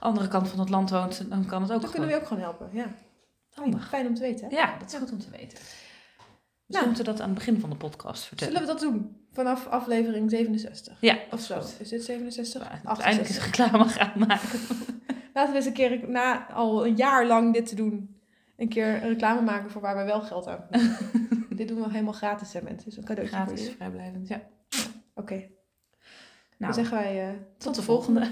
andere 0.00 0.28
kant 0.28 0.48
van 0.48 0.58
het 0.58 0.68
land 0.68 0.90
woont, 0.90 1.30
dan 1.30 1.46
kan 1.46 1.62
het 1.62 1.72
ook 1.72 1.80
Dan 1.80 1.90
kunnen 1.90 2.08
we 2.08 2.14
ook 2.16 2.26
gewoon 2.26 2.42
helpen, 2.42 2.68
ja. 2.72 2.86
Handig. 3.54 3.88
fijn 3.88 4.06
om 4.06 4.14
te 4.14 4.20
weten. 4.20 4.48
hè? 4.48 4.56
Ja, 4.56 4.78
dat 4.78 4.92
is 4.92 4.98
goed 4.98 5.12
om 5.12 5.18
te 5.18 5.30
weten. 5.30 5.58
Dus 5.58 6.76
Nou. 6.76 6.86
moeten 6.86 7.04
we 7.04 7.10
dat 7.10 7.20
aan 7.20 7.28
het 7.28 7.38
begin 7.38 7.60
van 7.60 7.70
de 7.70 7.76
podcast 7.76 8.24
vertellen. 8.24 8.52
Zullen 8.52 8.68
we 8.68 8.72
dat 8.74 8.82
doen? 8.82 9.26
Vanaf 9.32 9.66
aflevering 9.66 10.30
67. 10.30 10.96
Ja, 11.00 11.18
Of 11.30 11.40
zo. 11.40 11.60
goed. 11.60 11.80
Is 11.80 11.88
dit 11.88 12.04
67? 12.04 12.62
Ja, 12.62 12.68
Uiteindelijk 12.84 13.28
68. 13.28 13.44
reclame 13.44 13.88
gaan 13.98 14.18
maken. 14.18 14.60
Laten 15.34 15.52
we 15.52 15.58
eens 15.58 15.66
een 15.66 15.72
keer, 15.72 16.08
na 16.08 16.50
al 16.50 16.86
een 16.86 16.96
jaar 16.96 17.26
lang 17.26 17.52
dit 17.52 17.66
te 17.66 17.74
doen, 17.74 18.20
een 18.56 18.68
keer 18.68 19.02
een 19.02 19.08
reclame 19.08 19.40
maken 19.40 19.70
voor 19.70 19.80
waar 19.80 19.94
wij 19.94 20.04
wel 20.04 20.20
geld 20.20 20.46
aan 20.46 20.66
dit 21.56 21.68
doen 21.68 21.82
we 21.82 21.90
helemaal 21.90 22.12
gratis, 22.12 22.52
hè 22.52 22.62
mensen. 22.62 22.84
Dus 22.84 22.96
een 22.96 23.04
cadeautje 23.04 23.36
voor 23.36 23.46
Gratis, 23.46 23.70
vrijblijvend. 23.70 24.28
Ja. 24.28 24.42
Oké, 25.14 25.34
Nou, 25.34 25.48
dan 26.58 26.74
zeggen 26.74 26.96
wij 26.96 27.28
eh, 27.28 27.34
tot 27.58 27.74
de 27.74 27.82
volgende. 27.82 28.28